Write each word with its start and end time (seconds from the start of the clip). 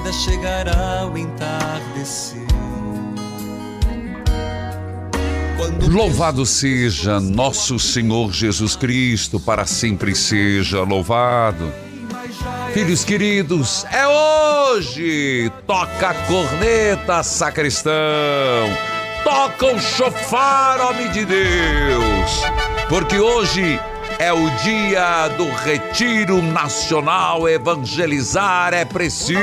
Vida 0.00 0.12
chegará 0.12 1.06
o 1.06 1.16
entardecer. 1.16 2.40
Quando 5.56 5.90
Louvado 5.90 6.46
seja 6.46 7.20
nosso 7.20 7.78
Senhor 7.78 8.32
Jesus 8.32 8.76
Cristo, 8.76 9.38
para 9.38 9.66
sempre 9.66 10.14
seja 10.14 10.82
louvado. 10.82 11.70
Filhos 12.72 13.04
queridos, 13.04 13.84
é 13.92 14.06
hoje! 14.06 15.52
Toca 15.66 16.10
a 16.10 16.14
corneta, 16.14 17.22
sacristão! 17.22 17.92
Toca 19.22 19.66
o 19.66 19.78
chofar, 19.78 20.80
homem 20.80 21.10
de 21.10 21.26
Deus! 21.26 22.42
Porque 22.88 23.18
hoje 23.18 23.78
é 24.20 24.30
o 24.34 24.50
dia 24.50 25.28
do 25.28 25.50
Retiro 25.50 26.42
Nacional 26.42 27.48
Evangelizar 27.48 28.74
é 28.74 28.84
preciso! 28.84 29.40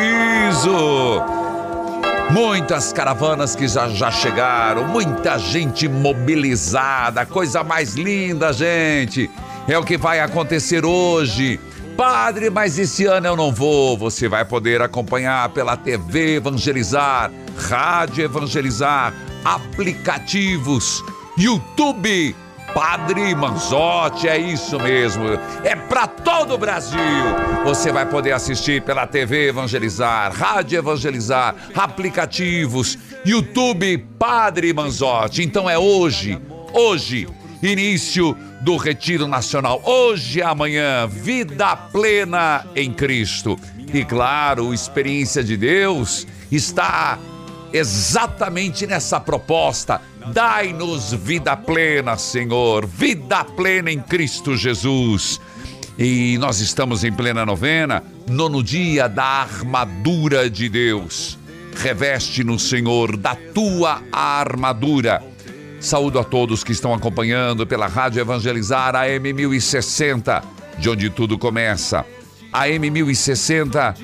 Muitas 2.30 2.94
caravanas 2.94 3.56
que 3.56 3.68
já, 3.68 3.90
já 3.90 4.12
chegaram, 4.12 4.88
muita 4.88 5.40
gente 5.40 5.88
mobilizada, 5.88 7.26
coisa 7.26 7.64
mais 7.64 7.96
linda, 7.96 8.54
gente. 8.54 9.28
É 9.68 9.76
o 9.80 9.84
que 9.84 9.98
vai 9.98 10.20
acontecer 10.20 10.86
hoje. 10.86 11.60
Padre, 11.98 12.52
mas 12.52 12.78
esse 12.78 13.06
ano 13.06 13.26
eu 13.26 13.36
não 13.36 13.52
vou. 13.52 13.98
Você 13.98 14.28
vai 14.28 14.46
poder 14.46 14.80
acompanhar 14.84 15.50
pela 15.50 15.76
TV 15.76 16.36
Evangelizar, 16.36 17.32
Rádio 17.58 18.26
Evangelizar, 18.26 19.12
aplicativos, 19.44 21.04
YouTube. 21.36 22.47
Padre 22.78 23.34
Manzotti, 23.34 24.28
é 24.28 24.38
isso 24.38 24.80
mesmo. 24.80 25.24
É 25.64 25.76
para 25.76 26.06
todo 26.06 26.54
o 26.54 26.58
Brasil. 26.60 27.00
Você 27.64 27.92
vai 27.92 28.06
poder 28.06 28.34
assistir 28.34 28.84
pela 28.84 29.08
TV 29.08 29.48
Evangelizar, 29.48 30.32
Rádio 30.32 30.78
Evangelizar, 30.78 31.56
aplicativos, 31.74 32.96
YouTube 33.26 33.98
Padre 34.20 34.72
Manzotti. 34.74 35.42
Então 35.42 35.68
é 35.68 35.76
hoje, 35.76 36.40
hoje, 36.72 37.28
início 37.64 38.38
do 38.62 38.78
Retiro 38.78 39.28
Nacional. 39.28 39.82
Hoje 39.84 40.38
e 40.38 40.44
amanhã, 40.44 41.08
vida 41.08 41.76
plena 41.76 42.64
em 42.76 42.94
Cristo. 42.94 43.58
E 43.92 44.06
claro, 44.06 44.72
experiência 44.72 45.44
de 45.44 45.58
Deus 45.58 46.28
está 46.52 47.18
exatamente 47.74 48.86
nessa 48.88 49.20
proposta. 49.20 50.02
Dai-nos 50.34 51.14
vida 51.14 51.56
plena, 51.56 52.18
Senhor, 52.18 52.86
vida 52.86 53.44
plena 53.44 53.92
em 53.92 54.00
Cristo 54.00 54.56
Jesus. 54.56 55.40
E 55.98 56.38
nós 56.38 56.60
estamos 56.60 57.04
em 57.04 57.12
plena 57.12 57.46
novena, 57.46 58.04
nono 58.30 58.62
dia 58.62 59.08
da 59.08 59.24
armadura 59.24 60.50
de 60.50 60.70
Deus. 60.70 61.40
Reveste-nos, 61.78 62.70
Senhor, 62.70 63.18
da 63.18 63.36
tua 63.36 64.02
armadura. 64.12 65.24
Saúdo 65.80 66.20
a 66.20 66.24
todos 66.24 66.64
que 66.64 66.72
estão 66.72 66.94
acompanhando 66.94 67.66
pela 67.66 67.88
Rádio 67.88 68.20
Evangelizar 68.20 68.96
AM 68.96 69.32
1060, 69.34 70.44
de 70.78 70.90
onde 70.90 71.10
tudo 71.10 71.38
começa. 71.38 72.06
AM 72.52 72.90
1060, 72.90 73.96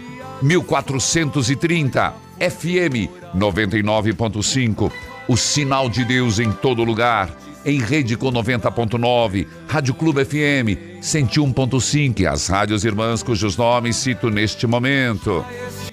1430, 0.41 2.13
FM 2.39 3.22
99.5. 3.35 4.91
O 5.27 5.37
sinal 5.37 5.89
de 5.89 6.03
Deus 6.03 6.39
em 6.39 6.51
todo 6.51 6.83
lugar. 6.83 7.29
Em 7.65 7.79
rede 7.79 8.17
com 8.17 8.29
90.9, 8.29 9.47
Rádio 9.67 9.93
Clube 9.93 10.25
FM 10.25 10.99
101.5, 11.01 12.25
as 12.25 12.47
rádios 12.47 12.83
irmãs 12.83 13.23
cujos 13.23 13.55
nomes 13.55 13.95
cito 13.95 14.29
neste 14.29 14.67
momento. 14.67 15.45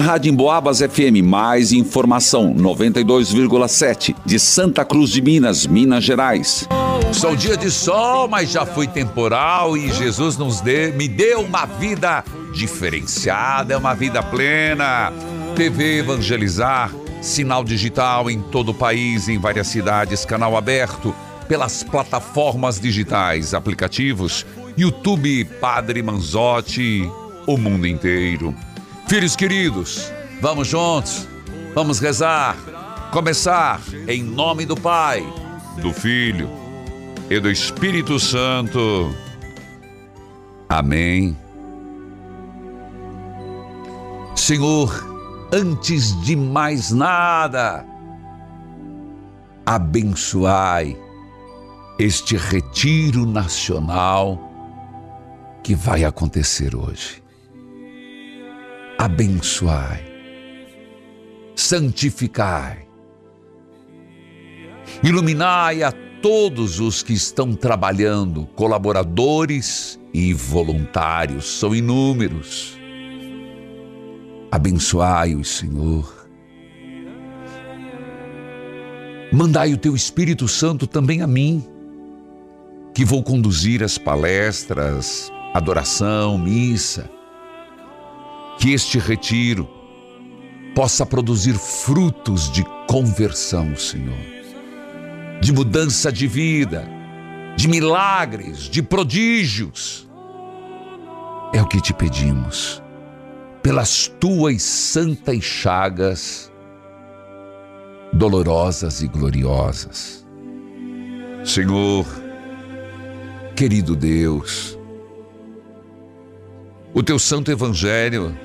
Rádio 0.02 0.32
Emboabas 0.32 0.80
FM, 0.80 1.22
mais 1.22 1.70
informação, 1.70 2.52
92,7, 2.54 4.16
de 4.26 4.38
Santa 4.40 4.84
Cruz 4.84 5.10
de 5.10 5.22
Minas, 5.22 5.64
Minas 5.64 6.02
Gerais. 6.02 6.68
Sou 7.12 7.36
dia 7.36 7.56
de 7.56 7.70
sol, 7.70 8.26
mas 8.26 8.50
já 8.50 8.66
fui 8.66 8.88
temporal 8.88 9.76
e 9.76 9.92
Jesus 9.92 10.36
nos 10.36 10.60
dê, 10.60 10.90
me 10.90 11.06
deu 11.06 11.40
uma 11.40 11.66
vida 11.66 12.24
diferenciada, 12.52 13.78
uma 13.78 13.94
vida 13.94 14.22
plena. 14.22 15.12
TV 15.54 15.98
Evangelizar, 15.98 16.90
sinal 17.20 17.62
digital 17.64 18.30
em 18.30 18.40
todo 18.40 18.70
o 18.70 18.74
país, 18.74 19.28
em 19.28 19.38
várias 19.38 19.68
cidades, 19.68 20.24
canal 20.24 20.56
aberto 20.56 21.14
pelas 21.48 21.82
plataformas 21.82 22.78
digitais, 22.78 23.54
aplicativos, 23.54 24.46
YouTube 24.76 25.44
Padre 25.60 26.02
Manzotti, 26.02 27.10
o 27.46 27.56
mundo 27.56 27.86
inteiro. 27.86 28.54
Filhos 29.08 29.34
queridos, 29.34 30.12
vamos 30.40 30.68
juntos, 30.68 31.26
vamos 31.74 31.98
rezar, 31.98 32.56
começar 33.10 33.80
em 34.06 34.22
nome 34.22 34.64
do 34.64 34.76
Pai, 34.76 35.26
do 35.82 35.92
Filho 35.92 36.48
e 37.28 37.40
do 37.40 37.50
Espírito 37.50 38.20
Santo. 38.20 39.12
Amém. 40.68 41.36
Senhor, 44.36 45.09
antes 45.52 46.18
de 46.22 46.36
mais 46.36 46.90
nada, 46.90 47.84
abençoai 49.66 50.96
este 51.98 52.36
retiro 52.36 53.26
nacional 53.26 54.38
que 55.62 55.74
vai 55.74 56.04
acontecer 56.04 56.74
hoje. 56.74 57.22
Abençoai, 58.98 60.04
santificai, 61.56 62.86
iluminai 65.02 65.82
a 65.82 65.92
todos 66.22 66.80
os 66.80 67.02
que 67.02 67.12
estão 67.14 67.54
trabalhando, 67.54 68.46
colaboradores 68.54 69.98
e 70.12 70.34
voluntários, 70.34 71.58
são 71.58 71.74
inúmeros. 71.74 72.79
Abençoai-os, 74.50 75.48
Senhor. 75.48 76.20
Mandai 79.32 79.72
o 79.72 79.76
teu 79.76 79.94
Espírito 79.94 80.48
Santo 80.48 80.88
também 80.88 81.22
a 81.22 81.26
mim, 81.26 81.64
que 82.92 83.04
vou 83.04 83.22
conduzir 83.22 83.82
as 83.84 83.96
palestras, 83.96 85.30
adoração, 85.54 86.36
missa. 86.36 87.08
Que 88.58 88.72
este 88.72 88.98
retiro 88.98 89.68
possa 90.74 91.06
produzir 91.06 91.54
frutos 91.54 92.50
de 92.50 92.64
conversão, 92.88 93.76
Senhor, 93.76 94.18
de 95.40 95.52
mudança 95.52 96.12
de 96.12 96.26
vida, 96.26 96.88
de 97.56 97.68
milagres, 97.68 98.68
de 98.68 98.82
prodígios. 98.82 100.08
É 101.52 101.62
o 101.62 101.66
que 101.66 101.80
te 101.80 101.94
pedimos, 101.94 102.79
pelas 103.62 104.08
tuas 104.20 104.62
santas 104.62 105.42
chagas, 105.42 106.52
dolorosas 108.12 109.02
e 109.02 109.08
gloriosas. 109.08 110.26
Senhor, 111.44 112.06
querido 113.54 113.94
Deus, 113.94 114.78
o 116.92 117.02
teu 117.02 117.18
santo 117.18 117.50
evangelho 117.50 118.36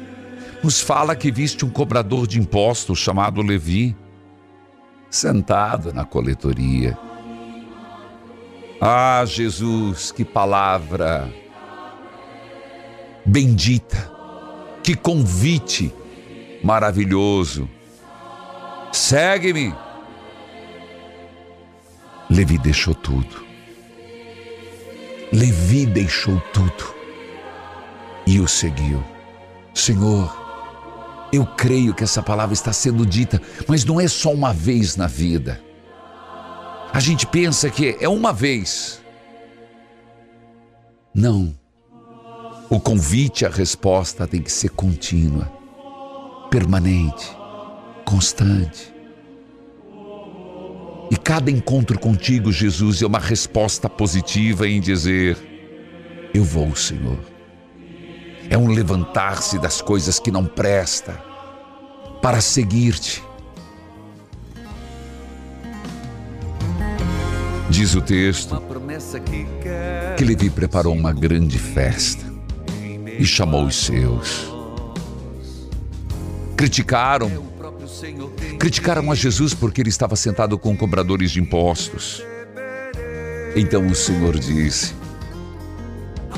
nos 0.63 0.81
fala 0.81 1.15
que 1.15 1.31
viste 1.31 1.65
um 1.65 1.69
cobrador 1.69 2.27
de 2.27 2.39
impostos 2.39 2.99
chamado 2.99 3.41
Levi, 3.41 3.95
sentado 5.09 5.93
na 5.93 6.05
coletoria. 6.05 6.97
Ah, 8.81 9.23
Jesus, 9.25 10.11
que 10.11 10.25
palavra 10.25 11.31
bendita, 13.25 14.14
que 14.85 14.93
convite 14.93 15.91
maravilhoso. 16.63 17.67
Segue-me. 18.91 19.73
Levi 22.29 22.59
deixou 22.59 22.93
tudo. 22.93 23.43
Levi 25.33 25.87
deixou 25.87 26.39
tudo 26.53 26.93
e 28.27 28.39
o 28.39 28.47
seguiu. 28.47 29.03
Senhor, 29.73 30.31
eu 31.33 31.47
creio 31.47 31.95
que 31.95 32.03
essa 32.03 32.21
palavra 32.21 32.53
está 32.53 32.71
sendo 32.71 33.07
dita, 33.07 33.41
mas 33.67 33.83
não 33.83 33.99
é 33.99 34.07
só 34.07 34.31
uma 34.31 34.53
vez 34.53 34.95
na 34.95 35.07
vida. 35.07 35.59
A 36.93 36.99
gente 36.99 37.25
pensa 37.25 37.71
que 37.71 37.97
é 37.99 38.07
uma 38.07 38.31
vez. 38.31 39.01
Não. 41.11 41.64
O 42.75 42.79
convite, 42.81 43.45
a 43.45 43.49
resposta 43.49 44.27
tem 44.27 44.41
que 44.41 44.51
ser 44.51 44.69
contínua, 44.71 45.49
permanente, 46.51 47.25
constante. 48.03 48.93
E 51.09 51.15
cada 51.15 51.49
encontro 51.49 51.97
contigo, 51.97 52.51
Jesus, 52.51 53.01
é 53.01 53.07
uma 53.07 53.17
resposta 53.17 53.87
positiva 53.87 54.67
em 54.67 54.81
dizer: 54.81 55.37
Eu 56.33 56.43
vou, 56.43 56.75
Senhor. 56.75 57.17
É 58.49 58.57
um 58.57 58.67
levantar-se 58.67 59.57
das 59.57 59.81
coisas 59.81 60.19
que 60.19 60.29
não 60.29 60.43
presta 60.45 61.13
para 62.21 62.41
seguir-te. 62.41 63.23
Diz 67.69 67.95
o 67.95 68.01
texto 68.01 68.61
que 70.17 70.25
Levi 70.25 70.49
preparou 70.49 70.93
uma 70.93 71.13
grande 71.13 71.57
festa 71.57 72.34
e 73.17 73.25
chamou 73.25 73.65
os 73.65 73.75
seus. 73.75 74.53
Criticaram, 76.55 77.29
criticaram 78.59 79.11
a 79.11 79.15
Jesus 79.15 79.53
porque 79.53 79.81
ele 79.81 79.89
estava 79.89 80.15
sentado 80.15 80.57
com 80.57 80.75
cobradores 80.75 81.31
de 81.31 81.41
impostos. 81.41 82.23
Então 83.55 83.85
o 83.87 83.95
Senhor 83.95 84.37
disse: 84.37 84.93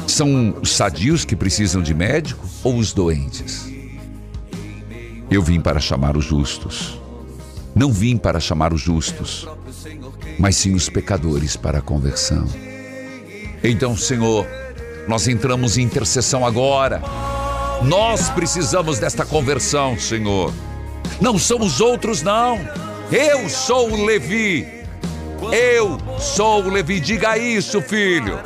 São 0.07 0.55
os 0.61 0.71
sadios 0.71 1.25
que 1.25 1.35
precisam 1.35 1.81
de 1.81 1.93
médico 1.93 2.47
ou 2.63 2.77
os 2.77 2.93
doentes? 2.93 3.67
Eu 5.29 5.41
vim 5.41 5.59
para 5.59 5.79
chamar 5.79 6.15
os 6.15 6.25
justos. 6.25 6.99
Não 7.75 7.91
vim 7.91 8.17
para 8.17 8.39
chamar 8.39 8.73
os 8.73 8.81
justos, 8.81 9.47
mas 10.39 10.55
sim 10.55 10.73
os 10.73 10.89
pecadores 10.89 11.55
para 11.55 11.77
a 11.77 11.81
conversão. 11.81 12.47
Então, 13.63 13.95
Senhor, 13.95 14.47
nós 15.07 15.27
entramos 15.27 15.77
em 15.77 15.83
intercessão 15.83 16.45
agora. 16.45 17.01
Nós 17.83 18.29
precisamos 18.29 18.99
desta 18.99 19.25
conversão, 19.25 19.97
Senhor. 19.97 20.53
Não 21.21 21.37
somos 21.37 21.79
outros, 21.79 22.21
não. 22.21 22.59
Eu 23.11 23.47
sou 23.49 23.91
o 23.91 24.05
Levi. 24.05 24.67
Eu 25.51 25.97
sou 26.19 26.63
o 26.63 26.69
Levi. 26.69 26.99
Diga 26.99 27.37
isso, 27.37 27.81
filho. 27.81 28.39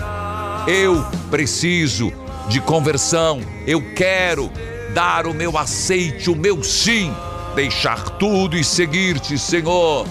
Eu 0.67 1.03
preciso 1.29 2.13
de 2.47 2.61
conversão. 2.61 3.41
Eu 3.65 3.93
quero 3.95 4.51
dar 4.93 5.25
o 5.25 5.33
meu 5.33 5.57
aceite, 5.57 6.29
o 6.29 6.35
meu 6.35 6.63
sim, 6.63 7.13
deixar 7.55 8.03
tudo 8.17 8.57
e 8.57 8.63
seguir-te, 8.63 9.37
Senhor. 9.37 10.05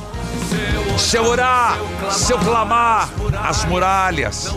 Se 0.99 1.17
eu 1.17 1.25
orar, 1.25 1.79
se 2.11 2.33
eu 2.33 2.39
clamar, 2.39 3.09
as 3.43 3.65
muralhas, 3.65 4.55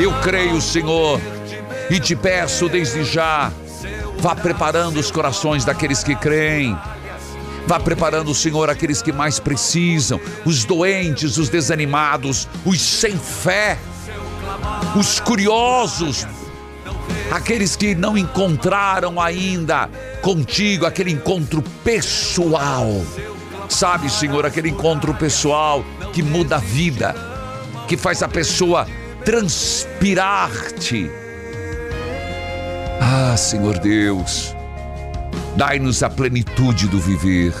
eu 0.00 0.12
creio, 0.20 0.60
Senhor, 0.60 1.20
e 1.90 1.98
te 1.98 2.14
peço 2.14 2.68
desde 2.68 3.04
já, 3.04 3.50
vá 4.18 4.34
preparando 4.34 4.98
os 4.98 5.10
corações 5.10 5.64
daqueles 5.64 6.02
que 6.02 6.14
creem. 6.14 6.76
Vá 7.66 7.78
preparando, 7.78 8.34
Senhor, 8.34 8.70
aqueles 8.70 9.02
que 9.02 9.12
mais 9.12 9.38
precisam, 9.38 10.18
os 10.44 10.64
doentes, 10.64 11.36
os 11.36 11.50
desanimados, 11.50 12.48
os 12.64 12.80
sem 12.80 13.18
fé, 13.18 13.78
os 14.96 15.20
curiosos, 15.20 16.26
aqueles 17.30 17.76
que 17.76 17.94
não 17.94 18.16
encontraram 18.16 19.20
ainda 19.20 19.90
contigo 20.22 20.86
aquele 20.86 21.10
encontro 21.10 21.62
pessoal. 21.84 22.88
Sabe, 23.68 24.10
Senhor, 24.10 24.46
aquele 24.46 24.70
encontro 24.70 25.14
pessoal 25.14 25.84
que 26.12 26.22
muda 26.22 26.56
a 26.56 26.58
vida, 26.58 27.14
que 27.86 27.96
faz 27.96 28.22
a 28.22 28.28
pessoa 28.28 28.86
transpirar-te. 29.24 31.10
Ah, 33.00 33.36
Senhor 33.36 33.78
Deus, 33.78 34.54
dai-nos 35.56 36.02
a 36.02 36.10
plenitude 36.10 36.88
do 36.88 36.98
viver, 36.98 37.54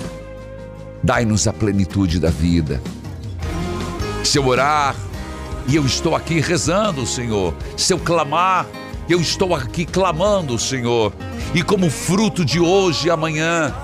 dai-nos 1.02 1.46
a 1.46 1.52
plenitude 1.52 2.18
da 2.18 2.30
vida. 2.30 2.82
Se 4.24 4.38
eu 4.38 4.46
orar, 4.46 4.96
e 5.68 5.76
eu 5.76 5.84
estou 5.84 6.16
aqui 6.16 6.40
rezando, 6.40 7.06
Senhor, 7.06 7.54
se 7.76 7.92
eu 7.92 7.98
clamar, 7.98 8.66
eu 9.08 9.20
estou 9.20 9.54
aqui 9.54 9.84
clamando, 9.84 10.58
Senhor, 10.58 11.12
e 11.54 11.62
como 11.62 11.90
fruto 11.90 12.42
de 12.42 12.58
hoje 12.58 13.08
e 13.08 13.10
amanhã, 13.10 13.74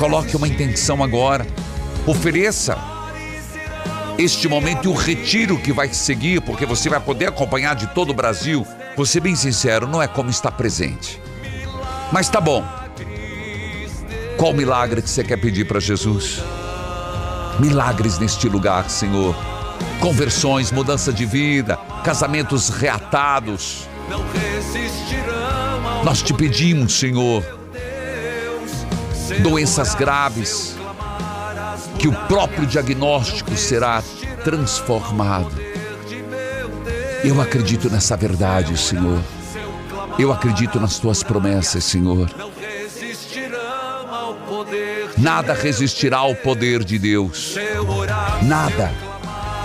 coloque 0.00 0.34
uma 0.34 0.48
intenção 0.48 1.04
agora, 1.04 1.46
ofereça 2.06 2.78
este 4.16 4.48
momento 4.48 4.86
e 4.86 4.88
o 4.88 4.94
retiro 4.94 5.58
que 5.58 5.74
vai 5.74 5.92
seguir, 5.92 6.40
porque 6.40 6.64
você 6.64 6.88
vai 6.88 6.98
poder 6.98 7.26
acompanhar 7.26 7.74
de 7.74 7.86
todo 7.88 8.08
o 8.08 8.14
Brasil. 8.14 8.66
Vou 8.96 9.04
ser 9.04 9.20
bem 9.20 9.36
sincero, 9.36 9.86
não 9.86 10.02
é 10.02 10.08
como 10.08 10.30
estar 10.30 10.52
presente. 10.52 11.20
Mas 12.10 12.30
tá 12.30 12.40
bom. 12.40 12.64
Qual 14.38 14.54
milagre 14.54 15.02
que 15.02 15.10
você 15.10 15.22
quer 15.22 15.36
pedir 15.36 15.66
para 15.66 15.78
Jesus? 15.78 16.42
Milagres 17.58 18.18
neste 18.18 18.48
lugar, 18.48 18.88
Senhor. 18.88 19.36
Conversões, 20.00 20.72
mudança 20.72 21.12
de 21.12 21.26
vida, 21.26 21.76
casamentos 22.02 22.70
reatados 22.70 23.86
nós 26.04 26.22
te 26.22 26.32
pedimos, 26.32 26.94
Senhor, 26.94 27.59
doenças 29.38 29.94
graves, 29.94 30.76
que 31.98 32.08
o 32.08 32.12
próprio 32.26 32.66
diagnóstico 32.66 33.56
será 33.56 34.02
transformado. 34.44 35.52
Eu 37.22 37.40
acredito 37.40 37.90
nessa 37.90 38.16
verdade, 38.16 38.76
Senhor. 38.76 39.20
Eu 40.18 40.32
acredito 40.32 40.80
nas 40.80 40.98
tuas 40.98 41.22
promessas, 41.22 41.84
Senhor. 41.84 42.30
Nada 45.16 45.52
resistirá 45.52 46.18
ao 46.18 46.34
poder 46.34 46.82
de 46.82 46.98
Deus. 46.98 47.56
Nada, 48.42 48.90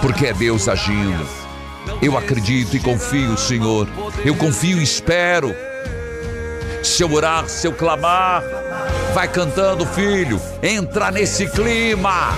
porque 0.01 0.27
é 0.27 0.33
Deus 0.33 0.67
agindo. 0.67 1.25
Eu 2.01 2.17
acredito 2.17 2.75
e 2.75 2.79
confio, 2.79 3.37
Senhor. 3.37 3.87
Eu 4.23 4.35
confio 4.35 4.79
e 4.79 4.83
espero. 4.83 5.55
Se 6.83 7.03
eu 7.03 7.11
orar, 7.13 7.47
se 7.47 7.67
eu 7.67 7.73
clamar, 7.73 8.43
vai 9.15 9.29
cantando, 9.29 9.85
filho. 9.85 10.41
Entra 10.61 11.09
nesse 11.09 11.47
clima. 11.47 12.33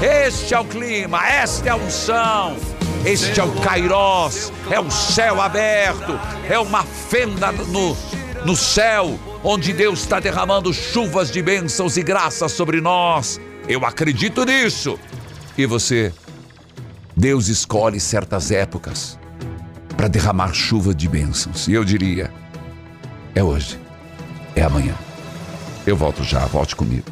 Este 0.00 0.54
é 0.54 0.58
o 0.58 0.64
clima, 0.64 1.22
esta 1.28 1.68
é 1.68 1.72
a 1.72 1.76
unção. 1.76 2.56
Este 3.04 3.38
é 3.38 3.44
o 3.44 3.52
Kairós, 3.60 4.50
é 4.70 4.80
o 4.80 4.90
céu 4.90 5.38
aberto, 5.38 6.18
é 6.48 6.58
uma 6.58 6.82
fenda 6.82 7.52
no, 7.52 7.94
no 8.46 8.56
céu, 8.56 9.20
onde 9.42 9.74
Deus 9.74 10.00
está 10.00 10.18
derramando 10.18 10.72
chuvas 10.72 11.30
de 11.30 11.42
bênçãos 11.42 11.98
e 11.98 12.02
graças 12.02 12.52
sobre 12.52 12.80
nós. 12.80 13.38
Eu 13.68 13.84
acredito 13.84 14.46
nisso. 14.46 14.98
E 15.58 15.66
você? 15.66 16.10
Deus 17.14 17.48
escolhe 17.48 18.00
certas 18.00 18.50
épocas 18.50 19.18
para 19.94 20.08
derramar 20.08 20.54
chuva 20.54 20.94
de 20.94 21.06
bênçãos. 21.06 21.68
E 21.68 21.74
eu 21.74 21.84
diria: 21.84 22.32
é 23.34 23.42
hoje, 23.42 23.78
é 24.56 24.62
amanhã. 24.62 24.94
Eu 25.86 25.96
volto 25.96 26.24
já, 26.24 26.46
volte 26.46 26.74
comigo. 26.74 27.04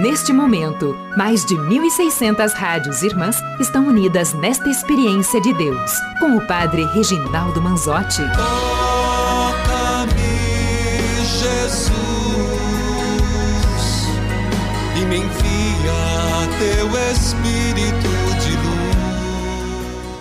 Neste 0.00 0.32
momento, 0.32 0.94
mais 1.16 1.44
de 1.44 1.56
1.600 1.56 2.52
rádios 2.52 3.02
irmãs 3.02 3.36
estão 3.58 3.88
unidas 3.88 4.32
nesta 4.34 4.68
experiência 4.68 5.40
de 5.40 5.52
Deus, 5.54 5.90
com 6.20 6.36
o 6.36 6.46
Padre 6.46 6.84
Reginaldo 6.94 7.60
Manzotti. 7.60 8.22
Toca-me, 8.36 9.66
Jesus, 11.24 11.96
e 14.94 15.04
me 15.06 15.16
envia 15.16 15.56
teu 16.58 16.86
Espírito. 17.10 17.55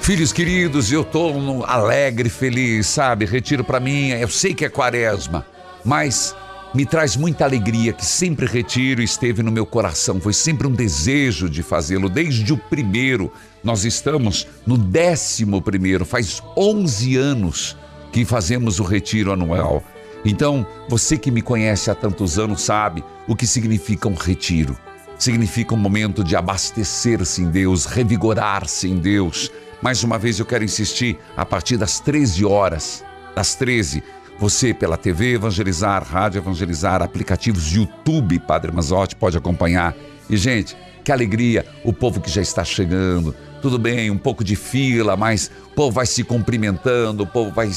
Filhos 0.05 0.31
queridos, 0.31 0.91
eu 0.91 1.01
estou 1.01 1.65
alegre, 1.65 2.29
feliz, 2.29 2.85
sabe? 2.85 3.25
Retiro 3.25 3.63
para 3.63 3.79
mim, 3.79 4.09
eu 4.09 4.27
sei 4.27 4.53
que 4.53 4.63
é 4.63 4.69
quaresma, 4.69 5.43
mas 5.83 6.35
me 6.75 6.85
traz 6.85 7.15
muita 7.15 7.43
alegria 7.43 7.91
que 7.91 8.05
sempre 8.05 8.45
retiro 8.45 9.01
esteve 9.01 9.41
no 9.41 9.51
meu 9.51 9.65
coração. 9.65 10.21
Foi 10.21 10.31
sempre 10.31 10.67
um 10.67 10.71
desejo 10.71 11.49
de 11.49 11.63
fazê-lo 11.63 12.07
desde 12.07 12.53
o 12.53 12.57
primeiro. 12.57 13.33
Nós 13.63 13.83
estamos 13.83 14.45
no 14.63 14.77
décimo 14.77 15.59
primeiro, 15.59 16.05
faz 16.05 16.39
11 16.55 17.17
anos 17.17 17.75
que 18.11 18.23
fazemos 18.25 18.79
o 18.79 18.83
retiro 18.83 19.33
anual. 19.33 19.83
Então, 20.23 20.67
você 20.87 21.17
que 21.17 21.31
me 21.31 21.41
conhece 21.41 21.89
há 21.89 21.95
tantos 21.95 22.37
anos 22.37 22.61
sabe 22.61 23.03
o 23.27 23.35
que 23.35 23.47
significa 23.47 24.07
um 24.07 24.13
retiro. 24.13 24.77
Significa 25.17 25.73
um 25.73 25.77
momento 25.77 26.23
de 26.23 26.35
abastecer-se 26.35 27.41
em 27.41 27.49
Deus, 27.49 27.85
revigorar-se 27.85 28.87
em 28.87 28.97
Deus. 28.97 29.49
Mais 29.85 30.03
uma 30.03 30.17
vez 30.17 30.39
eu 30.39 30.47
quero 30.47 30.63
insistir, 30.63 31.15
a 31.37 31.45
partir 31.45 31.77
das 31.77 31.99
13 31.99 32.43
horas, 32.43 33.05
das 33.35 33.53
13, 33.53 34.01
você, 34.39 34.73
pela 34.73 34.97
TV 34.97 35.35
Evangelizar, 35.35 36.03
Rádio 36.03 36.39
Evangelizar, 36.39 37.03
aplicativos 37.03 37.71
YouTube, 37.71 38.39
Padre 38.39 38.71
Mazotti, 38.71 39.15
pode 39.15 39.37
acompanhar. 39.37 39.95
E, 40.27 40.35
gente, 40.37 40.75
que 41.03 41.11
alegria 41.11 41.67
o 41.83 41.93
povo 41.93 42.19
que 42.19 42.31
já 42.31 42.41
está 42.41 42.63
chegando. 42.65 43.35
Tudo 43.61 43.77
bem, 43.77 44.09
um 44.09 44.17
pouco 44.17 44.43
de 44.43 44.55
fila, 44.55 45.15
mas 45.15 45.51
o 45.67 45.75
povo 45.75 45.91
vai 45.91 46.07
se 46.07 46.23
cumprimentando, 46.23 47.21
o 47.21 47.27
povo 47.27 47.51
vai, 47.51 47.69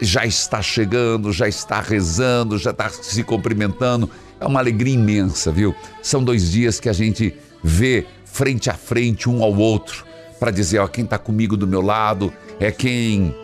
já 0.00 0.24
está 0.24 0.62
chegando, 0.62 1.30
já 1.30 1.46
está 1.46 1.78
rezando, 1.82 2.56
já 2.56 2.70
está 2.70 2.88
se 2.88 3.22
cumprimentando. 3.22 4.08
É 4.40 4.46
uma 4.46 4.60
alegria 4.60 4.94
imensa, 4.94 5.52
viu? 5.52 5.74
São 6.00 6.24
dois 6.24 6.52
dias 6.52 6.80
que 6.80 6.88
a 6.88 6.94
gente 6.94 7.36
vê 7.62 8.06
frente 8.24 8.70
a 8.70 8.74
frente 8.74 9.28
um 9.28 9.42
ao 9.42 9.54
outro 9.54 10.08
para 10.40 10.50
dizer, 10.50 10.78
ó, 10.78 10.88
quem 10.88 11.04
está 11.04 11.18
comigo 11.18 11.56
do 11.56 11.66
meu 11.66 11.82
lado 11.82 12.32
é 12.58 12.72
quem 12.72 13.34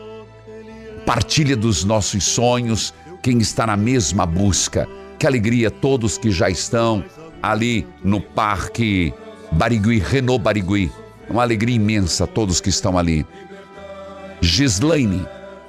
partilha 1.05 1.55
dos 1.55 1.85
nossos 1.85 2.25
sonhos, 2.25 2.93
quem 3.23 3.39
está 3.39 3.67
na 3.67 3.77
mesma 3.77 4.25
busca. 4.27 4.89
Que 5.19 5.27
alegria 5.27 5.71
todos 5.71 6.17
que 6.19 6.31
já 6.31 6.49
estão 6.51 7.05
ali 7.43 7.87
no 8.03 8.21
Parque 8.21 9.13
Barigui, 9.53 9.99
Renault 9.99 10.43
Barigui. 10.43 10.91
Uma 11.29 11.43
alegria 11.43 11.77
imensa 11.77 12.27
todos 12.27 12.61
que 12.61 12.71
estão 12.71 12.99
ali. 12.99 13.27
Gislaine, 14.41 15.27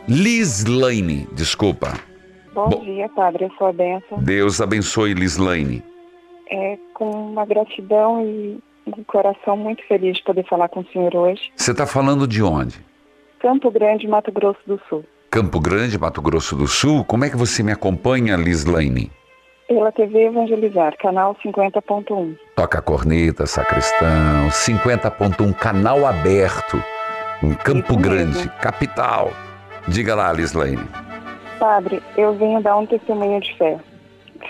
Lislaine, 0.07 1.27
desculpa. 1.33 1.93
Bom, 2.53 2.69
Bom- 2.69 2.83
dia, 2.83 3.07
Padre, 3.09 3.45
a 3.45 3.49
sua 3.57 3.71
bênção. 3.71 4.19
Deus 4.19 4.59
abençoe 4.61 5.13
Lislaine. 5.13 5.83
É 6.49 6.77
com 6.93 7.09
uma 7.31 7.45
gratidão 7.45 8.25
e 8.25 8.59
um 8.95 9.03
coração 9.03 9.57
muito 9.57 9.85
feliz 9.87 10.17
de 10.17 10.23
poder 10.23 10.45
falar 10.47 10.69
com 10.69 10.81
o 10.81 10.85
senhor 10.91 11.15
hoje. 11.15 11.41
Você 11.55 11.71
está 11.71 11.85
falando 11.85 12.27
de 12.27 12.41
onde? 12.43 12.79
Campo 13.39 13.69
Grande, 13.71 14.07
Mato 14.07 14.31
Grosso 14.31 14.59
do 14.65 14.79
Sul. 14.89 15.05
Campo 15.29 15.59
Grande, 15.59 15.97
Mato 15.99 16.21
Grosso 16.21 16.55
do 16.55 16.67
Sul. 16.67 17.03
Como 17.03 17.25
é 17.25 17.29
que 17.29 17.37
você 17.37 17.61
me 17.61 17.71
acompanha, 17.71 18.35
Lislaine? 18.35 19.11
Pela 19.67 19.91
TV 19.91 20.27
Evangelizar, 20.27 20.95
canal 20.97 21.35
50.1. 21.43 22.37
Toca 22.55 22.79
a 22.79 22.81
corneta, 22.81 23.45
sacristão, 23.45 24.47
50.1, 24.49 25.53
canal 25.55 26.05
aberto, 26.05 26.81
em 27.43 27.53
Campo 27.53 27.91
Isso 27.93 28.01
Grande, 28.01 28.37
mesmo. 28.37 28.51
capital. 28.61 29.31
Diga 29.87 30.15
lá, 30.15 30.31
Lislaine. 30.31 30.83
Padre, 31.59 32.01
eu 32.17 32.33
venho 32.35 32.61
dar 32.61 32.77
um 32.77 32.85
testemunho 32.85 33.41
de 33.41 33.53
fé. 33.57 33.77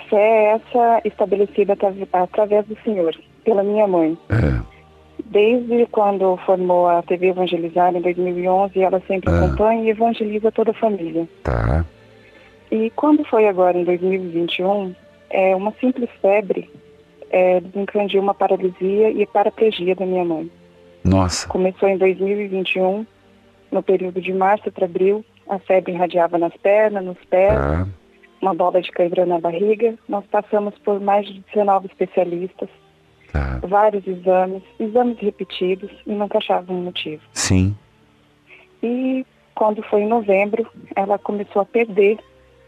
Fé 0.10 0.15
é 0.17 0.46
essa 0.56 1.01
estabelecida 1.06 1.74
atra- 1.74 1.94
através 2.13 2.65
do 2.67 2.77
Senhor, 2.84 3.15
pela 3.48 3.63
minha 3.63 3.88
mãe. 3.88 4.18
É, 4.30 4.62
Desde 5.25 5.86
quando 5.88 6.38
formou 6.46 6.88
a 6.88 7.01
TV 7.01 7.30
Evangelizar 7.30 7.96
em 7.96 8.01
2011, 8.01 8.80
ela 8.82 9.01
sempre 9.08 9.30
Ah. 9.32 9.46
acompanha 9.46 9.84
e 9.84 9.89
evangeliza 9.89 10.51
toda 10.51 10.72
a 10.72 10.74
família. 10.74 11.25
tá. 11.44 11.86
E 12.70 12.89
quando 12.92 13.24
foi 13.25 13.48
agora 13.48 13.77
em 13.77 13.86
2021, 13.86 14.94
é, 15.30 15.56
uma 15.56 15.72
simples 15.80 16.10
febre 16.22 16.70
é, 17.30 17.62
desencadeou 17.62 18.22
uma 18.22 18.34
paralisia 18.34 19.10
e 19.10 19.25
paraplegia 19.25 19.96
da 19.96 20.06
minha 20.06 20.25
mãe. 20.25 20.51
Nossa, 21.04 21.48
Começou 21.48 21.88
em 21.88 21.98
2021, 21.98 23.06
no 23.72 23.82
período 23.82 24.20
de 24.22 24.34
março 24.34 24.70
para 24.72 24.86
abril, 24.86 25.24
a 25.50 25.58
febre 25.60 25.94
irradiava 25.94 26.38
nas 26.38 26.54
pernas, 26.58 27.04
nos 27.06 27.18
pés, 27.30 27.54
tá. 27.54 27.88
uma 28.42 28.54
bola 28.54 28.82
de 28.82 28.92
cãibra 28.92 29.25
na 29.25 29.39
barriga. 29.39 29.96
Nós 30.08 30.25
passamos 30.30 30.74
por 30.80 31.00
mais 31.00 31.25
de 31.25 31.39
19 31.54 31.88
especialistas, 31.88 32.70
Tá. 33.38 33.67
vários 33.67 34.06
exames, 34.08 34.63
exames 34.79 35.17
repetidos 35.20 35.91
e 36.06 36.12
nunca 36.12 36.38
achavam 36.39 36.75
um 36.75 36.84
motivo. 36.86 37.22
Sim. 37.34 37.75
E 38.82 39.25
quando 39.56 39.82
foi 39.84 40.01
em 40.01 40.08
novembro, 40.08 40.65
ela 40.96 41.17
começou 41.17 41.62
a 41.62 41.65
perder 41.65 42.17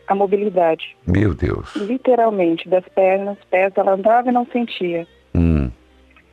a 0.07 0.15
mobilidade. 0.15 0.95
Meu 1.07 1.33
Deus. 1.35 1.75
literalmente, 1.75 2.67
das 2.67 2.83
pernas, 2.89 3.37
pés, 3.49 3.71
ela 3.75 3.93
andava 3.93 4.29
e 4.29 4.31
não 4.31 4.45
sentia. 4.47 5.07
Hum, 5.35 5.69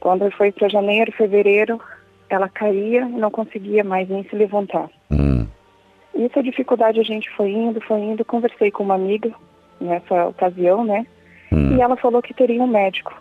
Quando 0.01 0.31
foi 0.33 0.51
para 0.53 0.69
janeiro, 0.69 1.13
fevereiro, 1.13 1.81
ela 2.31 2.49
caía 2.49 3.03
e 3.03 3.13
não 3.13 3.31
conseguia 3.31 3.85
mais 3.85 4.09
nem 4.09 4.25
se 4.25 4.35
levantar. 4.35 4.89
hum, 5.11 5.47
E 6.15 6.25
essa 6.25 6.43
dificuldade 6.43 6.99
a 7.01 7.03
gente 7.03 7.29
foi 7.37 7.51
indo, 7.51 7.81
foi 7.83 8.01
indo, 8.01 8.25
conversei 8.25 8.71
com 8.71 8.83
uma 8.83 8.95
amiga 8.95 9.31
nessa 9.81 10.27
ocasião, 10.29 10.85
né? 10.85 11.07
hum, 11.53 11.77
E 11.77 11.81
ela 11.83 11.97
falou 11.97 12.23
que 12.23 12.33
teria 12.35 12.63
um 12.63 12.67
médico. 12.67 13.13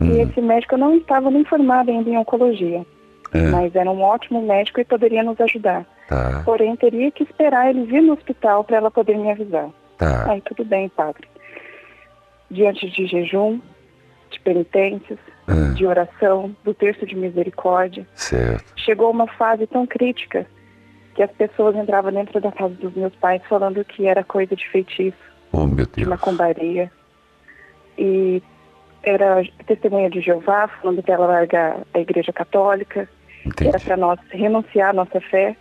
E 0.00 0.04
hum. 0.04 0.22
esse 0.22 0.40
médico 0.40 0.76
não 0.76 0.96
estava 0.96 1.30
nem 1.30 1.44
formada 1.44 1.90
ainda 1.90 2.08
em 2.10 2.16
oncologia, 2.18 2.84
É, 3.32 3.46
mas 3.50 3.74
era 3.74 3.90
um 3.90 4.02
ótimo 4.02 4.42
médico 4.42 4.80
e 4.80 4.84
poderia 4.84 5.22
nos 5.22 5.40
ajudar. 5.40 5.84
tá, 6.08 6.42
Porém, 6.44 6.74
teria 6.76 7.10
que 7.10 7.22
esperar 7.22 7.70
ele 7.70 7.84
vir 7.84 8.02
no 8.02 8.12
hospital 8.14 8.64
para 8.64 8.76
ela 8.78 8.90
poder 8.90 9.16
me 9.16 9.30
avisar. 9.30 9.68
tá. 9.98 10.30
Aí 10.32 10.40
tudo 10.42 10.64
bem, 10.64 10.88
padre. 10.88 11.26
Diante 12.50 12.90
de 12.90 13.06
jejum, 13.06 13.60
de 14.30 14.40
penitências, 14.40 15.18
É, 15.48 15.74
de 15.74 15.84
oração, 15.86 16.54
do 16.64 16.72
terço 16.72 17.04
de 17.04 17.16
misericórdia, 17.16 18.06
certo. 18.14 18.72
chegou 18.76 19.10
uma 19.10 19.26
fase 19.26 19.66
tão 19.66 19.84
crítica 19.86 20.46
que 21.16 21.22
as 21.22 21.30
pessoas 21.32 21.74
entravam 21.76 22.12
dentro 22.12 22.40
da 22.40 22.50
casa 22.52 22.74
dos 22.74 22.94
meus 22.94 23.14
pais 23.16 23.42
falando 23.48 23.84
que 23.84 24.06
era 24.06 24.22
coisa 24.24 24.54
de 24.56 24.68
feitiço, 24.70 25.16
Oh, 25.52 25.66
meu 25.66 25.84
de 25.84 26.06
macumbaria. 26.06 26.90
E 27.98 28.42
era 29.02 29.42
testemunha 29.66 30.08
de 30.10 30.20
Jeová 30.20 30.68
falando 30.80 31.02
para 31.02 31.14
ela 31.14 31.26
largar 31.26 31.78
a 31.94 31.98
igreja 31.98 32.32
católica, 32.32 33.08
que 33.56 33.64
era 33.66 33.70
Entendi. 33.76 33.84
para 33.84 33.96
nós 33.96 34.18
renunciar 34.30 34.90
à 34.90 34.92
nossa 34.92 35.20
fé 35.20 35.56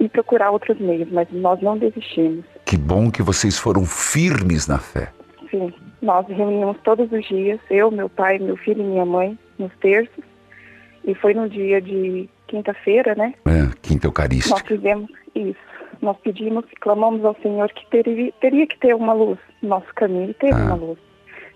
e 0.00 0.08
procurar 0.08 0.50
outros 0.50 0.78
meios, 0.78 1.08
mas 1.10 1.28
nós 1.32 1.60
não 1.60 1.76
desistimos. 1.76 2.44
Que 2.64 2.76
bom 2.76 3.10
que 3.10 3.22
vocês 3.22 3.58
foram 3.58 3.84
firmes 3.84 4.66
na 4.68 4.78
fé. 4.78 5.08
Sim, 5.50 5.72
nós 6.02 6.26
reunimos 6.28 6.76
todos 6.84 7.10
os 7.10 7.26
dias, 7.26 7.58
eu, 7.70 7.90
meu 7.90 8.08
pai, 8.08 8.38
meu 8.38 8.56
filho 8.56 8.80
e 8.82 8.84
minha 8.86 9.04
mãe, 9.06 9.38
nos 9.58 9.72
terços. 9.80 10.24
E 11.04 11.14
foi 11.14 11.32
no 11.34 11.48
dia 11.48 11.80
de 11.80 12.28
quinta-feira, 12.46 13.14
né? 13.14 13.34
É, 13.46 13.66
quinta 13.82 13.94
Nós 13.94 14.04
Eucarística. 14.04 14.64
fizemos 14.66 15.10
isso. 15.34 15.56
Nós 16.00 16.16
pedimos, 16.22 16.64
clamamos 16.80 17.24
ao 17.24 17.34
Senhor 17.42 17.68
que 17.72 17.84
teria, 17.90 18.30
teria 18.40 18.66
que 18.66 18.78
ter 18.78 18.94
uma 18.94 19.12
luz 19.12 19.38
no 19.62 19.70
nosso 19.70 19.92
caminho, 19.94 20.30
e 20.30 20.34
teve 20.34 20.52
Ah. 20.54 20.64
uma 20.66 20.74
luz. 20.74 20.98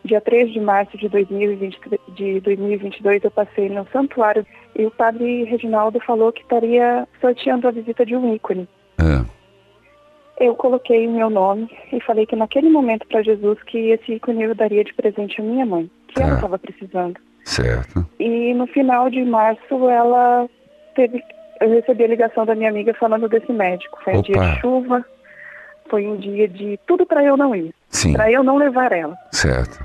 Dia 0.05 0.21
3 0.21 0.53
de 0.53 0.61
março 0.61 0.97
de, 0.99 1.09
2020, 1.09 1.79
de 2.17 2.41
2022, 2.41 3.23
eu 3.25 3.31
passei 3.31 3.69
no 3.69 3.87
santuário 3.93 4.45
e 4.77 4.85
o 4.85 4.91
padre 4.91 5.45
Reginaldo 5.45 6.01
falou 6.01 6.33
que 6.33 6.43
estaria 6.43 7.07
sorteando 7.21 7.69
a 7.69 7.71
visita 7.71 8.05
de 8.05 8.17
um 8.17 8.35
ícone. 8.35 8.69
É, 8.99 10.45
Eu 10.45 10.57
coloquei 10.57 11.07
o 11.07 11.13
meu 11.13 11.31
nome 11.31 11.71
e 11.93 12.01
falei 12.01 12.27
que 12.27 12.35
naquele 12.35 12.69
momento 12.69 13.07
para 13.07 13.23
Jesus 13.23 13.63
que 13.63 13.91
esse 13.91 14.15
ícone 14.15 14.43
eu 14.43 14.55
daria 14.57 14.83
de 14.83 14.93
presente 14.93 15.41
à 15.41 15.45
minha 15.45 15.65
mãe, 15.65 15.89
que 16.09 16.21
ela 16.21 16.31
Tá. 16.31 16.35
estava 16.37 16.59
precisando. 16.59 17.17
certo. 17.45 18.05
E 18.19 18.55
no 18.55 18.67
final 18.67 19.09
de 19.09 19.23
março 19.25 19.89
ela 19.89 20.49
teve, 20.97 21.23
eu 21.61 21.71
recebi 21.71 22.03
a 22.05 22.09
ligação 22.09 22.45
da 22.45 22.55
minha 22.57 22.71
amiga 22.71 22.93
falando 22.95 23.29
desse 23.29 23.53
médico. 23.53 23.99
Foi 24.03 24.15
um 24.17 24.23
dia 24.23 24.37
Opa. 24.37 24.47
de 24.55 24.61
chuva, 24.61 25.05
foi 25.89 26.07
um 26.09 26.17
dia 26.17 26.49
de 26.49 26.79
tudo 26.87 27.05
para 27.07 27.23
eu 27.23 27.37
não 27.37 27.55
ir, 27.55 27.73
para 28.15 28.31
eu 28.33 28.43
não 28.43 28.57
levar 28.57 28.91
ela. 28.93 29.17
Certo. 29.43 29.85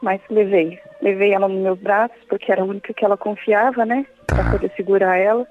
Mas 0.00 0.20
levei, 0.30 0.78
levei 1.02 1.32
ela 1.32 1.48
nos 1.48 1.60
meus 1.60 1.78
braços 1.80 2.16
porque 2.28 2.52
era 2.52 2.62
a 2.62 2.64
única 2.64 2.94
que 2.94 3.04
ela 3.04 3.16
confiava, 3.16 3.84
né, 3.84 4.06
Tá. 4.26 4.50
poder 4.52 4.70
segurar 4.76 5.16
ela. 5.16 5.44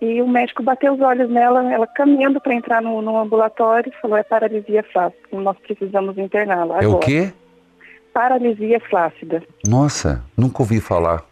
E 0.00 0.22
o 0.22 0.26
médico 0.28 0.62
bateu 0.62 0.94
os 0.94 1.00
olhos 1.00 1.28
nela, 1.28 1.70
ela 1.70 1.86
caminhando 1.86 2.40
para 2.40 2.54
entrar 2.54 2.80
no, 2.80 3.02
no 3.02 3.18
ambulatório, 3.18 3.92
falou: 4.00 4.16
é 4.16 4.22
paralisia 4.22 4.82
fácil, 4.94 5.18
nós 5.32 5.58
precisamos 5.58 6.16
interná-la 6.16 6.76
É 6.76 6.84
agora. 6.84 6.96
o 6.96 7.00
quê? 7.00 7.30
paralisia 8.14 8.80
flácida. 8.80 9.42
Nossa, 9.68 10.22
nunca 10.36 10.62
ouvi 10.62 10.80
falar. 10.80 11.22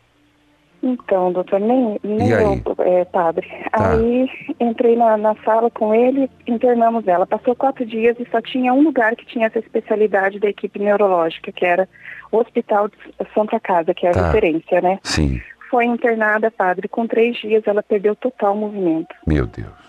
Então, 0.83 1.33
doutor, 1.33 1.59
nem, 1.59 1.99
nem 2.05 2.31
eu, 2.31 2.63
é, 2.79 3.05
padre. 3.05 3.47
Tá. 3.73 3.93
Aí 3.93 4.29
entrei 4.61 4.95
na, 4.97 5.17
na 5.17 5.35
sala 5.45 5.71
com 5.71 5.93
ele, 5.95 6.31
internamos 6.47 7.07
ela. 7.09 7.27
Passou 7.27 7.57
quatro 7.57 7.85
dias 7.85 8.17
e 8.21 8.27
só 8.31 8.41
tinha 8.41 8.73
um 8.73 8.83
lugar 8.83 9.17
que 9.17 9.27
tinha 9.27 9.47
essa 9.49 9.59
especialidade 9.59 10.39
da 10.39 10.49
equipe 10.49 10.79
neurológica, 10.79 11.51
que 11.51 11.65
era 11.65 11.89
o 12.31 12.39
Hospital 12.39 12.89
de 12.89 12.97
Santa 13.35 13.59
Casa, 13.59 13.93
que 13.93 14.07
é 14.07 14.11
a 14.11 14.13
Tá. 14.13 14.27
referência, 14.27 14.81
né? 14.81 14.99
Sim, 15.03 15.41
Foi 15.71 15.85
internada, 15.85 16.51
padre. 16.51 16.89
Com 16.89 17.07
três 17.07 17.37
dias 17.39 17.63
ela 17.67 17.83
perdeu 17.83 18.15
total 18.17 18.57
movimento. 18.57 19.15
meu 19.27 19.47
Deus. 19.47 19.88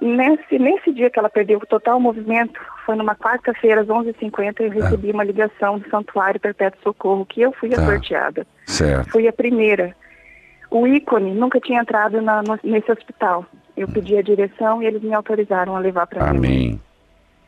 Nesse, 0.00 0.58
nesse 0.58 0.92
dia 0.92 1.08
que 1.08 1.18
ela 1.18 1.30
perdeu 1.30 1.58
o 1.58 1.66
total 1.66 1.98
movimento, 1.98 2.60
foi 2.84 2.96
numa 2.96 3.14
quarta-feira, 3.16 3.80
às 3.80 3.86
11h50, 3.88 4.60
eu 4.60 4.70
recebi 4.70 5.10
uma 5.10 5.24
ligação 5.24 5.78
do 5.78 5.88
Santuário 5.88 6.38
Perpétuo 6.38 6.80
Socorro, 6.82 7.24
que 7.24 7.40
eu 7.40 7.52
fui 7.52 7.70
a 7.72 7.76
Tá. 7.76 7.86
sorteada. 7.86 8.46
Certo. 8.66 9.10
Fui 9.10 9.26
a 9.26 9.32
primeira. 9.32 9.96
O 10.70 10.86
ícone 10.86 11.32
nunca 11.34 11.58
tinha 11.60 11.80
entrado 11.80 12.20
na- 12.20 12.42
no- 12.42 12.58
nesse 12.62 12.90
hospital. 12.92 13.46
Eu 13.76 13.88
pedi 13.88 14.16
a 14.16 14.22
direção 14.22 14.82
e 14.82 14.86
eles 14.86 15.02
me 15.02 15.14
autorizaram 15.14 15.74
a 15.76 15.78
levar 15.78 16.06
para 16.06 16.30
mim. 16.32 16.38
Amém. 16.38 16.80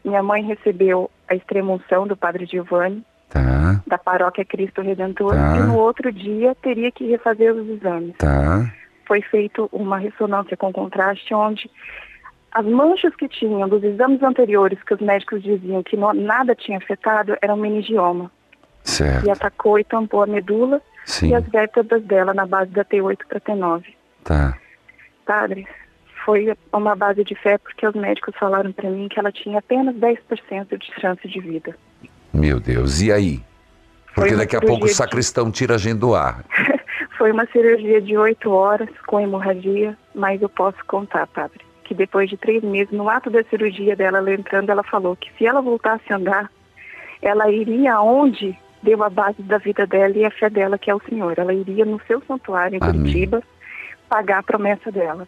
Minha 0.05 0.23
mãe 0.23 0.43
recebeu 0.43 1.11
a 1.29 1.35
extremunção 1.35 2.07
do 2.07 2.17
Padre 2.17 2.47
Giovanni, 2.47 3.05
Tá, 3.29 3.83
da 3.87 3.99
paróquia 3.99 4.45
Cristo 4.45 4.81
Redentor, 4.81 5.35
Tá. 5.35 5.57
e 5.59 5.61
no 5.65 5.77
outro 5.77 6.11
dia 6.11 6.55
teria 6.63 6.91
que 6.91 7.07
refazer 7.09 7.53
os 7.55 7.69
exames. 7.69 8.15
tá. 8.17 8.73
Foi 9.07 9.21
feita 9.23 9.67
uma 9.73 9.99
ressonância 9.99 10.57
com 10.57 10.71
contraste 10.73 11.33
onde 11.35 11.71
as 12.59 12.67
manchas 12.67 13.15
que 13.15 13.29
tinham 13.29 13.69
dos 13.69 13.83
exames 13.85 14.23
anteriores, 14.23 14.83
que 14.83 14.95
os 14.95 15.01
médicos 15.01 15.43
diziam 15.43 15.83
que 15.83 15.97
não- 15.97 16.13
nada 16.13 16.55
tinha 16.55 16.79
afetado, 16.79 17.37
era 17.41 17.55
um 17.55 17.57
meningioma. 17.57 18.31
E 18.85 18.91
Certo. 18.91 19.31
atacou 19.31 19.79
e 19.79 19.85
tampou 19.85 20.23
a 20.23 20.27
medula 20.27 20.81
Sim, 21.05 21.29
e 21.31 21.35
as 21.35 21.47
vértebras 21.49 22.03
dela 22.05 22.33
na 22.35 22.47
base 22.47 22.71
da 22.73 22.85
T8 22.85 23.19
para 23.29 23.41
T9. 23.41 23.85
tá. 24.25 24.57
Padre, 25.27 25.67
foi 26.25 26.53
uma 26.73 26.97
base 26.97 27.23
de 27.23 27.35
fé 27.35 27.59
porque 27.59 27.87
os 27.87 27.95
médicos 27.95 28.35
falaram 28.39 28.73
para 28.73 28.89
mim 28.91 29.09
que 29.09 29.19
ela 29.21 29.31
tinha 29.31 29.59
apenas 29.59 29.95
10% 29.95 30.77
de 30.79 30.87
chance 31.01 31.27
de 31.29 31.39
vida. 31.41 31.77
Meu 32.33 32.59
Deus, 32.59 33.01
e 33.03 33.13
aí? 33.13 33.41
Porque 34.15 34.31
Foi 34.31 34.39
daqui 34.39 34.57
a 34.57 34.61
pouco 34.61 34.85
o 34.87 34.89
de- 34.89 34.95
sacristão 34.95 35.51
tira 35.51 35.75
a 35.75 35.79
gente 35.79 35.99
do 35.99 36.15
ar. 36.15 36.45
Foi 37.19 37.31
uma 37.33 37.47
cirurgia 37.47 38.01
de 38.01 38.17
oito 38.17 38.51
horas 38.51 38.89
com 39.07 39.21
hemorragia, 39.21 39.97
mas 40.15 40.41
eu 40.41 40.49
posso 40.49 40.79
contar, 40.87 41.27
padre, 41.27 41.61
que 41.89 41.95
depois 41.95 42.29
de 42.29 42.37
três 42.37 42.63
meses, 42.63 42.93
no 42.93 43.09
ato 43.09 43.31
da 43.31 43.43
cirurgia 43.45 43.97
dela, 43.97 44.19
ela 44.19 44.35
entrando, 44.35 44.69
ela 44.69 44.83
falou 44.83 45.17
que 45.17 45.33
se 45.39 45.47
ela 45.47 45.63
voltasse 45.63 46.13
a 46.13 46.17
andar, 46.17 46.51
ela 47.23 47.51
iria 47.51 47.95
aonde 47.95 48.55
deu 48.83 49.03
a 49.03 49.09
base 49.09 49.43
da 49.43 49.57
vida 49.57 49.87
dela 49.87 50.15
e 50.15 50.25
a 50.25 50.31
fé 50.31 50.51
dela, 50.51 50.77
que 50.77 50.91
é 50.91 50.95
o 50.95 51.01
Senhor. 51.09 51.35
Ela 51.39 51.55
iria 51.55 51.87
no 51.87 51.99
seu 52.07 52.23
santuário 52.29 52.77
em 52.77 52.79
Amém. 52.83 53.01
Curitiba 53.01 53.43
pagar 54.07 54.41
a 54.41 54.43
promessa 54.43 54.93
dela. 54.93 55.27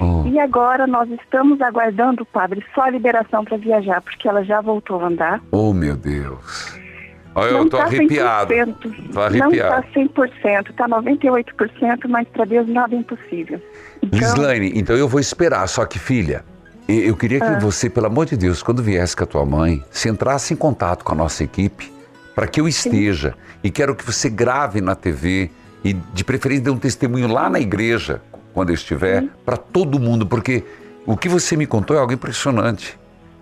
Oh, 0.00 0.24
E 0.26 0.38
agora 0.40 0.86
nós 0.86 1.10
estamos 1.10 1.60
aguardando, 1.60 2.24
padre, 2.24 2.64
só 2.74 2.82
a 2.82 2.90
liberação 2.90 3.44
para 3.44 3.56
viajar, 3.58 4.00
porque 4.00 4.26
ela 4.26 4.42
já 4.42 4.60
voltou 4.62 5.00
a 5.00 5.08
andar. 5.08 5.42
oh, 5.52 5.74
meu 5.74 5.96
Deus. 5.96 6.78
Olha, 7.34 7.50
eu 7.50 7.58
não 7.58 7.68
tô 7.68 7.76
tá 7.76 7.84
arrepiado. 7.84 8.52
100%, 8.54 9.12
Tô 9.12 9.20
arrepiado. 9.20 9.84
Não 9.94 10.10
está 10.10 10.22
100%, 10.22 10.70
está 10.70 10.88
98%, 10.88 12.08
mas 12.08 12.26
para 12.28 12.44
Deus 12.44 12.68
nada 12.68 12.94
é 12.94 12.98
impossível. 12.98 13.60
Então, 14.02 14.18
Lislaine, 14.18 14.72
então 14.74 14.96
eu 14.96 15.08
vou 15.08 15.20
esperar, 15.20 15.66
só 15.68 15.84
que 15.84 15.98
filha, 15.98 16.44
eu 16.88 17.16
queria 17.16 17.38
que 17.40 17.46
Ah. 17.46 17.58
você, 17.58 17.88
pelo 17.90 18.06
amor 18.06 18.26
de 18.26 18.36
Deus, 18.36 18.62
quando 18.62 18.82
viesse 18.82 19.14
com 19.14 19.24
a 19.24 19.26
tua 19.26 19.44
mãe, 19.44 19.84
se 19.90 20.08
entrasse 20.08 20.54
em 20.54 20.56
contato 20.56 21.04
com 21.04 21.12
a 21.12 21.16
nossa 21.16 21.44
equipe, 21.44 21.92
para 22.34 22.46
que 22.46 22.60
eu 22.60 22.68
esteja, 22.68 23.34
e 23.62 23.70
quero 23.70 23.94
que 23.94 24.04
você 24.04 24.30
grave 24.30 24.80
na 24.80 24.94
TV, 24.94 25.50
e 25.84 25.92
de 25.92 26.24
preferência 26.24 26.64
dê 26.64 26.70
um 26.70 26.78
testemunho 26.78 27.28
lá 27.28 27.50
na 27.50 27.60
igreja, 27.60 28.20
quando 28.54 28.70
eu 28.70 28.74
estiver, 28.74 29.24
para 29.44 29.56
todo 29.56 29.98
mundo, 30.00 30.26
porque 30.26 30.64
o 31.04 31.16
que 31.16 31.28
você 31.28 31.56
me 31.56 31.66
contou 31.66 31.96
é 31.96 32.00
algo 32.00 32.12
impressionante. 32.12 32.98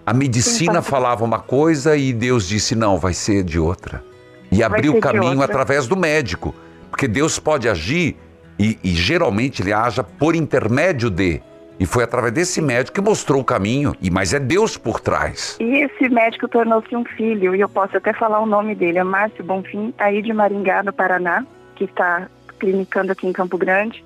A 0.06 0.14
medicina 0.14 0.74
padre. 0.74 0.88
falava 0.88 1.24
uma 1.24 1.40
coisa 1.40 1.96
e 1.96 2.12
Deus 2.12 2.48
disse, 2.48 2.76
não, 2.76 2.96
vai 2.96 3.12
ser 3.12 3.42
de 3.42 3.58
outra. 3.58 4.04
E 4.52 4.62
abriu 4.62 4.94
o 4.94 5.00
caminho 5.00 5.42
através 5.42 5.88
do 5.88 5.96
médico. 5.96 6.54
Porque 6.88 7.08
Deus 7.08 7.40
pode 7.40 7.68
agir 7.68 8.16
e, 8.56 8.78
e 8.84 8.90
geralmente 8.90 9.62
ele 9.62 9.72
haja 9.72 10.04
por 10.04 10.36
intermédio 10.36 11.10
de. 11.10 11.42
E 11.78 11.84
foi 11.84 12.04
através 12.04 12.32
desse 12.32 12.62
médico 12.62 12.94
que 12.94 13.00
mostrou 13.00 13.40
o 13.40 13.44
caminho. 13.44 13.96
E 14.00 14.08
mas 14.08 14.32
é 14.32 14.38
Deus 14.38 14.76
por 14.78 15.00
trás. 15.00 15.56
E 15.58 15.82
esse 15.82 16.08
médico 16.08 16.46
tornou-se 16.46 16.94
um 16.94 17.04
filho, 17.04 17.56
e 17.56 17.60
eu 17.60 17.68
posso 17.68 17.96
até 17.96 18.12
falar 18.12 18.38
o 18.38 18.46
nome 18.46 18.76
dele, 18.76 18.98
é 18.98 19.04
Márcio 19.04 19.44
Bonfim, 19.44 19.92
aí 19.98 20.22
de 20.22 20.32
Maringá, 20.32 20.84
no 20.84 20.92
Paraná, 20.92 21.44
que 21.74 21.84
está 21.84 22.28
clinicando 22.60 23.10
aqui 23.10 23.26
em 23.26 23.32
Campo 23.32 23.58
Grande. 23.58 24.04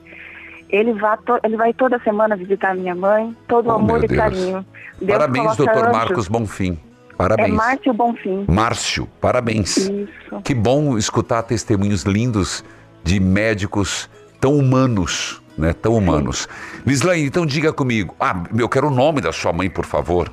Ele 0.72 0.92
vai, 0.94 1.16
to- 1.18 1.40
ele 1.42 1.56
vai 1.56 1.72
toda 1.74 1.98
semana 2.00 2.36
visitar 2.36 2.74
minha 2.76 2.94
mãe, 2.94 3.36
todo 3.48 3.68
Oh, 3.68 3.72
amor 3.72 4.04
e 4.04 4.06
Deus. 4.06 4.20
carinho. 4.20 4.64
Deus 5.00 5.10
parabéns, 5.18 5.56
doutor. 5.56 5.92
Marcos 5.92 6.28
Bonfim. 6.28 6.72
É 6.74 7.16
Parabéns. 7.16 7.54
Márcio 7.54 7.92
Bonfim. 7.92 8.44
Márcio, 8.48 9.06
parabéns. 9.20 9.76
Isso. 9.76 10.40
Que 10.42 10.54
bom 10.54 10.96
escutar 10.96 11.42
testemunhos 11.42 12.04
lindos 12.04 12.64
de 13.04 13.20
médicos 13.20 14.08
tão 14.40 14.56
humanos, 14.56 15.42
né? 15.58 15.72
Tão 15.74 15.94
humanos. 15.96 16.48
Lislaine, 16.86 17.26
então 17.26 17.44
diga 17.44 17.72
comigo. 17.74 18.14
Ah, 18.18 18.42
eu 18.56 18.68
quero 18.68 18.86
o 18.86 18.90
nome 18.90 19.20
da 19.20 19.32
sua 19.32 19.52
mãe, 19.52 19.68
por 19.68 19.84
favor. 19.84 20.30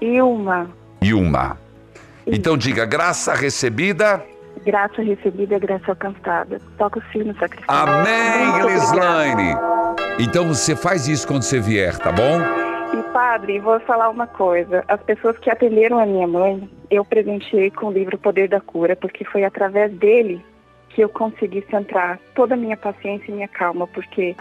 Ilma, 0.00 0.68
Ilma. 1.00 1.56
Então 2.26 2.56
diga, 2.56 2.84
graça 2.84 3.34
recebida. 3.34 4.22
Graça 4.70 5.00
recebida 5.02 5.58
graça 5.58 5.92
alcançada. 5.92 6.60
Toca 6.76 6.98
o 6.98 7.02
sino 7.10 7.34
sacrifício. 7.38 7.64
Amém. 7.74 8.66
Lislaine. 8.66 9.54
Então 10.18 10.46
você 10.48 10.76
faz 10.76 11.08
isso 11.08 11.26
quando 11.26 11.42
você 11.42 11.58
vier, 11.58 11.96
tá 11.96 12.12
bom? 12.12 12.38
E 12.98 13.02
padre, 13.12 13.58
vou 13.60 13.80
falar 13.80 14.10
uma 14.10 14.26
coisa. 14.26 14.84
As 14.88 15.00
pessoas 15.02 15.38
que 15.38 15.50
atenderam 15.50 15.98
a 15.98 16.04
minha 16.06 16.26
mãe, 16.26 16.68
eu 16.90 17.02
presenteei 17.04 17.70
com 17.70 17.86
o 17.86 17.92
livro 17.92 18.18
Poder 18.18 18.48
da 18.48 18.60
Cura, 18.60 18.94
porque 18.94 19.24
foi 19.24 19.44
através 19.44 19.90
dele 19.92 20.44
que 20.90 21.00
eu 21.02 21.08
consegui 21.08 21.64
centrar 21.70 22.18
toda 22.34 22.54
a 22.54 22.56
minha 22.56 22.76
paciência 22.76 23.30
e 23.30 23.34
minha 23.34 23.48
calma, 23.48 23.86
porque 23.86 24.34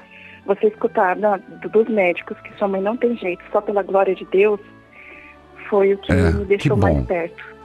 você 0.46 0.68
escutar 0.68 1.16
do- 1.16 1.70
dos 1.70 1.88
médicos 1.88 2.38
que 2.42 2.54
sua 2.58 2.68
mãe 2.68 2.82
não 2.82 2.98
tem 2.98 3.16
jeito, 3.18 3.44
só 3.52 3.62
pela 3.62 3.84
glória 3.84 4.16
de 4.16 4.26
Deus, 4.26 4.60
foi 5.70 5.94
o 5.94 5.98
que 5.98 6.12
É, 6.12 6.32
me 6.32 6.46
deixou 6.46 6.78
que 6.78 6.84
mais 6.84 7.06
perto. 7.06 7.57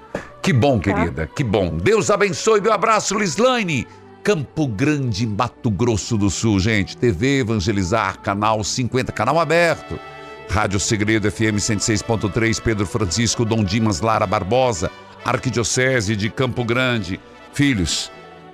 Que 0.43 0.53
bom, 0.53 0.79
Tá. 0.79 0.93
querida, 0.93 1.27
que 1.27 1.45
bom. 1.45 1.77
Deus 1.77 2.11
abençoe. 2.11 2.61
Meu 2.61 2.73
abraço, 2.73 3.17
Lislaine. 3.19 3.87
Campo 4.25 4.67
Grande, 4.69 5.27
Mato 5.27 5.71
Grosso 5.71 6.17
do 6.17 6.31
Sul, 6.31 6.59
gente. 6.61 6.97
TV 6.97 7.41
Evangelizar, 7.41 8.19
canal 8.21 8.63
50, 8.63 9.11
canal 9.13 9.39
aberto. 9.39 9.99
Rádio 10.49 10.79
Segredo 10.79 11.31
FM 11.31 11.59
106.3, 11.59 12.61
Pedro 12.61 12.87
Francisco, 12.87 13.45
Dom 13.45 13.65
Dimas 13.65 14.01
Lara 14.01 14.27
Barbosa, 14.27 14.91
Arquidiocese 15.25 16.15
de 16.15 16.29
Campo 16.29 16.65
Grande. 16.65 17.19
Filhos, 17.53 18.11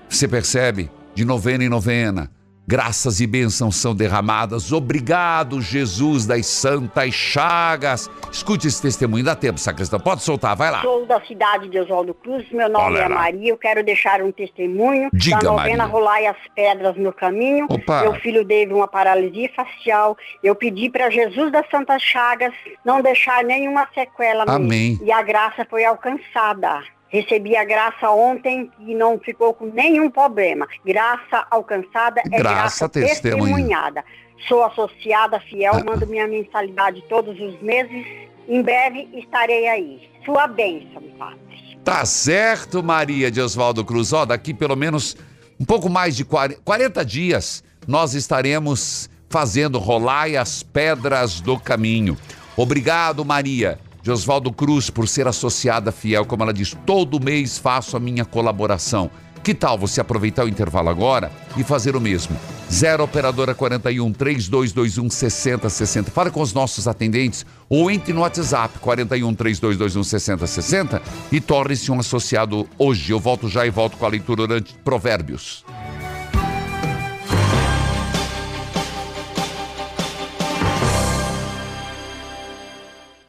você 0.09 0.29
percebe? 0.29 0.91
De 1.15 1.25
novena 1.25 1.65
em 1.65 1.69
novena, 1.69 2.31
graças 2.69 3.19
e 3.19 3.27
bênçãos 3.27 3.77
são 3.77 3.95
derramadas. 3.95 4.71
Obrigado, 4.73 5.59
Jesus 5.59 6.27
das 6.27 6.45
Santas 6.45 7.15
Chagas. 7.15 8.11
Escute 8.31 8.69
esse 8.69 8.83
testemunho, 8.83 9.25
dá 9.25 9.35
tempo, 9.35 9.59
sacristão. 9.59 9.99
Pode 9.99 10.23
soltar, 10.23 10.55
vai 10.55 10.71
lá. 10.71 10.83
Sou 10.83 11.07
da 11.07 11.19
cidade 11.23 11.71
de 11.71 11.81
Oswaldo 11.81 12.13
Cruz, 12.13 12.45
meu 12.53 12.69
nome 12.69 12.97
Olha 12.97 13.05
é. 13.05 13.09
Maria, 13.09 13.49
eu 13.49 13.57
quero 13.57 13.83
deixar 13.83 14.21
um 14.21 14.31
testemunho 14.31 15.09
Diga, 15.15 15.39
da 15.39 15.51
novena 15.51 15.77
Maria. 15.79 15.93
Rolai 15.93 16.27
as 16.27 16.37
Pedras 16.55 16.95
no 16.99 17.11
Caminho. 17.11 17.67
Opa. 17.71 18.03
Meu 18.03 18.15
filho 18.17 18.45
teve 18.45 18.75
uma 18.75 18.87
paralisia 18.87 19.51
facial. 19.57 20.15
Eu 20.45 20.55
pedi 20.55 20.91
para 20.91 21.09
Jesus 21.09 21.51
das 21.51 21.67
Santas 21.71 22.03
Chagas 22.03 22.53
não 22.85 23.01
deixar 23.01 23.43
nenhuma 23.45 23.89
sequela. 23.95 24.45
Amém. 24.47 25.01
E 25.03 25.11
a 25.11 25.23
graça 25.23 25.67
foi 25.71 25.87
alcançada. 25.87 26.83
Recebi 27.09 27.57
a 27.57 27.65
graça 27.65 28.11
ontem 28.11 28.71
e 28.81 28.95
não 28.95 29.19
ficou 29.19 29.55
com 29.55 29.67
nenhum 29.67 30.11
problema. 30.11 30.69
Graça 30.85 31.47
alcançada 31.51 32.21
é 32.21 32.29
Graça 32.29 32.43
graça, 32.43 32.89
testemunha. 32.89 33.45
testemunhada. 33.55 34.05
Sou 34.47 34.63
associada 34.65 35.41
fiel, 35.41 35.75
Ah. 35.75 35.85
mando 35.85 36.07
minha 36.07 36.27
mensalidade 36.29 37.03
todos 37.09 37.39
os 37.41 37.61
meses. 37.63 38.07
Em 38.47 38.63
breve 38.63 39.09
estarei 39.15 39.67
aí. 39.69 40.09
Sua 40.25 40.47
bênção, 40.47 41.03
Padre. 41.19 41.39
Tá 41.83 42.05
certo, 42.05 42.83
Maria 42.83 43.31
de 43.31 43.41
Oswaldo 43.41 43.85
Cruz. 43.85 44.13
Ó, 44.13 44.25
daqui 44.27 44.53
pelo 44.53 44.77
menos 44.77 45.17
um 45.59 45.65
pouco 45.65 45.89
mais 45.89 46.15
de 46.17 46.25
40, 46.25 46.61
40 46.63 47.05
dias 47.05 47.65
nós 47.87 48.13
estaremos 48.15 49.09
fazendo 49.31 49.79
Rolai 49.79 50.37
as 50.37 50.63
Pedras 50.63 51.41
do 51.41 51.59
Caminho. 51.59 52.17
Obrigado, 52.57 53.25
Maria 53.25 53.79
de 54.09 54.13
Oswaldo 54.13 54.51
Cruz, 54.51 54.89
por 54.89 55.07
ser 55.07 55.29
associada 55.29 55.93
fiel. 55.93 56.25
Como 56.25 56.43
ela 56.43 56.53
diz, 56.53 56.75
todo 56.87 57.23
mês 57.23 57.59
faço 57.59 57.95
a 57.95 58.01
minha 58.01 58.25
colaboração. 58.25 59.11
Que 59.45 59.53
tal 59.53 59.77
você 59.77 60.01
aproveitar 60.01 60.47
o 60.47 60.49
intervalo 60.49 60.89
agora 60.89 61.31
e 61.59 61.63
fazer 61.63 61.95
o 61.95 62.01
mesmo? 62.01 62.35
0 62.71 63.05
Operadora 63.05 63.55
41 63.55 64.11
3221 64.15 65.11
6060. 65.11 66.11
Fale 66.11 66.31
com 66.31 66.41
os 66.41 66.55
nossos 66.55 66.89
atendentes 66.89 67.45
ou 67.69 67.91
entre 67.91 68.15
no 68.15 68.23
WhatsApp 68.23 68.79
41 68.79 69.35
3221 69.35 70.03
6060 70.03 71.03
e 71.31 71.39
torne-se 71.39 71.93
um 71.93 72.01
associado 72.01 72.67
hoje. 72.79 73.13
Eu 73.13 73.21
volto 73.21 73.47
já 73.47 73.67
e 73.67 73.71
volto 73.71 73.99
com 73.99 74.07
a 74.07 74.09
leitura 74.09 74.47
durante 74.47 74.73
Provérbios. 74.83 75.67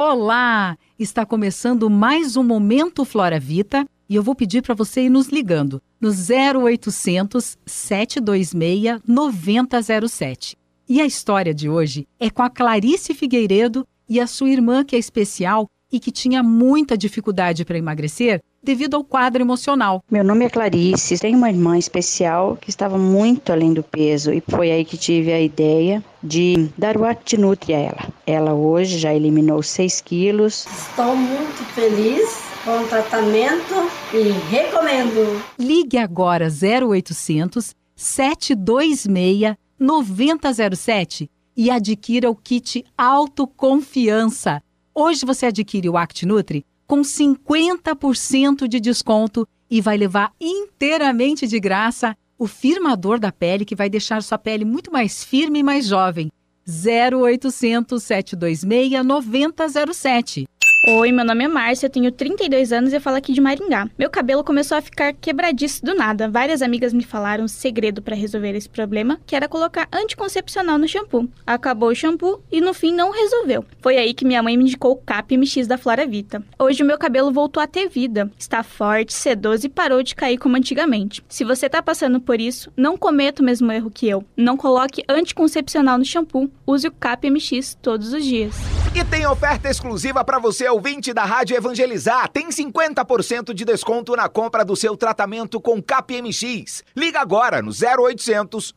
Olá! 0.02 0.78
Está 0.98 1.26
começando 1.26 1.90
mais 1.90 2.38
um 2.38 2.42
Momento 2.42 3.04
Flora 3.04 3.38
Vita 3.38 3.86
e 4.08 4.16
eu 4.16 4.24
vou 4.24 4.34
pedir 4.34 4.62
para 4.62 4.74
você 4.74 5.02
ir 5.02 5.10
nos 5.10 5.28
ligando 5.28 5.82
no 6.00 6.08
0800 6.08 7.58
726 7.66 9.02
9007. 9.06 10.58
E 10.88 11.02
a 11.02 11.06
história 11.06 11.54
de 11.54 11.68
hoje 11.68 12.08
é 12.18 12.30
com 12.30 12.42
a 12.42 12.50
Clarice 12.50 13.14
Figueiredo 13.14 13.86
e 14.08 14.22
a 14.22 14.26
sua 14.26 14.50
irmã, 14.50 14.86
que 14.86 14.96
é 14.96 15.00
especial 15.00 15.68
e 15.92 16.00
que 16.00 16.12
tinha 16.12 16.44
muita 16.44 16.98
dificuldade 16.98 17.66
para 17.66 17.78
emagrecer 17.78 18.42
devido 18.62 18.96
ao 18.96 19.04
quadro 19.04 19.42
emocional. 19.42 20.04
Meu 20.12 20.24
nome 20.24 20.46
é 20.46 20.50
Clarice, 20.50 21.18
tenho 21.18 21.38
uma 21.38 21.50
irmã 21.50 21.78
especial 21.78 22.58
que 22.60 22.70
estava 22.70 22.98
muito 22.98 23.52
além 23.52 23.74
do 23.74 23.82
peso 23.82 24.32
e 24.34 24.44
foi 24.48 24.72
aí 24.72 24.84
que 24.86 24.98
tive 24.98 25.32
a 25.32 25.40
ideia 25.40 26.04
de 26.22 26.70
dar 26.78 26.98
o 26.98 27.06
Actinutri 27.06 27.74
a 27.74 27.80
ela. 27.80 28.08
Ela 28.28 28.54
hoje 28.54 29.00
já 29.00 29.14
eliminou 29.14 29.64
6 29.64 30.02
quilos. 30.02 30.66
Estou 30.68 31.16
muito 31.16 31.64
feliz 31.74 32.50
com 32.64 32.82
o 32.84 32.88
tratamento 32.88 33.90
e 34.14 34.30
recomendo. 34.52 35.42
Ligue 35.58 35.98
agora 35.98 36.48
0800 36.48 37.74
726 37.96 39.56
9007 39.80 41.30
e 41.56 41.70
adquira 41.70 42.30
o 42.30 42.36
kit 42.36 42.86
Autoconfiança. 42.98 44.62
Hoje 45.02 45.26
você 45.26 45.46
adquire 45.46 45.88
o 45.88 45.96
ActNutri 45.96 46.66
com 46.86 47.00
50% 47.00 48.68
de 48.68 48.82
desconto 48.82 49.48
e 49.72 49.80
vai 49.80 49.96
levar 49.96 50.34
inteiramente 50.42 51.48
de 51.48 51.58
graça 51.58 52.18
o 52.38 52.46
firmador 52.46 53.18
da 53.18 53.32
pele 53.32 53.64
que 53.64 53.78
vai 53.78 53.90
deixar 53.90 54.22
sua 54.22 54.38
pele 54.38 54.66
muito 54.66 54.92
mais 54.92 55.24
firme 55.24 55.60
e 55.60 55.64
mais 55.64 55.86
jovem. 55.86 56.30
0800 56.68 58.04
726 58.04 59.06
9007. 59.06 60.46
Oi, 60.88 61.12
meu 61.12 61.26
nome 61.26 61.44
é 61.44 61.48
Márcia, 61.48 61.88
eu 61.88 61.90
tenho 61.90 62.10
32 62.10 62.72
anos 62.72 62.94
e 62.94 62.96
eu 62.96 63.02
falo 63.02 63.18
aqui 63.18 63.34
de 63.34 63.42
Maringá. 63.42 63.90
Meu 63.98 64.10
cabelo 64.10 64.46
começou 64.46 64.78
a 64.78 64.82
ficar 64.82 65.12
quebradiço 65.12 65.84
do 65.84 65.94
nada. 65.94 66.30
Várias 66.30 66.62
amigas 66.62 66.94
me 66.94 67.04
falaram 67.04 67.44
o 67.44 67.50
segredo 67.50 68.02
para 68.02 68.16
resolver 68.16 68.56
esse 68.56 68.70
problema, 68.70 69.20
que 69.26 69.36
era 69.36 69.50
colocar 69.50 69.90
anticoncepcional 69.92 70.78
no 70.78 70.88
shampoo. 70.88 71.28
Acabou 71.46 71.90
o 71.90 71.96
shampoo 71.96 72.42
e 72.50 72.62
no 72.62 72.74
fim 72.74 72.94
não 72.94 73.12
resolveu. 73.12 73.66
Foi 73.82 73.98
aí 73.98 74.14
que 74.14 74.24
minha 74.24 74.42
mãe 74.42 74.56
me 74.56 74.64
indicou 74.64 74.94
o 74.94 74.96
CAP 74.96 75.36
MX 75.36 75.68
da 75.68 75.78
Flora 75.78 76.08
Vita. 76.08 76.42
Hoje 76.58 76.82
o 76.82 76.86
meu 76.86 76.98
cabelo 76.98 77.30
voltou 77.30 77.62
a 77.62 77.68
ter 77.68 77.90
vida, 77.90 78.32
está 78.40 78.64
forte, 78.64 79.12
sedoso 79.12 79.66
e 79.66 79.70
parou 79.70 80.02
de 80.02 80.16
cair 80.16 80.38
como 80.38 80.56
antigamente. 80.56 81.22
Se 81.28 81.44
você 81.44 81.66
está 81.66 81.84
passando 81.84 82.22
por 82.22 82.40
isso, 82.40 82.72
não 82.78 82.98
cometa 82.98 83.42
o 83.42 83.46
mesmo 83.46 83.70
erro 83.70 83.92
que 83.92 84.08
eu. 84.08 84.24
Não 84.36 84.56
coloque 84.56 85.04
anticoncepcional 85.10 85.98
no 85.98 86.06
shampoo. 86.06 86.50
Use 86.66 86.88
o 86.88 86.92
CAP 86.92 87.30
MX 87.30 87.78
todos 87.82 88.14
os 88.14 88.24
dias. 88.24 88.56
E 88.96 89.04
tem 89.04 89.26
oferta 89.28 89.70
exclusiva 89.70 90.24
para 90.24 90.40
você 90.40 90.69
ouvinte 90.72 91.14
da 91.14 91.24
Rádio 91.24 91.56
Evangelizar, 91.56 92.30
tem 92.30 92.50
50% 92.50 93.54
de 93.54 93.66
desconto 93.66 94.16
na 94.16 94.30
compra 94.30 94.64
do 94.64 94.76
seu 94.76 94.96
tratamento 94.96 95.60
com 95.60 95.82
KPMX. 95.82 96.84
Liga 96.96 97.20
agora 97.20 97.62
no 97.62 97.72
0800 97.72 98.74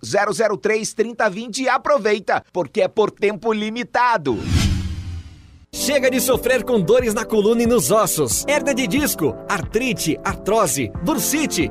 003 0.60 0.94
3020 0.94 1.62
e 1.62 1.68
aproveita, 1.68 2.42
porque 2.52 2.82
é 2.82 2.88
por 2.88 3.10
tempo 3.10 3.52
limitado. 3.52 4.38
Chega 5.74 6.10
de 6.10 6.20
sofrer 6.20 6.64
com 6.64 6.80
dores 6.80 7.14
na 7.14 7.24
coluna 7.24 7.62
e 7.62 7.66
nos 7.66 7.90
ossos, 7.90 8.44
hernia 8.46 8.74
de 8.74 8.86
disco, 8.86 9.34
artrite, 9.48 10.18
artrose, 10.22 10.92
bursite 11.02 11.70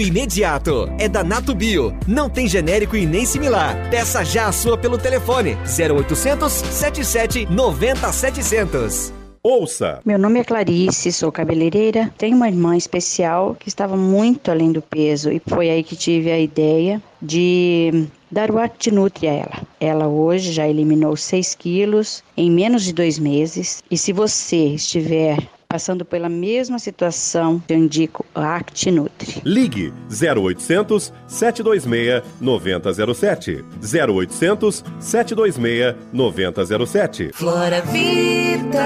imediato. 0.00 0.88
É 0.98 1.08
da 1.08 1.22
Nato 1.24 1.54
Bio. 1.54 1.96
Não 2.06 2.28
tem 2.28 2.48
genérico 2.48 2.96
e 2.96 3.06
nem 3.06 3.26
similar. 3.26 3.90
Peça 3.90 4.24
já 4.24 4.46
a 4.46 4.52
sua 4.52 4.78
pelo 4.78 4.98
telefone 4.98 5.56
0800 5.64 6.52
77 6.52 7.46
90 7.46 8.12
700. 8.12 9.12
Ouça! 9.44 10.00
Meu 10.04 10.20
nome 10.20 10.38
é 10.38 10.44
Clarice, 10.44 11.10
sou 11.10 11.32
cabeleireira. 11.32 12.12
Tenho 12.16 12.36
uma 12.36 12.46
irmã 12.46 12.76
especial 12.76 13.56
que 13.58 13.68
estava 13.68 13.96
muito 13.96 14.52
além 14.52 14.70
do 14.70 14.80
peso 14.80 15.32
e 15.32 15.42
foi 15.44 15.68
aí 15.68 15.82
que 15.82 15.96
tive 15.96 16.30
a 16.30 16.38
ideia 16.38 17.02
de 17.20 18.06
dar 18.30 18.52
o 18.52 18.58
Actinutri 18.60 19.26
a 19.26 19.32
ela. 19.32 19.62
Ela 19.80 20.06
hoje 20.06 20.52
já 20.52 20.68
eliminou 20.68 21.16
6 21.16 21.56
quilos 21.56 22.22
em 22.36 22.52
menos 22.52 22.84
de 22.84 22.92
dois 22.92 23.18
meses 23.18 23.82
e 23.90 23.98
se 23.98 24.12
você 24.12 24.74
estiver 24.74 25.38
passando 25.72 26.04
pela 26.04 26.28
mesma 26.28 26.78
situação, 26.78 27.62
eu 27.66 27.78
indico 27.78 28.26
a 28.34 28.56
ActiNutri. 28.56 29.40
Ligue 29.42 29.90
0800 30.10 31.10
726 31.26 32.22
9007. 32.38 33.64
0800 33.82 34.84
726 35.00 35.96
9007. 36.12 37.30
Flora 37.32 37.80
Vida. 37.80 38.82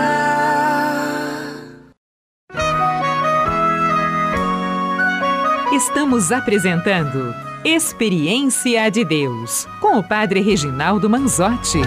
Estamos 5.73 6.31
apresentando 6.31 7.35
Experiência 7.65 8.89
de 8.91 9.05
Deus 9.05 9.67
com 9.81 9.99
o 9.99 10.05
Padre 10.05 10.41
Reginaldo 10.41 11.11
Manzotti. 11.11 11.81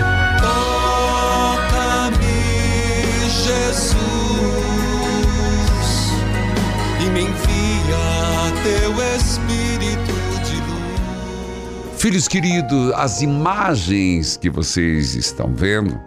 Filhos 11.99 12.29
queridos, 12.29 12.93
as 12.93 13.21
imagens 13.21 14.38
que 14.38 14.49
vocês 14.49 15.15
estão 15.15 15.53
vendo 15.53 15.99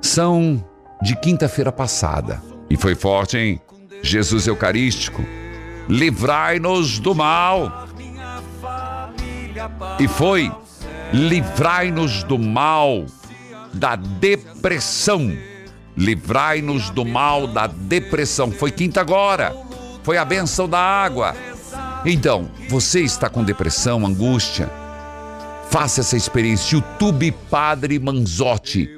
são 0.00 0.64
de 1.02 1.16
quinta-feira 1.16 1.72
passada. 1.72 2.40
E 2.70 2.76
foi 2.76 2.94
forte, 2.94 3.36
hein? 3.36 3.60
Jesus 4.00 4.46
Eucarístico, 4.46 5.24
livrai-nos 5.88 7.00
do 7.00 7.12
mal. 7.12 7.88
E 9.98 10.06
foi, 10.06 10.52
livrai-nos 11.12 12.22
do 12.22 12.38
mal, 12.38 13.04
da 13.74 13.96
depressão. 13.96 15.36
Livrai-nos 15.96 16.88
do 16.90 17.04
mal 17.04 17.48
da 17.48 17.66
depressão. 17.66 18.52
Foi 18.52 18.70
quinta 18.70 19.00
agora. 19.00 19.52
Foi 20.04 20.18
a 20.18 20.24
benção 20.24 20.68
da 20.68 20.78
água. 20.78 21.34
Então, 22.04 22.48
você 22.68 23.00
está 23.00 23.28
com 23.28 23.42
depressão, 23.42 24.06
angústia, 24.06 24.70
Faça 25.76 26.00
essa 26.00 26.16
experiência. 26.16 26.76
YouTube 26.76 27.30
Padre 27.50 27.98
Manzotti. 27.98 28.88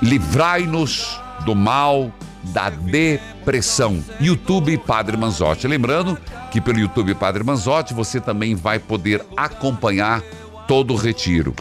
Livrai-nos 0.00 1.20
do 1.44 1.54
mal 1.54 2.10
da 2.44 2.70
depressão. 2.70 4.02
YouTube 4.22 4.78
Padre 4.78 5.18
Manzotti. 5.18 5.68
Lembrando 5.68 6.16
que 6.50 6.62
pelo 6.62 6.78
YouTube 6.78 7.14
Padre 7.14 7.44
Manzotti 7.44 7.92
você 7.92 8.22
também 8.22 8.54
vai 8.54 8.78
poder 8.78 9.22
acompanhar 9.36 10.22
todo 10.66 10.94
o 10.94 10.96
retiro. 10.96 11.54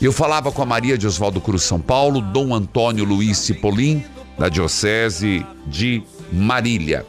Eu 0.00 0.10
falava 0.10 0.50
com 0.50 0.62
a 0.62 0.66
Maria 0.66 0.96
de 0.96 1.06
Oswaldo 1.06 1.42
Cruz 1.42 1.62
São 1.62 1.82
Paulo, 1.82 2.22
Dom 2.22 2.54
Antônio 2.54 3.04
Luiz 3.04 3.36
Cipolim, 3.36 4.02
da 4.38 4.48
Diocese 4.48 5.44
de 5.66 6.02
Marília. 6.32 7.04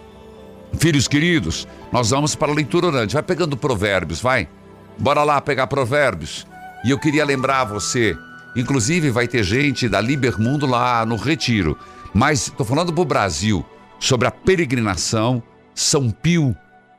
Filhos 0.77 1.07
queridos, 1.07 1.65
nós 1.89 2.09
vamos 2.09 2.35
para 2.35 2.51
a 2.51 2.55
leitura 2.55 2.87
orante. 2.87 3.13
Vai 3.13 3.23
pegando 3.23 3.55
provérbios, 3.55 4.19
vai. 4.19 4.49
Bora 4.97 5.23
lá 5.23 5.41
pegar 5.41 5.67
provérbios. 5.67 6.47
E 6.83 6.91
eu 6.91 6.99
queria 6.99 7.25
lembrar 7.25 7.65
você, 7.65 8.17
inclusive 8.55 9.09
vai 9.09 9.27
ter 9.27 9.43
gente 9.43 9.89
da 9.89 9.99
Libermundo 9.99 10.65
lá 10.65 11.05
no 11.05 11.15
Retiro, 11.15 11.77
mas 12.13 12.47
estou 12.47 12.65
falando 12.65 12.93
para 12.93 13.01
o 13.01 13.05
Brasil 13.05 13.65
sobre 13.99 14.27
a 14.27 14.31
peregrinação 14.31 15.41
São 15.73 16.11
Pio 16.11 16.55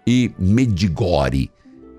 e 0.07 0.33
Medigore. 0.39 1.51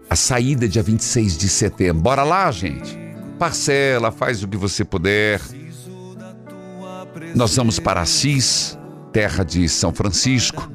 A 0.09 0.15
saída 0.15 0.67
dia 0.67 0.83
26 0.83 1.37
de 1.37 1.49
setembro. 1.49 2.01
Bora 2.01 2.23
lá, 2.23 2.51
gente. 2.51 2.97
Parcela, 3.39 4.11
faz 4.11 4.43
o 4.43 4.47
que 4.47 4.57
você 4.57 4.83
puder. 4.85 5.41
Nós 7.35 7.55
vamos 7.55 7.79
para 7.79 8.01
Assis, 8.01 8.77
terra 9.11 9.43
de 9.43 9.67
São 9.67 9.93
Francisco, 9.93 10.69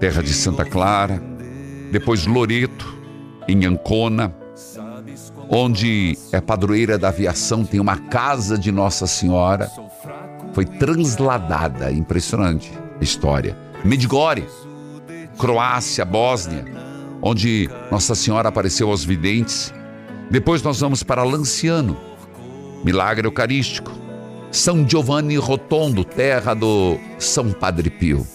terra 0.00 0.22
de 0.22 0.32
Santa 0.32 0.64
Clara, 0.64 1.22
depois 1.90 2.26
Loreto, 2.26 2.96
em 3.48 3.64
Ancona, 3.64 4.34
onde 5.48 6.18
é 6.32 6.40
padroeira 6.40 6.98
da 6.98 7.08
aviação, 7.08 7.64
tem 7.64 7.80
uma 7.80 7.96
casa 7.96 8.58
de 8.58 8.72
Nossa 8.72 9.06
Senhora. 9.06 9.70
Foi 10.52 10.64
transladada, 10.64 11.90
impressionante 11.92 12.72
a 13.00 13.04
história. 13.04 13.56
Medjugorje, 13.84 14.46
Croácia, 15.38 16.04
Bósnia, 16.04 16.64
onde 17.22 17.68
Nossa 17.90 18.14
Senhora 18.14 18.48
apareceu 18.48 18.90
aos 18.90 19.04
videntes. 19.04 19.72
Depois 20.30 20.62
nós 20.62 20.80
vamos 20.80 21.02
para 21.02 21.22
Lanciano, 21.22 21.96
milagre 22.84 23.26
eucarístico. 23.26 23.92
São 24.50 24.88
Giovanni 24.88 25.36
Rotondo, 25.36 26.04
terra 26.04 26.54
do 26.54 26.96
São 27.18 27.52
Padre 27.52 27.90
Pio, 27.90 28.26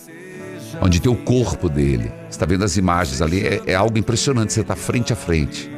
onde 0.81 1.01
tem 1.01 1.11
o 1.11 1.15
corpo 1.15 1.67
dele. 1.67 2.11
Está 2.29 2.45
vendo 2.45 2.63
as 2.63 2.77
imagens 2.77 3.21
ali? 3.21 3.41
É, 3.41 3.61
é 3.67 3.75
algo 3.75 3.97
impressionante. 3.97 4.53
Você 4.53 4.61
está 4.61 4.75
frente 4.75 5.11
a 5.11 5.15
frente. 5.15 5.70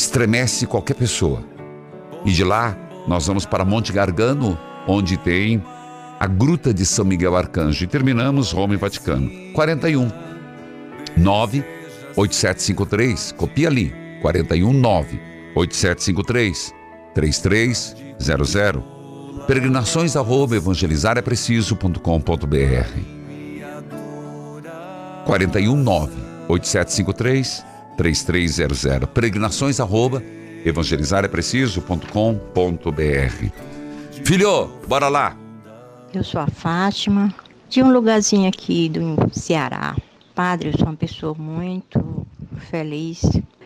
Estremece 0.00 0.66
qualquer 0.66 0.94
pessoa. 0.94 1.44
E 2.24 2.32
de 2.32 2.42
lá 2.42 2.74
nós 3.06 3.26
vamos 3.26 3.44
para 3.44 3.66
Monte 3.66 3.92
Gargano, 3.92 4.58
onde 4.88 5.18
tem 5.18 5.62
a 6.18 6.26
Gruta 6.26 6.72
de 6.72 6.86
São 6.86 7.04
Miguel 7.04 7.36
Arcanjo. 7.36 7.84
E 7.84 7.86
terminamos 7.86 8.50
Roma 8.50 8.72
e 8.72 8.78
Vaticano. 8.78 9.30
41 9.52 10.10
9 11.18 11.62
8753. 12.16 13.32
Copia 13.32 13.68
ali. 13.68 13.92
41 14.22 14.72
9 14.72 15.20
8753 15.54 16.74
3300. 17.14 18.82
Peregrinações 19.46 20.16
arroba 20.16 20.56
evangelizarapreciso.com.br 20.56 22.00
41 25.26 25.76
9 25.76 26.12
8753 26.48 27.68
3300. 28.00 29.04
Peregrinações 29.12 29.78
arroba 29.78 30.22
evangelizarapreciso.com.br 30.64 33.50
Filho, 34.24 34.70
bora 34.88 35.08
lá. 35.08 35.36
Eu 36.14 36.24
sou 36.24 36.40
a 36.40 36.46
Fátima, 36.46 37.34
de 37.68 37.82
um 37.82 37.92
lugarzinho 37.92 38.48
aqui 38.48 38.88
do 38.88 39.16
Ceará. 39.32 39.94
Padre, 40.34 40.70
eu 40.70 40.78
sou 40.78 40.86
uma 40.86 40.96
pessoa 40.96 41.34
muito 41.34 42.26
feliz. 42.70 43.20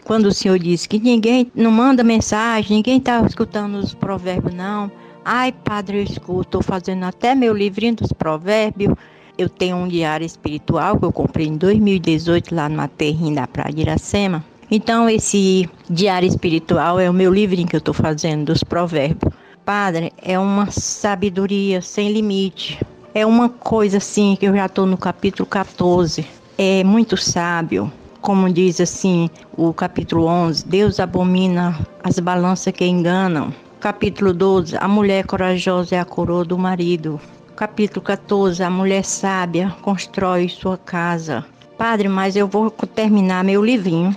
Quando 0.05 0.27
o 0.27 0.35
senhor 0.35 0.59
disse 0.59 0.89
que 0.89 0.99
ninguém 0.99 1.49
não 1.55 1.71
manda 1.71 2.03
mensagem, 2.03 2.79
ninguém 2.79 2.99
está 2.99 3.25
escutando 3.25 3.77
os 3.77 3.95
provérbios, 3.95 4.53
não. 4.53 4.91
Ai, 5.25 5.53
padre, 5.53 5.99
eu 5.99 6.03
escuto, 6.03 6.43
estou 6.43 6.63
fazendo 6.63 7.05
até 7.05 7.37
meu 7.37 7.55
livrinho 7.55 7.95
dos 7.95 8.13
provérbios. 8.13 8.97
Eu 9.37 9.49
tenho 9.49 9.77
um 9.77 9.89
diário 9.89 10.25
espiritual 10.25 10.97
que 10.97 11.05
eu 11.05 11.13
comprei 11.13 11.49
em 11.49 11.57
2018 11.57 12.55
lá 12.55 12.69
no 12.69 12.87
terrinha 12.87 13.35
da 13.35 13.47
Praia 13.49 13.73
de 13.73 13.81
Iracema. 13.81 14.45
Então, 14.71 15.11
esse 15.11 15.69
diário 15.91 16.29
espiritual 16.29 17.01
é 17.01 17.11
o 17.11 17.13
meu 17.13 17.35
livrinho 17.35 17.67
que 17.67 17.75
eu 17.75 17.79
estou 17.79 17.93
fazendo 17.93 18.47
dos 18.47 18.63
provérbios. 18.63 19.35
Padre, 19.65 20.13
é 20.23 20.39
uma 20.39 20.71
sabedoria 20.71 21.83
sem 21.83 22.13
limite. 22.13 22.79
É 23.13 23.27
uma 23.27 23.49
coisa 23.49 23.97
assim 23.97 24.37
que 24.39 24.47
eu 24.47 24.55
já 24.55 24.67
estou 24.67 24.87
no 24.87 24.97
capítulo 24.97 25.47
14. 25.47 26.25
É 26.57 26.85
muito 26.85 27.17
sábio. 27.17 27.93
Como 28.21 28.49
diz 28.53 28.81
assim 28.81 29.29
o 29.57 29.73
capítulo 29.73 30.27
11: 30.27 30.65
Deus 30.65 31.01
abomina 31.01 31.77
as 32.05 32.21
balanças 32.21 32.73
que 32.73 32.87
enganam. 32.87 33.53
Capítulo 33.81 34.33
12: 34.33 34.77
A 34.77 34.87
mulher 34.87 35.27
corajosa 35.27 35.97
é 35.97 36.01
a 36.01 36.05
coroa 36.05 36.45
do 36.45 36.57
marido. 36.57 37.21
Capítulo 37.57 38.05
14: 38.05 38.63
A 38.63 38.71
mulher 38.71 39.05
sábia 39.05 39.75
constrói 39.81 40.49
sua 40.49 40.77
casa. 40.77 41.45
Padre, 41.79 42.09
mas 42.09 42.35
eu 42.35 42.49
vou 42.49 42.71
terminar 42.71 43.45
meu 43.45 43.65
livrinho. 43.65 44.17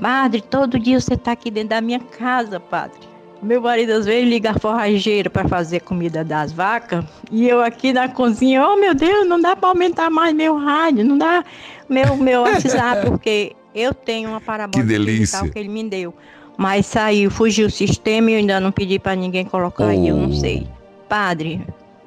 Padre, 0.00 0.42
todo 0.42 0.78
dia 0.78 1.00
você 1.00 1.14
está 1.14 1.32
aqui 1.32 1.50
dentro 1.50 1.70
da 1.70 1.80
minha 1.80 2.00
casa, 2.00 2.60
padre. 2.60 3.00
Meu 3.42 3.62
marido 3.62 3.92
às 3.92 4.04
vezes 4.04 4.28
liga 4.28 4.50
a 4.50 4.58
forrageira 4.58 5.30
para 5.30 5.48
fazer 5.48 5.80
comida 5.80 6.24
das 6.24 6.52
vacas 6.52 7.04
e 7.30 7.48
eu 7.48 7.62
aqui 7.62 7.92
na 7.92 8.08
cozinha, 8.08 8.66
oh 8.66 8.76
meu 8.76 8.94
Deus, 8.94 9.26
não 9.26 9.40
dá 9.40 9.54
para 9.54 9.68
aumentar 9.68 10.10
mais 10.10 10.34
meu 10.34 10.56
rádio, 10.56 11.04
não 11.04 11.18
dá 11.18 11.44
meu 11.88 12.16
meu 12.16 12.42
WhatsApp 12.42 13.06
porque 13.08 13.54
eu 13.74 13.92
tenho 13.92 14.30
uma 14.30 14.40
parabólica 14.40 14.80
que, 14.80 14.86
delícia. 14.86 15.48
que 15.48 15.58
ele 15.58 15.68
me 15.68 15.84
deu. 15.84 16.14
Mas 16.56 16.86
saiu, 16.86 17.30
fugiu 17.30 17.66
o 17.66 17.70
sistema 17.70 18.30
e 18.30 18.34
eu 18.34 18.38
ainda 18.38 18.58
não 18.58 18.72
pedi 18.72 18.98
para 18.98 19.14
ninguém 19.14 19.44
colocar 19.44 19.84
oh. 19.84 19.88
aí, 19.88 20.08
eu 20.08 20.16
não 20.16 20.32
sei. 20.32 20.66
Padre, 21.06 21.62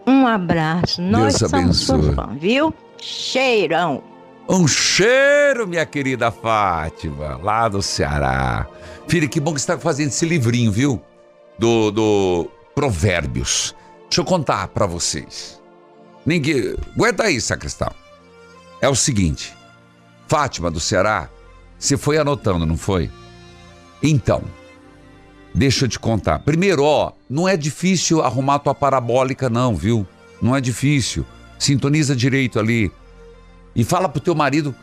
um 0.10 0.28
abraço. 0.28 1.02
Nós 1.02 1.38
Deus 1.38 1.52
somos 1.52 1.90
abençoe. 1.90 2.16
fã, 2.16 2.36
viu? 2.40 2.74
Cheirão. 2.98 4.04
Um 4.48 4.68
cheiro, 4.68 5.68
minha 5.68 5.86
querida 5.86 6.32
Fátima, 6.32 7.40
lá 7.42 7.70
do 7.70 7.82
Ceará. 7.82 8.68
Filha, 9.08 9.28
que 9.28 9.40
bom 9.40 9.54
que 9.54 9.62
você 9.62 9.72
está 9.72 9.78
fazendo 9.78 10.08
esse 10.08 10.26
livrinho, 10.26 10.72
viu? 10.72 11.02
Do, 11.58 11.92
do 11.92 12.48
Provérbios. 12.74 13.76
Deixa 14.10 14.22
eu 14.22 14.26
contar 14.26 14.68
para 14.70 14.88
vocês. 14.88 15.62
Ninguém. 16.26 16.76
Aguenta 16.96 17.24
aí, 17.24 17.40
sacristão. 17.40 17.92
É 18.82 18.90
o 18.90 18.96
seguinte. 18.96 19.54
Fátima 20.28 20.72
do 20.72 20.80
Ceará, 20.80 21.30
você 21.78 21.98
foi 21.98 22.18
anotando, 22.18 22.66
não 22.66 22.78
foi? 22.78 23.10
Então, 24.02 24.44
deixa 25.60 25.84
eu 25.84 25.90
te 25.90 26.00
contar. 26.00 26.40
Primeiro, 26.40 26.86
ó, 26.86 27.12
não 27.30 27.46
é 27.46 27.58
difícil 27.58 28.22
arrumar 28.22 28.60
tua 28.60 28.74
parabólica, 28.74 29.50
não, 29.50 29.76
viu? 29.76 30.08
Não 30.42 30.56
é 30.56 30.62
difícil. 30.62 31.26
Sintoniza 31.60 32.16
direito 32.16 32.58
ali. 32.58 32.90
E 33.76 33.84
fala 33.84 34.08
pro 34.08 34.22
teu 34.22 34.34
marido 34.34 34.74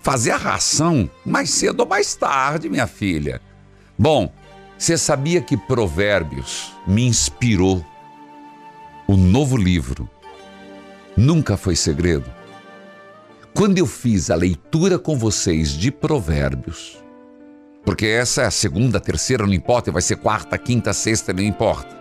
fazer 0.00 0.30
a 0.30 0.38
ração 0.38 1.08
mais 1.24 1.50
cedo 1.50 1.80
ou 1.80 1.86
mais 1.86 2.14
tarde, 2.14 2.70
minha 2.70 2.86
filha. 2.86 3.42
Bom, 3.98 4.32
você 4.78 4.96
sabia 4.96 5.42
que 5.42 5.54
Provérbios 5.54 6.72
me 6.86 7.06
inspirou? 7.06 7.84
O 9.06 9.18
novo 9.18 9.54
livro 9.54 10.08
nunca 11.14 11.58
foi 11.58 11.76
segredo. 11.76 12.32
Quando 13.52 13.76
eu 13.76 13.86
fiz 13.86 14.30
a 14.30 14.34
leitura 14.34 14.98
com 14.98 15.14
vocês 15.14 15.72
de 15.72 15.92
Provérbios, 15.92 17.01
porque 17.84 18.06
essa 18.06 18.42
é 18.42 18.46
a 18.46 18.50
segunda, 18.50 19.00
terceira, 19.00 19.46
não 19.46 19.52
importa, 19.52 19.90
vai 19.90 20.02
ser 20.02 20.16
quarta, 20.16 20.56
quinta, 20.56 20.92
sexta, 20.92 21.32
não 21.32 21.42
importa. 21.42 21.96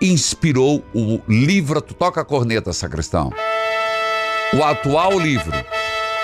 Inspirou 0.00 0.84
o 0.94 1.20
livro, 1.28 1.80
tu 1.80 1.94
toca 1.94 2.20
a 2.20 2.24
corneta, 2.24 2.72
sacristão. 2.72 3.30
O 4.52 4.62
atual 4.62 5.18
livro. 5.18 5.52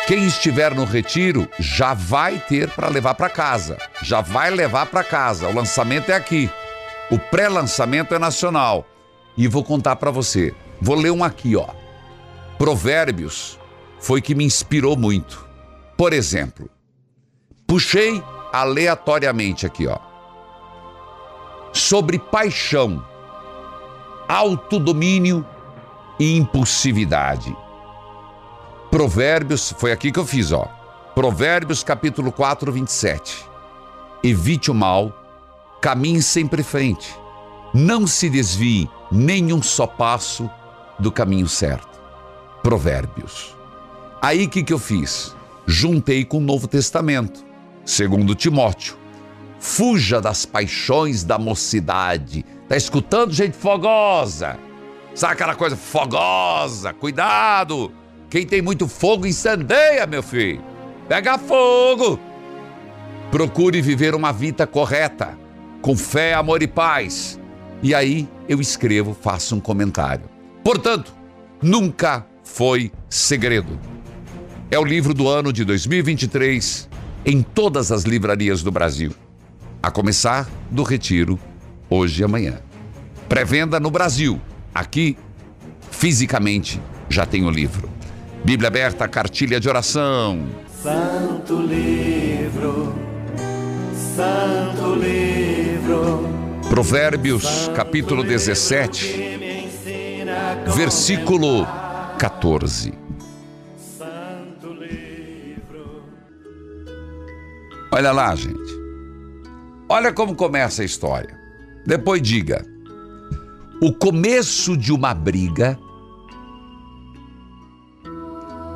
Quem 0.07 0.27
estiver 0.27 0.75
no 0.75 0.85
retiro 0.85 1.49
já 1.59 1.95
vai 1.95 2.39
ter 2.39 2.69
para 2.71 2.89
levar 2.89 3.15
para 3.15 3.29
casa. 3.29 3.77
Já 4.03 4.21
vai 4.21 4.51
levar 4.51 4.87
para 4.87 5.05
casa. 5.05 5.47
O 5.49 5.55
lançamento 5.55 6.11
é 6.11 6.15
aqui. 6.15 6.51
O 7.11 7.19
pré-lançamento 7.19 8.15
é 8.15 8.19
nacional. 8.19 8.87
E 9.37 9.47
vou 9.47 9.63
contar 9.63 9.97
para 9.97 10.11
você. 10.11 10.55
Vou 10.81 10.97
ler 10.97 11.11
um 11.11 11.23
aqui, 11.23 11.55
ó. 11.55 11.69
Provérbios 12.59 13.59
foi 14.01 14.21
que 14.21 14.35
me 14.35 14.45
inspirou 14.45 14.97
muito. 14.97 15.47
Por 15.97 16.13
exemplo, 16.13 16.69
puxei 17.67 18.23
aleatoriamente 18.53 19.67
aqui, 19.67 19.87
ó. 19.87 19.99
Sobre 21.73 22.19
paixão, 22.19 23.05
autodomínio 24.29 25.47
e 26.19 26.37
impulsividade. 26.37 27.57
Provérbios, 28.91 29.73
foi 29.79 29.93
aqui 29.93 30.11
que 30.11 30.19
eu 30.19 30.27
fiz, 30.27 30.53
ó. 30.53 30.67
Provérbios 31.15 31.83
capítulo 31.85 32.33
4, 32.33 32.73
27. 32.73 33.45
Evite 34.23 34.71
o 34.71 34.75
mal, 34.75 35.13
caminhe 35.81 36.23
sempre 36.23 36.61
em 36.61 36.65
frente. 36.65 37.17
Não 37.73 38.07
se 38.07 38.29
desvie 38.29 38.91
nenhum 39.11 39.63
só 39.63 39.87
passo 39.87 40.51
do 40.99 41.11
caminho 41.11 41.49
certo. 41.49 42.01
Provérbios. 42.63 43.57
Aí 44.21 44.47
que, 44.47 44.63
que 44.63 44.73
eu 44.73 44.79
fiz? 44.79 45.35
Juntei 45.67 46.25
com 46.25 46.39
o 46.39 46.43
Novo 46.43 46.67
Testamento, 46.69 47.45
segundo 47.85 48.35
Timóteo. 48.35 48.97
Fuja 49.59 50.21
das 50.21 50.47
paixões 50.47 51.23
da 51.23 51.39
mocidade. 51.39 52.45
Tá 52.69 52.77
escutando, 52.77 53.33
gente 53.33 53.57
fogosa? 53.57 54.59
Sabe 55.15 55.35
aquela 55.35 55.55
coisa 55.55 55.77
fogosa? 55.77 56.93
Cuidado! 56.93 57.93
Quem 58.31 58.47
tem 58.47 58.63
muito 58.63 58.87
fogo 58.87 59.27
incendeia, 59.27 60.07
meu 60.07 60.23
filho. 60.23 60.63
Pega 61.09 61.37
fogo. 61.37 62.19
Procure 63.31 63.81
viver 63.83 64.15
uma 64.15 64.33
vida 64.33 64.67
correta, 64.67 65.37
com 65.83 65.97
fé, 65.97 66.35
amor 66.35 66.63
e 66.63 66.69
paz. 66.69 67.39
E 67.83 67.95
aí 67.95 68.29
eu 68.49 68.61
escrevo, 68.61 69.17
faço 69.21 69.57
um 69.57 69.61
comentário. 69.61 70.25
Portanto, 70.65 71.13
nunca 71.63 72.27
foi 72.45 72.93
segredo. 73.09 73.79
É 74.71 74.79
o 74.79 74.85
livro 74.85 75.13
do 75.15 75.29
ano 75.29 75.53
de 75.53 75.65
2023 75.65 76.90
em 77.25 77.43
todas 77.43 77.93
as 77.93 78.05
livrarias 78.05 78.63
do 78.63 78.71
Brasil. 78.71 79.13
A 79.83 79.91
começar 79.91 80.49
do 80.71 80.83
Retiro, 80.83 81.39
hoje 81.89 82.23
e 82.23 82.25
amanhã. 82.25 82.61
Pré-venda 83.29 83.79
no 83.79 83.91
Brasil. 83.91 84.41
Aqui, 84.75 85.17
fisicamente, 85.91 86.81
já 87.09 87.27
tem 87.27 87.45
o 87.45 87.51
livro. 87.51 87.89
Bíblia 88.45 88.69
aberta, 88.69 89.07
cartilha 89.07 89.61
de 89.61 89.69
oração. 89.69 90.47
Santo 90.83 91.61
livro, 91.61 92.95
Santo 94.17 94.95
livro. 94.95 96.29
Provérbios, 96.69 97.71
capítulo 97.75 98.23
17, 98.23 99.39
versículo 100.75 101.67
14. 102.19 103.00
Olha 107.93 108.13
lá, 108.13 108.35
gente. 108.35 108.81
Olha 109.89 110.13
como 110.13 110.37
começa 110.37 110.83
a 110.83 110.85
história. 110.85 111.37
Depois 111.85 112.23
diga: 112.23 112.65
o 113.83 113.93
começo 113.93 114.77
de 114.77 114.93
uma 114.93 115.13
briga 115.13 115.79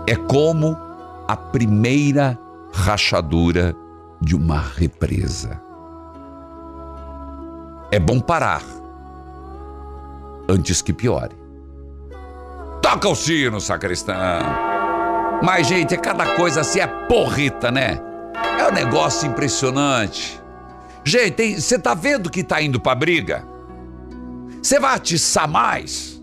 é 0.07 0.17
como 0.17 0.77
a 1.29 1.37
primeira 1.37 2.39
rachadura 2.73 3.75
de 4.21 4.35
uma 4.35 4.59
represa. 4.59 5.61
É 7.91 7.99
bom 8.01 8.19
parar 8.19 8.63
antes 10.49 10.83
que 10.83 10.93
piore. 10.93 11.37
Toca 12.83 13.09
o 13.09 13.15
sino, 13.15 13.61
sacristão. 13.61 14.17
Mas, 15.43 15.67
gente, 15.67 15.95
é 15.95 15.97
cada 15.97 16.35
coisa 16.37 16.63
assim, 16.63 16.81
é 16.81 16.87
porrita, 16.87 17.71
né? 17.71 18.01
É 18.59 18.69
um 18.69 18.73
negócio 18.73 19.29
impressionante. 19.29 20.41
Gente, 21.05 21.61
você 21.61 21.79
tá 21.79 21.95
vendo 21.95 22.31
que 22.31 22.43
tá 22.43 22.63
indo 22.63 22.81
pra 22.81 22.95
briga? 22.95 23.47
Você 24.63 24.81
vai 24.81 24.95
atiçar 24.95 25.47
mais? 25.47 26.23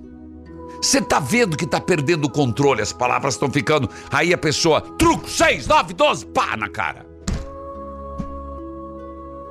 Você 0.82 1.00
tá 1.00 1.20
vendo 1.20 1.56
que 1.56 1.67
tá 1.67 1.80
perdendo 1.80 2.26
o 2.26 2.30
controle, 2.30 2.82
as 2.82 2.91
palavras 2.91 3.36
estão 3.36 3.52
ficando. 3.52 3.88
Aí 4.12 4.34
a 4.34 4.38
pessoa, 4.38 4.82
truco, 4.82 5.30
6, 5.30 5.67
9, 5.67 5.94
12, 5.94 6.26
pá 6.28 6.58
na 6.58 6.67
cara. 6.67 7.06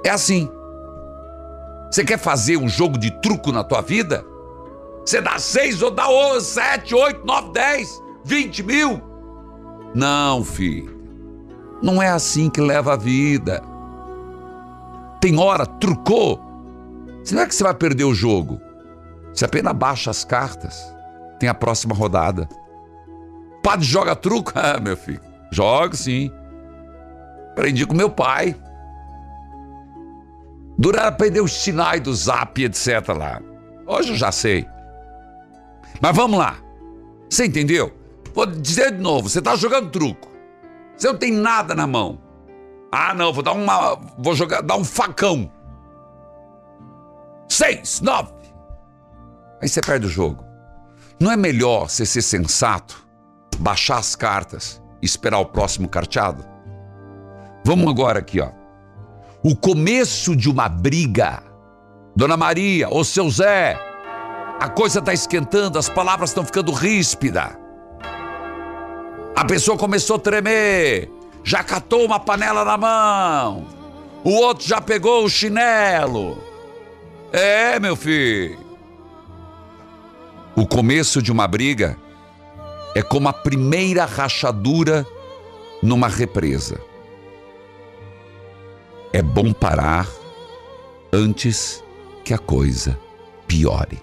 É 0.04 0.10
assim. 0.10 0.50
Você 1.90 2.04
quer 2.04 2.18
fazer 2.18 2.56
um 2.56 2.68
jogo 2.68 2.98
de 2.98 3.10
truco 3.20 3.52
na 3.52 3.62
tua 3.62 3.80
vida? 3.80 4.24
Você 5.04 5.20
dá 5.20 5.38
6 5.38 5.82
ou 5.82 5.90
dá 5.90 6.06
7, 6.40 6.94
8, 6.94 7.24
9, 7.24 7.52
10, 7.52 8.02
20 8.24 8.62
mil? 8.64 9.02
Não, 9.94 10.44
filho. 10.44 10.99
Não 11.82 12.02
é 12.02 12.08
assim 12.08 12.50
que 12.50 12.60
leva 12.60 12.94
a 12.94 12.96
vida. 12.96 13.62
Tem 15.20 15.38
hora, 15.38 15.66
trucou. 15.66 16.40
É 17.32 17.46
que 17.46 17.54
você 17.54 17.62
vai 17.62 17.74
perder 17.74 18.04
o 18.04 18.14
jogo. 18.14 18.60
Você 19.32 19.44
apenas 19.44 19.72
baixa 19.74 20.10
as 20.10 20.24
cartas. 20.24 20.94
Tem 21.38 21.48
a 21.48 21.54
próxima 21.54 21.94
rodada. 21.94 22.48
Padre 23.62 23.86
joga 23.86 24.16
truco? 24.16 24.52
Ah, 24.56 24.80
meu 24.80 24.96
filho. 24.96 25.20
Jogo 25.50 25.96
sim. 25.96 26.30
Aprendi 27.52 27.86
com 27.86 27.94
meu 27.94 28.10
pai. 28.10 28.56
Durar 30.78 31.06
aprender 31.06 31.40
os 31.40 31.52
sinais 31.52 32.00
do 32.00 32.14
zap, 32.14 32.62
etc. 32.62 33.08
lá. 33.16 33.40
Hoje 33.86 34.12
eu 34.12 34.16
já 34.16 34.32
sei. 34.32 34.66
Mas 36.00 36.16
vamos 36.16 36.38
lá. 36.38 36.56
Você 37.28 37.46
entendeu? 37.46 37.92
Vou 38.34 38.46
dizer 38.46 38.92
de 38.92 39.02
novo: 39.02 39.28
você 39.28 39.40
está 39.40 39.56
jogando 39.56 39.90
truco. 39.90 40.29
Você 41.00 41.06
não 41.06 41.16
tem 41.16 41.32
nada 41.32 41.74
na 41.74 41.86
mão. 41.86 42.20
Ah, 42.92 43.14
não, 43.14 43.32
vou 43.32 43.42
dar 43.42 43.52
uma. 43.52 43.98
Vou 44.18 44.34
jogar, 44.34 44.60
dar 44.60 44.76
um 44.76 44.84
facão. 44.84 45.50
Seis, 47.48 48.02
nove. 48.02 48.32
Aí 49.62 49.68
você 49.68 49.80
perde 49.80 50.06
o 50.06 50.10
jogo. 50.10 50.44
Não 51.18 51.32
é 51.32 51.38
melhor 51.38 51.88
você 51.88 52.04
ser 52.04 52.20
sensato, 52.20 53.02
baixar 53.58 53.96
as 53.96 54.14
cartas 54.14 54.82
e 55.00 55.06
esperar 55.06 55.38
o 55.38 55.46
próximo 55.46 55.88
carteado? 55.88 56.44
Vamos 57.64 57.88
agora 57.88 58.18
aqui, 58.18 58.38
ó. 58.38 58.50
O 59.42 59.56
começo 59.56 60.36
de 60.36 60.50
uma 60.50 60.68
briga. 60.68 61.42
Dona 62.14 62.36
Maria, 62.36 62.88
ou 62.90 63.04
seu 63.04 63.30
Zé, 63.30 63.78
a 64.60 64.68
coisa 64.68 64.98
está 64.98 65.14
esquentando, 65.14 65.78
as 65.78 65.88
palavras 65.88 66.30
estão 66.30 66.44
ficando 66.44 66.72
ríspida. 66.72 67.59
A 69.36 69.44
pessoa 69.44 69.76
começou 69.76 70.16
a 70.16 70.18
tremer, 70.18 71.10
já 71.42 71.64
catou 71.64 72.04
uma 72.04 72.20
panela 72.20 72.64
na 72.64 72.76
mão, 72.76 73.66
o 74.22 74.30
outro 74.32 74.66
já 74.66 74.80
pegou 74.80 75.24
o 75.24 75.30
chinelo. 75.30 76.38
É, 77.32 77.78
meu 77.78 77.96
filho. 77.96 78.58
O 80.54 80.66
começo 80.66 81.22
de 81.22 81.32
uma 81.32 81.46
briga 81.46 81.96
é 82.94 83.02
como 83.02 83.28
a 83.28 83.32
primeira 83.32 84.04
rachadura 84.04 85.06
numa 85.82 86.08
represa. 86.08 86.80
É 89.12 89.22
bom 89.22 89.52
parar 89.52 90.06
antes 91.12 91.82
que 92.24 92.34
a 92.34 92.38
coisa 92.38 92.98
piore. 93.46 94.00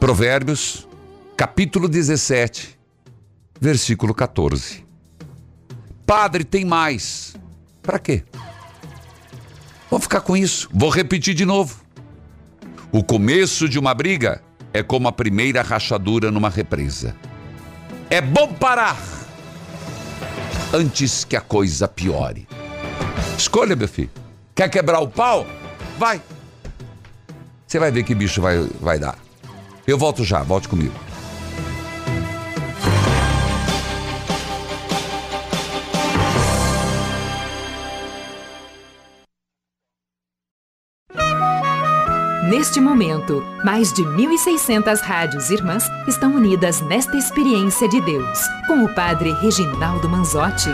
Provérbios 0.00 0.88
capítulo 1.36 1.88
17, 1.88 2.78
versículo 3.60 4.14
14. 4.14 4.84
Padre, 6.06 6.44
tem 6.44 6.64
mais. 6.64 7.34
Para 7.82 7.98
quê? 7.98 8.22
Vou 9.90 9.98
ficar 9.98 10.20
com 10.20 10.36
isso. 10.36 10.68
Vou 10.72 10.90
repetir 10.90 11.34
de 11.34 11.44
novo. 11.44 11.80
O 12.92 13.02
começo 13.02 13.68
de 13.68 13.78
uma 13.78 13.92
briga 13.94 14.42
é 14.72 14.82
como 14.82 15.08
a 15.08 15.12
primeira 15.12 15.62
rachadura 15.62 16.30
numa 16.30 16.48
represa. 16.48 17.16
É 18.08 18.20
bom 18.20 18.52
parar 18.54 18.96
antes 20.72 21.24
que 21.24 21.36
a 21.36 21.40
coisa 21.40 21.88
piore. 21.88 22.46
Escolha, 23.36 23.74
meu 23.74 23.88
filho. 23.88 24.10
Quer 24.54 24.68
quebrar 24.70 25.00
o 25.00 25.08
pau? 25.08 25.46
Vai. 25.98 26.20
Você 27.66 27.78
vai 27.78 27.90
ver 27.90 28.04
que 28.04 28.14
bicho 28.14 28.40
vai, 28.40 28.58
vai 28.80 28.98
dar. 28.98 29.18
Eu 29.86 29.98
volto 29.98 30.24
já, 30.24 30.42
volte 30.42 30.68
comigo. 30.68 31.03
Neste 42.48 42.78
momento, 42.78 43.42
mais 43.64 43.90
de 43.90 44.02
1.600 44.02 45.00
rádios 45.00 45.48
irmãs 45.48 45.88
estão 46.06 46.34
unidas 46.34 46.82
nesta 46.82 47.16
experiência 47.16 47.88
de 47.88 47.98
Deus, 48.02 48.38
com 48.66 48.84
o 48.84 48.94
Padre 48.94 49.32
Reginaldo 49.32 50.10
Manzotti. 50.10 50.68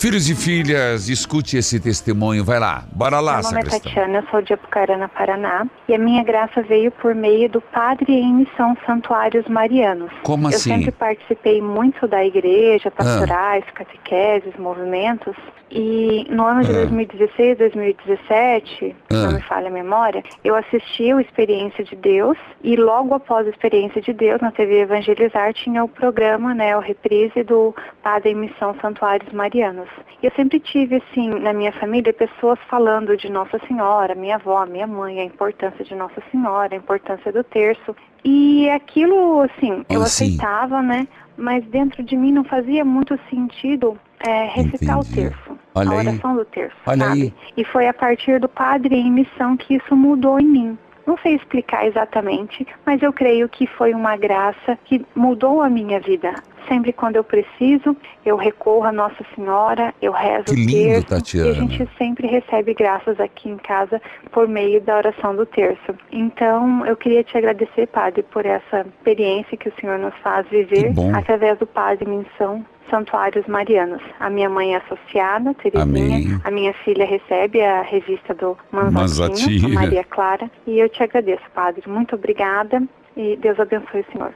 Filhos 0.00 0.30
e 0.30 0.34
filhas, 0.34 1.10
escute 1.10 1.58
esse 1.58 1.78
testemunho. 1.78 2.42
Vai 2.42 2.58
lá, 2.58 2.84
bora 2.90 3.20
lá, 3.20 3.34
Meu 3.34 3.42
nome 3.42 3.58
é 3.58 3.64
sacristão. 3.64 3.80
Tatiana, 3.92 4.18
eu 4.20 4.30
sou 4.30 4.40
de 4.40 4.54
Apucarana, 4.54 5.10
Paraná. 5.10 5.66
E 5.86 5.94
a 5.94 5.98
minha 5.98 6.24
graça 6.24 6.62
veio 6.62 6.90
por 6.90 7.14
meio 7.14 7.50
do 7.50 7.60
Padre 7.60 8.10
em 8.14 8.32
Missão 8.32 8.74
Santuários 8.86 9.46
Marianos. 9.46 10.10
Como 10.22 10.46
Eu 10.46 10.48
assim? 10.56 10.70
sempre 10.70 10.90
participei 10.90 11.60
muito 11.60 12.08
da 12.08 12.24
igreja, 12.24 12.90
pastorais, 12.90 13.62
catequeses, 13.74 14.56
movimentos. 14.58 15.36
E 15.70 16.26
no 16.28 16.44
ano 16.44 16.62
de 16.64 16.70
Ah. 16.70 16.74
2016, 16.74 17.56
2017, 17.58 18.96
Ah. 19.10 19.14
não 19.26 19.32
me 19.34 19.40
falha 19.42 19.68
a 19.68 19.70
memória, 19.70 20.22
eu 20.42 20.54
assisti 20.56 21.14
o 21.14 21.20
Experiência 21.20 21.84
de 21.84 21.94
Deus. 21.94 22.36
E 22.62 22.74
logo 22.76 23.14
após 23.14 23.46
a 23.46 23.50
Experiência 23.50 24.00
de 24.00 24.12
Deus, 24.12 24.40
na 24.40 24.50
TV 24.50 24.80
Evangelizar, 24.80 25.52
tinha 25.54 25.84
o 25.84 25.88
programa, 25.88 26.52
né, 26.54 26.76
o 26.76 26.80
reprise 26.80 27.42
do 27.44 27.74
Padre 28.02 28.30
em 28.30 28.34
Missão 28.34 28.74
Santuários 28.80 29.32
Marianos. 29.32 29.88
E 30.22 30.26
eu 30.26 30.32
sempre 30.34 30.58
tive, 30.58 30.96
assim, 30.96 31.28
na 31.30 31.52
minha 31.52 31.72
família, 31.72 32.12
pessoas 32.12 32.58
falando 32.68 33.16
de 33.16 33.30
Nossa 33.30 33.58
Senhora, 33.68 34.14
minha 34.14 34.36
avó, 34.36 34.66
minha 34.66 34.86
mãe, 34.86 35.20
a 35.20 35.24
importância 35.24 35.84
de 35.84 35.94
Nossa 35.94 36.20
Senhora, 36.32 36.74
a 36.74 36.76
importância 36.76 37.32
do 37.32 37.44
terço. 37.44 37.94
E 38.24 38.68
aquilo, 38.70 39.40
assim, 39.42 39.84
eu 39.88 40.02
Ah, 40.02 40.06
sim. 40.06 40.34
aceitava, 40.34 40.82
né? 40.82 41.06
Mas 41.36 41.64
dentro 41.64 42.02
de 42.02 42.16
mim 42.16 42.32
não 42.32 42.44
fazia 42.44 42.84
muito 42.84 43.18
sentido 43.30 43.98
é, 44.20 44.44
recitar 44.46 44.98
o 44.98 45.00
Entendi. 45.00 45.14
terço, 45.30 45.58
Olha 45.74 45.90
a 45.90 45.92
aí. 45.92 46.08
oração 46.08 46.36
do 46.36 46.44
terço, 46.44 46.76
Olha 46.86 47.06
sabe? 47.06 47.22
aí. 47.22 47.34
E 47.56 47.64
foi 47.64 47.88
a 47.88 47.94
partir 47.94 48.38
do 48.38 48.48
Padre 48.48 48.94
em 48.94 49.10
Missão 49.10 49.56
que 49.56 49.74
isso 49.76 49.96
mudou 49.96 50.38
em 50.38 50.46
mim. 50.46 50.78
Não 51.06 51.16
sei 51.18 51.34
explicar 51.34 51.86
exatamente, 51.86 52.66
mas 52.86 53.02
eu 53.02 53.12
creio 53.12 53.48
que 53.48 53.66
foi 53.66 53.94
uma 53.94 54.16
graça 54.16 54.78
que 54.84 55.04
mudou 55.14 55.60
a 55.62 55.68
minha 55.68 55.98
vida. 55.98 56.34
Sempre 56.68 56.92
quando 56.92 57.16
eu 57.16 57.24
preciso, 57.24 57.96
eu 58.24 58.36
recorro 58.36 58.84
a 58.84 58.92
Nossa 58.92 59.24
Senhora, 59.34 59.94
eu 60.00 60.12
rezo 60.12 60.46
Que 60.46 60.52
o 60.52 60.54
lindo, 60.54 60.72
terço, 60.72 61.06
Tatiana. 61.06 61.48
e 61.48 61.50
a 61.50 61.54
gente 61.54 61.88
sempre 61.96 62.26
recebe 62.26 62.74
graças 62.74 63.18
aqui 63.20 63.48
em 63.48 63.56
casa 63.56 64.00
por 64.30 64.48
meio 64.48 64.80
da 64.80 64.96
oração 64.96 65.34
do 65.34 65.46
terço. 65.46 65.94
Então, 66.10 66.84
eu 66.86 66.96
queria 66.96 67.22
te 67.24 67.36
agradecer, 67.36 67.86
Padre, 67.88 68.22
por 68.22 68.46
essa 68.46 68.80
experiência 68.80 69.56
que 69.56 69.68
o 69.68 69.72
Senhor 69.80 69.98
nos 69.98 70.14
faz 70.22 70.46
viver 70.48 70.92
através 71.14 71.58
do 71.58 71.66
Padre 71.66 72.08
Missão 72.08 72.64
Santuários 72.90 73.46
Marianos. 73.46 74.02
A 74.18 74.28
minha 74.28 74.48
mãe 74.48 74.74
é 74.74 74.78
associada, 74.78 75.54
Terezinha. 75.54 75.82
Amém. 75.82 76.40
A 76.44 76.50
minha 76.50 76.72
filha 76.84 77.06
recebe 77.06 77.62
a 77.62 77.82
revista 77.82 78.34
do 78.34 78.56
Manzatinho, 78.72 79.68
Maria 79.72 80.04
Clara. 80.04 80.50
E 80.66 80.78
eu 80.78 80.88
te 80.88 81.02
agradeço, 81.02 81.44
Padre. 81.54 81.82
Muito 81.88 82.16
obrigada 82.16 82.82
e 83.16 83.36
Deus 83.36 83.58
abençoe 83.60 84.00
o 84.00 84.12
Senhor. 84.12 84.34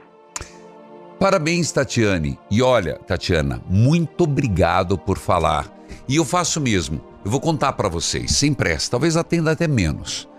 Parabéns, 1.19 1.71
Tatiane. 1.71 2.37
E 2.51 2.61
olha, 2.61 2.99
Tatiana, 3.07 3.61
muito 3.69 4.25
obrigado 4.25 4.97
por 4.97 5.17
falar. 5.17 5.71
E 6.07 6.17
eu 6.17 6.25
faço 6.25 6.59
mesmo. 6.59 7.01
Eu 7.23 7.31
vou 7.31 7.39
contar 7.39 7.73
para 7.73 7.89
vocês, 7.89 8.33
sem 8.33 8.53
pressa, 8.53 8.91
talvez 8.91 9.17
atenda 9.17 9.51
até 9.51 9.67
menos. 9.67 10.29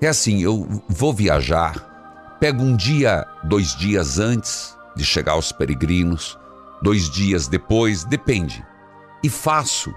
É 0.00 0.08
assim, 0.08 0.42
eu 0.42 0.82
vou 0.88 1.14
viajar, 1.14 2.36
pego 2.38 2.62
um 2.62 2.76
dia, 2.76 3.26
dois 3.44 3.74
dias 3.74 4.18
antes 4.18 4.76
de 4.94 5.04
chegar 5.04 5.32
aos 5.32 5.50
peregrinos, 5.52 6.38
dois 6.82 7.08
dias 7.08 7.48
depois, 7.48 8.04
depende. 8.04 8.62
E 9.22 9.30
faço 9.30 9.94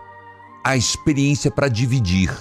a 0.63 0.77
experiência 0.77 1.51
para 1.51 1.67
dividir. 1.67 2.31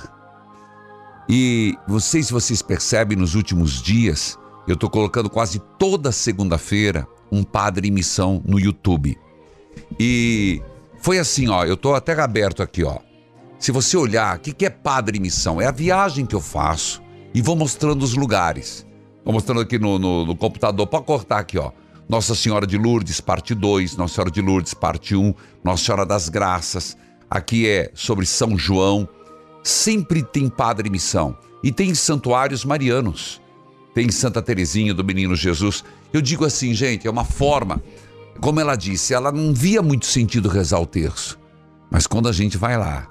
E 1.28 1.76
vocês, 1.88 2.30
vocês 2.30 2.62
percebem 2.62 3.18
nos 3.18 3.34
últimos 3.34 3.82
dias, 3.82 4.38
eu 4.68 4.74
estou 4.74 4.88
colocando 4.88 5.28
quase 5.28 5.58
toda 5.76 6.12
segunda-feira 6.12 7.08
um 7.30 7.42
padre 7.42 7.88
em 7.88 7.90
missão 7.90 8.42
no 8.44 8.58
YouTube. 8.58 9.18
E 9.98 10.62
foi 10.98 11.18
assim, 11.18 11.48
ó, 11.48 11.64
eu 11.64 11.74
estou 11.74 11.94
até 11.94 12.12
aberto 12.20 12.62
aqui, 12.62 12.84
ó. 12.84 12.98
Se 13.58 13.72
você 13.72 13.96
olhar, 13.96 14.36
o 14.36 14.40
que, 14.40 14.52
que 14.52 14.66
é 14.66 14.70
padre 14.70 15.18
em 15.18 15.20
missão? 15.20 15.60
É 15.60 15.66
a 15.66 15.72
viagem 15.72 16.26
que 16.26 16.34
eu 16.34 16.40
faço 16.40 17.02
e 17.34 17.40
vou 17.40 17.56
mostrando 17.56 18.02
os 18.02 18.14
lugares. 18.14 18.86
Vou 19.24 19.32
mostrando 19.32 19.60
aqui 19.60 19.78
no, 19.78 19.98
no, 19.98 20.26
no 20.26 20.36
computador, 20.36 20.86
pode 20.86 21.04
cortar 21.04 21.38
aqui, 21.38 21.58
ó. 21.58 21.72
Nossa 22.08 22.34
Senhora 22.34 22.66
de 22.66 22.78
Lourdes, 22.78 23.20
parte 23.20 23.54
2, 23.54 23.96
Nossa 23.96 24.14
Senhora 24.14 24.30
de 24.30 24.40
Lourdes, 24.40 24.74
parte 24.74 25.16
1, 25.16 25.20
um, 25.20 25.34
Nossa 25.64 25.84
Senhora 25.84 26.06
das 26.06 26.28
Graças. 26.28 26.96
Aqui 27.28 27.68
é 27.68 27.90
sobre 27.94 28.24
São 28.24 28.56
João. 28.56 29.08
Sempre 29.64 30.22
tem 30.22 30.48
padre 30.48 30.88
em 30.88 30.92
missão. 30.92 31.36
E 31.64 31.72
tem 31.72 31.92
santuários 31.94 32.64
marianos. 32.64 33.40
Tem 33.92 34.08
Santa 34.12 34.40
Terezinha 34.40 34.94
do 34.94 35.02
Menino 35.02 35.34
Jesus. 35.34 35.82
Eu 36.16 36.22
digo 36.22 36.46
assim, 36.46 36.72
gente, 36.72 37.06
é 37.06 37.10
uma 37.10 37.26
forma. 37.26 37.82
Como 38.40 38.58
ela 38.58 38.74
disse, 38.74 39.12
ela 39.12 39.30
não 39.30 39.52
via 39.52 39.82
muito 39.82 40.06
sentido 40.06 40.48
rezar 40.48 40.80
o 40.80 40.86
terço. 40.86 41.38
Mas 41.90 42.06
quando 42.06 42.26
a 42.26 42.32
gente 42.32 42.56
vai 42.56 42.78
lá 42.78 43.06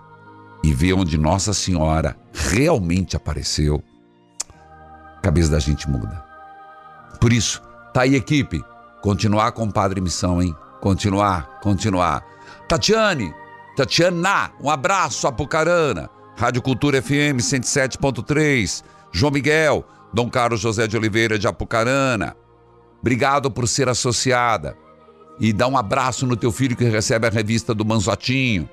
e 0.63 0.73
vê 0.73 0.91
onde 0.91 1.15
Nossa 1.15 1.53
Senhora 1.53 2.17
realmente 2.33 3.15
apareceu, 3.15 3.83
a 5.17 5.21
cabeça 5.21 5.51
da 5.51 5.59
gente 5.59 5.87
muda. 5.87 6.25
Por 7.21 7.31
isso, 7.31 7.61
tá 7.93 8.01
aí, 8.01 8.15
equipe. 8.15 8.63
Continuar 9.03 9.51
com 9.51 9.65
o 9.65 9.71
Padre 9.71 10.01
Missão, 10.01 10.41
hein? 10.41 10.55
Continuar, 10.81 11.59
continuar. 11.61 12.25
Tatiane, 12.67 13.31
Tatiana, 13.77 14.49
um 14.59 14.67
abraço, 14.67 15.27
Apucarana. 15.27 16.09
Rádio 16.35 16.63
Cultura 16.63 16.99
FM 16.99 17.37
107.3. 17.37 18.83
João 19.11 19.31
Miguel, 19.31 19.85
Dom 20.11 20.27
Carlos 20.27 20.59
José 20.59 20.87
de 20.87 20.97
Oliveira 20.97 21.37
de 21.37 21.47
Apucarana. 21.47 22.35
Obrigado 23.05 23.51
por 23.51 23.67
ser 23.67 23.87
associada. 23.87 24.75
E 25.39 25.53
dá 25.53 25.67
um 25.67 25.77
abraço 25.77 26.25
no 26.25 26.35
teu 26.35 26.51
filho 26.51 26.75
que 26.75 26.85
recebe 26.85 27.27
a 27.27 27.29
revista 27.29 27.71
do 27.71 27.85
Manzotinho. 27.85 28.67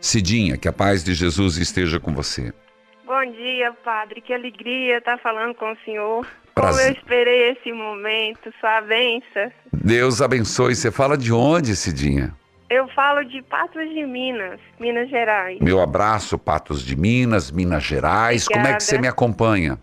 Cidinha, 0.00 0.56
que 0.56 0.66
a 0.66 0.72
paz 0.72 1.04
de 1.04 1.12
Jesus 1.12 1.58
esteja 1.58 2.00
com 2.00 2.14
você. 2.14 2.50
Bom 3.04 3.30
dia, 3.32 3.74
padre. 3.84 4.22
Que 4.22 4.32
alegria 4.32 4.96
estar 4.96 5.18
falando 5.18 5.54
com 5.56 5.70
o 5.70 5.76
senhor. 5.84 6.26
Prazer. 6.54 6.80
Como 6.82 6.88
eu 6.88 6.98
esperei 6.98 7.50
esse 7.50 7.72
momento, 7.74 8.50
sua 8.58 8.80
benção. 8.80 9.52
Deus 9.70 10.22
abençoe. 10.22 10.74
Você 10.74 10.90
fala 10.90 11.14
de 11.14 11.30
onde, 11.30 11.76
Cidinha? 11.76 12.34
Eu 12.70 12.88
falo 12.88 13.22
de 13.22 13.42
Patos 13.42 13.86
de 13.90 14.06
Minas, 14.06 14.58
Minas 14.80 15.10
Gerais. 15.10 15.58
Meu 15.60 15.78
abraço, 15.78 16.38
Patos 16.38 16.82
de 16.82 16.96
Minas, 16.96 17.50
Minas 17.50 17.82
Gerais. 17.82 18.48
Como 18.48 18.60
é 18.60 18.62
que 18.62 18.68
Obrigada. 18.68 18.80
você 18.80 18.98
me 18.98 19.08
acompanha? 19.08 19.78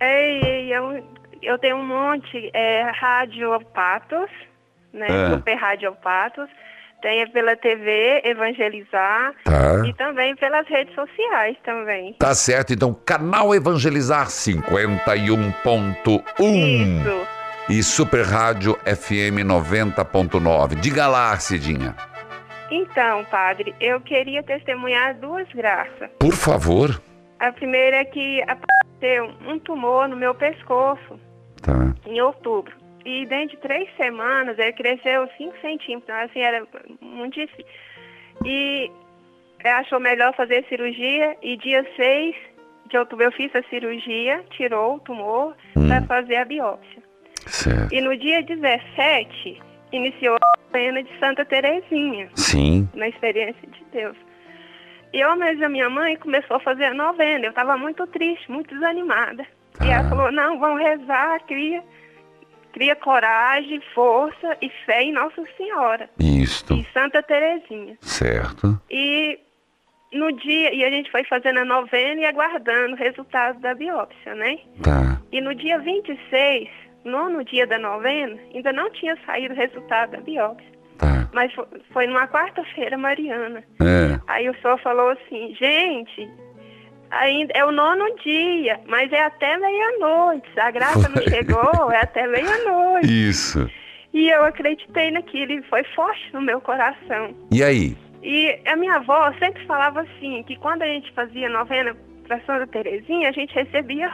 Ei, 0.00 0.40
ei, 0.40 0.76
eu, 0.76 1.02
eu 1.44 1.58
tenho 1.58 1.76
um 1.76 1.86
monte, 1.86 2.50
é 2.52 2.90
Rádio 2.90 3.60
Patos, 3.72 4.30
né? 4.92 5.06
É. 5.08 5.30
Super 5.30 5.54
Rádio 5.54 5.94
Patos. 6.02 6.48
Tem 7.02 7.28
pela 7.28 7.54
TV, 7.54 8.22
Evangelizar. 8.24 9.34
Tá. 9.44 9.86
E 9.86 9.92
também 9.92 10.34
pelas 10.36 10.66
redes 10.66 10.94
sociais 10.94 11.54
também. 11.62 12.14
Tá 12.14 12.34
certo, 12.34 12.72
então, 12.72 12.94
canal 12.94 13.54
Evangelizar 13.54 14.28
51.1 14.28 16.22
Isso. 16.40 17.26
e 17.68 17.82
Super 17.82 18.24
Rádio 18.24 18.74
FM 18.86 19.44
90.9. 19.44 20.76
Diga 20.80 21.06
lá, 21.06 21.36
Cidinha. 21.36 21.94
Então, 22.70 23.22
padre, 23.26 23.74
eu 23.78 24.00
queria 24.00 24.42
testemunhar 24.42 25.14
duas 25.16 25.46
graças. 25.52 26.08
Por 26.18 26.32
favor. 26.32 26.98
A 27.38 27.52
primeira 27.52 27.98
é 27.98 28.04
que 28.06 28.42
apareceu 28.42 29.30
um 29.46 29.58
tumor 29.58 30.08
no 30.08 30.16
meu 30.16 30.34
pescoço 30.34 31.20
Tá. 31.64 31.94
em 32.06 32.20
outubro. 32.20 32.74
E 33.04 33.26
dentro 33.26 33.56
de 33.56 33.62
três 33.62 33.88
semanas 33.96 34.58
ele 34.58 34.72
cresceu 34.72 35.28
5 35.36 35.60
centímetros. 35.60 36.10
Assim, 36.10 36.40
era 36.40 36.66
muito 37.00 37.34
difícil. 37.34 37.66
E 38.44 38.90
achou 39.64 40.00
melhor 40.00 40.34
fazer 40.34 40.64
cirurgia. 40.68 41.36
E 41.42 41.56
dia 41.56 41.84
6 41.96 42.34
de 42.88 42.98
outubro 42.98 43.24
eu 43.24 43.32
fiz 43.32 43.54
a 43.54 43.62
cirurgia, 43.64 44.44
tirou 44.50 44.96
o 44.96 45.00
tumor 45.00 45.54
para 45.74 46.02
fazer 46.06 46.36
a 46.36 46.44
biópsia. 46.44 47.02
Certo. 47.46 47.92
E 47.92 48.00
no 48.00 48.16
dia 48.16 48.42
17 48.42 49.60
iniciou 49.92 50.36
a 50.36 50.58
pena 50.72 51.02
de 51.02 51.18
Santa 51.18 51.44
Terezinha 51.44 52.28
Sim. 52.34 52.88
na 52.94 53.08
experiência 53.08 53.68
de 53.68 53.84
Deus. 53.92 54.16
E 55.12 55.20
eu, 55.20 55.36
mas 55.36 55.62
a 55.62 55.68
minha 55.68 55.88
mãe 55.88 56.16
começou 56.16 56.56
a 56.56 56.60
fazer 56.60 56.86
a 56.86 56.94
novena. 56.94 57.46
Eu 57.46 57.50
estava 57.50 57.76
muito 57.76 58.06
triste, 58.08 58.50
muito 58.50 58.74
desanimada. 58.74 59.46
E 59.82 59.88
ela 59.90 60.08
falou, 60.08 60.30
não, 60.32 60.58
vamos 60.58 60.80
rezar, 60.82 61.40
cria, 61.46 61.82
cria 62.72 62.94
coragem, 62.96 63.80
força 63.94 64.56
e 64.62 64.70
fé 64.86 65.02
em 65.02 65.12
Nossa 65.12 65.42
Senhora. 65.56 66.08
Isto. 66.18 66.74
E 66.74 66.84
Santa 66.92 67.22
Terezinha. 67.22 67.96
Certo. 68.00 68.80
E 68.90 69.38
no 70.12 70.30
dia, 70.32 70.72
e 70.72 70.84
a 70.84 70.90
gente 70.90 71.10
foi 71.10 71.24
fazendo 71.24 71.58
a 71.60 71.64
novena 71.64 72.20
e 72.20 72.24
aguardando 72.24 72.94
o 72.94 72.98
resultado 72.98 73.58
da 73.60 73.74
biópsia, 73.74 74.34
né? 74.34 74.58
Tá. 74.82 75.20
E 75.32 75.40
no 75.40 75.54
dia 75.54 75.78
26, 75.80 76.68
nono 77.04 77.42
dia 77.44 77.66
da 77.66 77.78
novena, 77.78 78.38
ainda 78.54 78.72
não 78.72 78.88
tinha 78.90 79.16
saído 79.26 79.54
o 79.54 79.56
resultado 79.56 80.12
da 80.12 80.20
biópsia. 80.20 80.72
Tá. 80.98 81.28
Mas 81.32 81.52
fo- 81.52 81.66
foi 81.92 82.06
numa 82.06 82.28
quarta-feira 82.28 82.96
mariana. 82.96 83.64
É. 83.80 84.20
Aí 84.28 84.48
o 84.48 84.54
senhor 84.60 84.78
falou 84.78 85.10
assim, 85.10 85.52
gente, 85.58 86.30
ainda 87.18 87.52
é 87.54 87.64
o 87.64 87.72
nono 87.72 88.04
dia, 88.22 88.80
mas 88.86 89.12
é 89.12 89.22
até 89.22 89.56
meia-noite. 89.56 90.48
A 90.58 90.70
graça 90.70 91.08
não 91.08 91.22
chegou, 91.22 91.90
é 91.92 92.00
até 92.00 92.26
meia-noite. 92.26 93.28
Isso. 93.28 93.70
E 94.12 94.30
eu 94.30 94.44
acreditei 94.44 95.10
naquilo 95.10 95.52
e 95.52 95.62
foi 95.62 95.82
forte 95.94 96.32
no 96.32 96.40
meu 96.40 96.60
coração. 96.60 97.34
E 97.50 97.62
aí? 97.62 97.96
E 98.22 98.58
a 98.66 98.76
minha 98.76 98.94
avó 98.94 99.32
sempre 99.38 99.66
falava 99.66 100.00
assim, 100.02 100.42
que 100.44 100.56
quando 100.56 100.82
a 100.82 100.86
gente 100.86 101.12
fazia 101.12 101.48
novena 101.48 101.94
para 102.26 102.40
Santa 102.46 102.66
Terezinha, 102.68 103.28
a 103.28 103.32
gente 103.32 103.54
recebia 103.54 104.10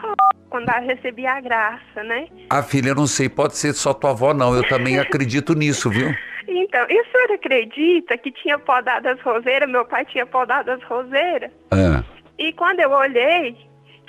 quando 0.49 0.69
ela 0.69 0.81
recebia 0.81 1.33
a 1.33 1.41
graça, 1.41 2.03
né? 2.03 2.27
Ah, 2.51 2.63
filha, 2.63 2.89
eu 2.89 2.95
não 2.97 3.07
sei, 3.07 3.29
pode 3.29 3.57
ser 3.57 3.73
só 3.73 3.95
tua 3.95 4.11
avó, 4.11 4.35
não. 4.35 4.55
Eu 4.55 4.67
também 4.69 4.99
acredito 5.01 5.55
nisso, 5.55 5.89
viu? 5.91 6.13
Então, 6.49 6.85
e 6.89 7.01
o 7.01 7.05
senhor 7.05 7.33
acredita 7.33 8.19
que 8.19 8.33
tinha 8.33 8.59
podado 8.59 9.09
as 9.09 9.21
roseiras, 9.21 9.71
meu 9.71 9.85
pai 9.85 10.05
tinha 10.07 10.27
podado 10.27 10.71
as 10.73 10.83
roseiras? 10.83 11.51
Ah, 11.71 12.03
E 12.41 12.55
quando 12.55 12.81
eu 12.81 12.91
olhei, 12.91 13.55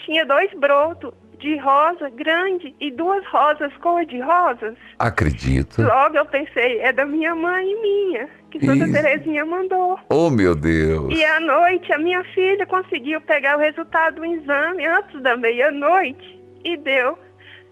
tinha 0.06 0.26
dois 0.26 0.50
brotos 0.54 1.14
de 1.38 1.58
rosa 1.58 2.10
grande 2.12 2.74
e 2.80 2.90
duas 2.92 3.26
rosas 3.28 3.76
cor 3.78 4.06
de 4.06 4.20
rosas. 4.22 4.76
acredito. 4.98 5.82
Logo 5.82 6.16
eu 6.16 6.26
pensei, 6.26 6.80
é 6.80 6.94
da 6.94 7.06
minha 7.06 7.36
mãe 7.36 7.70
e 7.70 7.82
minha, 7.82 8.30
que 8.52 8.64
Santa 8.66 8.86
Isso. 8.86 8.94
Terezinha 8.94 9.44
mandou. 9.44 10.00
Oh, 10.10 10.30
meu 10.30 10.56
Deus. 10.56 11.14
E 11.14 11.26
à 11.26 11.40
noite 11.42 11.92
a 11.92 11.98
minha 11.98 12.24
filha 12.26 12.66
conseguiu 12.66 13.20
pegar 13.22 13.58
o 13.58 13.60
resultado 13.60 14.16
do 14.16 14.26
exame 14.26 14.86
antes 14.86 15.22
da 15.22 15.36
meia-noite 15.36 16.40
e 16.64 16.78
deu 16.78 17.18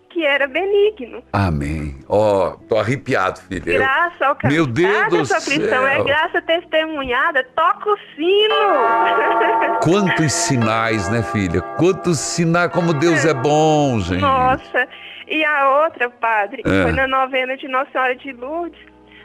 que 0.09 0.25
era 0.25 0.47
benigno. 0.47 1.23
Amém. 1.31 1.88
Ó, 2.11 2.55
tô 2.67 2.79
arrepiado, 2.79 3.39
filha. 3.41 3.69
Eu- 3.71 3.77
Graça 3.79 4.25
ao 4.25 4.37
Meu 4.45 4.65
Deus 4.65 5.09
do 5.09 5.25
sua 5.27 5.39
cristão 5.41 5.85
é 5.87 5.95
céu. 5.97 6.03
graça 6.05 6.41
testemunhada, 6.41 7.43
toca 7.55 7.87
o 7.91 7.97
sino. 8.15 8.55
Quantos 9.83 10.33
sinais, 10.33 11.07
né, 11.09 11.21
filha? 11.21 11.61
Quantos 11.77 12.17
sinais, 12.19 12.71
como 12.71 12.93
Deus 12.95 13.25
é 13.25 13.33
bom, 13.33 13.99
gente. 13.99 14.21
Nossa, 14.21 14.87
e 15.27 15.45
a 15.45 15.83
outra, 15.83 16.09
padre, 16.09 16.63
É. 16.65 16.83
foi 16.83 16.91
na 16.93 17.07
novena 17.07 17.55
de 17.55 17.67
Nossa 17.67 17.91
Senhora 17.91 18.15
de 18.15 18.31
Lourdes, 18.33 18.79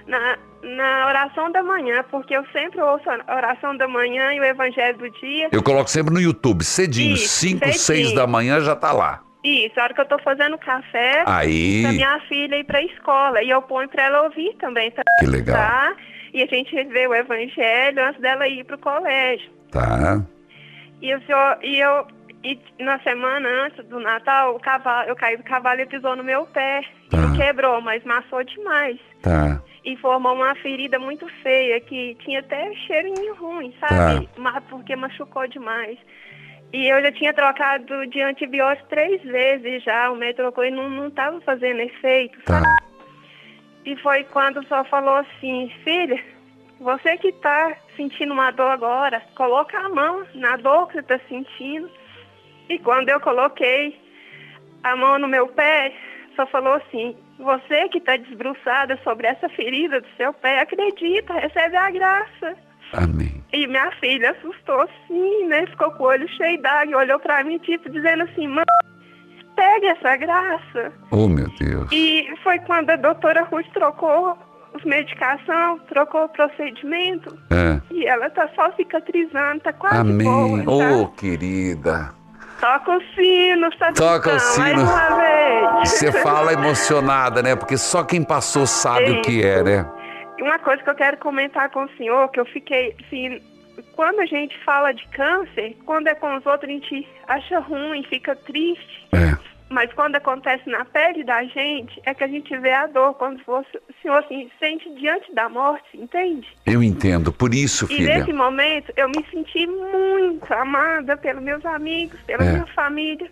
na, 0.06 0.36
na 0.62 1.06
oração 1.08 1.50
da 1.50 1.62
manhã, 1.62 2.04
porque 2.10 2.36
eu 2.36 2.44
sempre 2.52 2.82
ouço 2.82 3.04
a 3.26 3.34
oração 3.34 3.74
da 3.78 3.88
manhã 3.88 4.32
e 4.34 4.40
o 4.40 4.44
evangelho 4.44 4.98
do 4.98 5.10
dia. 5.10 5.48
Eu 5.50 5.62
coloco 5.62 5.88
sempre 5.88 6.12
no 6.12 6.20
YouTube, 6.20 6.62
cedinho, 6.62 7.14
Isso, 7.14 7.28
5, 7.28 7.60
cedinho. 7.60 7.78
6 7.80 8.14
da 8.14 8.26
manhã 8.26 8.60
já 8.60 8.76
tá 8.76 8.92
lá. 8.92 9.22
Isso, 9.44 9.78
a 9.78 9.84
hora 9.84 9.94
que 9.94 10.00
eu 10.00 10.06
tô 10.06 10.18
fazendo 10.20 10.56
café 10.56 11.22
Aí. 11.26 11.82
pra 11.82 11.92
minha 11.92 12.20
filha 12.20 12.56
ir 12.56 12.64
pra 12.64 12.82
escola. 12.82 13.42
E 13.42 13.50
eu 13.50 13.60
ponho 13.60 13.88
pra 13.88 14.04
ela 14.04 14.22
ouvir 14.22 14.54
também, 14.58 14.90
tá? 14.90 15.02
Que 15.20 15.26
legal. 15.26 15.56
Tá? 15.56 15.94
E 16.32 16.42
a 16.42 16.46
gente 16.46 16.74
vê 16.84 17.06
o 17.06 17.14
evangelho 17.14 18.02
antes 18.02 18.20
dela 18.20 18.48
ir 18.48 18.64
pro 18.64 18.78
colégio. 18.78 19.50
Tá? 19.70 20.22
E 21.02 21.10
eu, 21.10 21.20
e 21.62 21.78
eu 21.78 22.06
e 22.44 22.58
na 22.78 22.98
semana 23.00 23.48
antes 23.64 23.84
do 23.86 23.98
Natal, 23.98 24.54
o 24.54 24.60
cavalo, 24.60 25.08
eu 25.08 25.16
caí 25.16 25.36
do 25.36 25.42
cavalo 25.42 25.80
e 25.80 25.86
pisou 25.86 26.14
no 26.14 26.22
meu 26.22 26.46
pé. 26.46 26.82
E 27.10 27.16
não 27.16 27.34
quebrou, 27.34 27.80
mas 27.80 28.04
maçou 28.04 28.44
demais. 28.44 28.98
Tá. 29.22 29.62
E 29.82 29.96
formou 29.96 30.34
uma 30.34 30.54
ferida 30.56 30.98
muito 30.98 31.26
feia, 31.42 31.80
que 31.80 32.14
tinha 32.16 32.40
até 32.40 32.72
cheirinho 32.86 33.34
ruim, 33.34 33.74
sabe? 33.80 34.28
Mas 34.36 34.62
porque 34.64 34.94
machucou 34.94 35.46
demais. 35.46 35.98
E 36.74 36.88
eu 36.88 37.00
já 37.00 37.12
tinha 37.12 37.32
trocado 37.32 38.04
de 38.08 38.20
antibiótico 38.20 38.88
três 38.88 39.22
vezes 39.22 39.84
já. 39.84 40.10
O 40.10 40.16
médico 40.16 40.42
trocou 40.42 40.64
e 40.64 40.72
não, 40.72 40.90
não 40.90 41.08
tava 41.08 41.40
fazendo 41.42 41.78
efeito, 41.78 42.36
sabe? 42.44 42.66
E 43.86 43.94
foi 43.98 44.24
quando 44.24 44.66
só 44.66 44.82
falou 44.86 45.14
assim, 45.14 45.72
filha, 45.84 46.20
você 46.80 47.16
que 47.16 47.30
tá 47.30 47.76
sentindo 47.96 48.32
uma 48.32 48.50
dor 48.50 48.72
agora, 48.72 49.22
coloca 49.36 49.78
a 49.78 49.88
mão 49.88 50.26
na 50.34 50.56
dor 50.56 50.88
que 50.88 50.94
você 50.94 51.02
tá 51.04 51.20
sentindo. 51.28 51.88
E 52.68 52.76
quando 52.80 53.08
eu 53.08 53.20
coloquei 53.20 53.96
a 54.82 54.96
mão 54.96 55.16
no 55.16 55.28
meu 55.28 55.46
pé, 55.46 55.94
só 56.34 56.44
falou 56.44 56.72
assim, 56.72 57.16
você 57.38 57.88
que 57.88 57.98
está 57.98 58.16
desbruçada 58.16 58.98
sobre 59.04 59.28
essa 59.28 59.48
ferida 59.50 60.00
do 60.00 60.08
seu 60.16 60.32
pé, 60.32 60.58
acredita, 60.58 61.34
recebe 61.34 61.76
a 61.76 61.90
graça. 61.92 62.56
Amém. 62.92 63.43
E 63.54 63.68
minha 63.68 63.88
filha 64.00 64.32
assustou 64.32 64.84
sim, 65.06 65.46
né? 65.46 65.64
Ficou 65.68 65.92
com 65.92 66.02
o 66.02 66.06
olho 66.08 66.28
cheio 66.30 66.60
d'água, 66.60 66.98
olhou 66.98 67.20
pra 67.20 67.44
mim, 67.44 67.56
tipo, 67.58 67.88
dizendo 67.88 68.24
assim, 68.24 68.48
mãe, 68.48 68.64
pegue 69.54 69.86
essa 69.86 70.16
graça. 70.16 70.92
Oh, 71.12 71.28
meu 71.28 71.48
Deus. 71.58 71.88
E 71.92 72.26
foi 72.42 72.58
quando 72.60 72.90
a 72.90 72.96
doutora 72.96 73.44
Ruth 73.44 73.66
trocou 73.72 74.36
os 74.74 74.84
medicação, 74.84 75.78
trocou 75.88 76.24
o 76.24 76.28
procedimento. 76.30 77.38
É. 77.48 77.80
E 77.92 78.04
ela 78.06 78.28
tá 78.30 78.48
só 78.56 78.72
cicatrizando, 78.72 79.60
tá 79.60 79.72
quase 79.72 80.00
Amém. 80.00 80.26
boa, 80.64 80.64
tá? 80.64 80.96
Oh, 80.96 81.06
querida. 81.10 82.12
Toca 82.60 82.96
o 82.96 83.00
sino, 83.14 83.68
sabe? 83.78 83.94
Toca 83.94 84.30
o 84.30 84.32
Mais 84.32 84.42
sino. 84.42 84.82
uma 84.82 85.16
vez. 85.16 85.90
Você 85.90 86.10
fala 86.10 86.52
emocionada, 86.52 87.42
né? 87.42 87.54
Porque 87.54 87.76
só 87.76 88.02
quem 88.02 88.24
passou 88.24 88.66
sabe 88.66 89.12
o 89.12 89.22
que 89.22 89.44
é, 89.44 89.62
né? 89.62 89.86
E 90.38 90.42
Uma 90.42 90.58
coisa 90.58 90.82
que 90.82 90.90
eu 90.90 90.94
quero 90.94 91.16
comentar 91.18 91.70
com 91.70 91.84
o 91.84 91.96
senhor, 91.96 92.28
que 92.30 92.40
eu 92.40 92.44
fiquei, 92.46 92.94
assim, 93.06 93.40
quando 93.94 94.20
a 94.20 94.26
gente 94.26 94.56
fala 94.64 94.92
de 94.92 95.06
câncer, 95.08 95.76
quando 95.84 96.08
é 96.08 96.14
com 96.14 96.36
os 96.36 96.44
outros 96.46 96.68
a 96.68 96.72
gente 96.72 97.08
acha 97.28 97.58
ruim, 97.60 98.02
fica 98.04 98.34
triste. 98.36 99.06
Mas 99.70 99.92
quando 99.94 100.14
acontece 100.14 100.68
na 100.68 100.84
pele 100.84 101.24
da 101.24 101.42
gente, 101.44 102.00
é 102.04 102.14
que 102.14 102.22
a 102.22 102.28
gente 102.28 102.56
vê 102.58 102.70
a 102.72 102.86
dor, 102.86 103.14
quando 103.14 103.42
você, 103.44 103.78
o 103.78 103.94
senhor 104.02 104.18
assim, 104.18 104.48
sente 104.60 104.88
diante 104.94 105.34
da 105.34 105.48
morte, 105.48 105.88
entende? 105.94 106.46
Eu 106.66 106.82
entendo. 106.82 107.32
Por 107.32 107.52
isso, 107.54 107.86
E 107.86 107.96
filha. 107.96 108.18
nesse 108.18 108.32
momento 108.32 108.92
eu 108.96 109.08
me 109.08 109.24
senti 109.30 109.66
muito 109.66 110.52
amada 110.52 111.16
pelos 111.16 111.42
meus 111.42 111.64
amigos, 111.64 112.20
pela 112.22 112.44
É. 112.44 112.52
minha 112.52 112.66
família. 112.66 113.28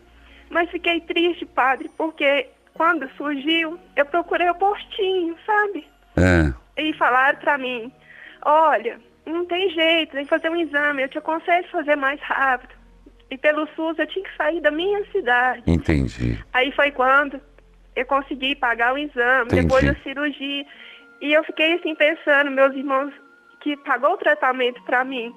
Mas 0.51 0.69
fiquei 0.71 1.01
triste, 1.03 1.47
padre, 1.47 1.89
porque 1.97 2.49
quando 2.75 3.09
surgiu, 3.17 3.79
eu 3.95 4.07
procurei 4.07 4.49
o 4.51 4.55
postinho, 4.55 5.37
sabe? 5.47 5.87
É. 6.17 6.53
E 6.77 6.93
falaram 6.95 7.39
pra 7.39 7.59
mim, 7.59 7.93
olha, 8.45 8.99
não 9.27 9.45
tem 9.47 9.71
jeito, 9.71 10.13
tem 10.13 10.25
que 10.25 10.31
fazer 10.31 10.49
um 10.51 10.57
exame, 10.57 11.03
eu 11.03 11.09
te 11.09 11.19
aconselho 11.19 11.69
fazer 11.71 11.97
mais 11.97 12.21
rápido. 12.23 12.73
E 13.31 13.37
pelo 13.39 13.67
SUS 13.75 13.99
eu 13.99 14.07
tinha 14.07 14.25
que 14.25 14.37
sair 14.37 14.61
da 14.61 14.71
minha 14.71 15.05
cidade. 15.11 15.63
Entendi. 15.67 16.39
Aí 16.53 16.71
foi 16.73 16.91
quando 16.91 17.41
eu 17.97 18.05
consegui 18.07 18.55
pagar 18.57 18.95
o 18.95 18.99
exame, 18.99 19.47
Entendi. 19.47 19.63
depois 19.63 19.85
da 19.85 19.95
cirurgia. 20.03 20.65
E 21.21 21.33
eu 21.33 21.43
fiquei 21.45 21.75
assim 21.75 21.95
pensando, 21.95 22.51
meus 22.51 22.75
irmãos 22.75 23.13
que 23.61 23.77
pagou 23.79 24.13
o 24.15 24.17
tratamento 24.19 24.83
pra 24.83 25.05
mim. 25.05 25.33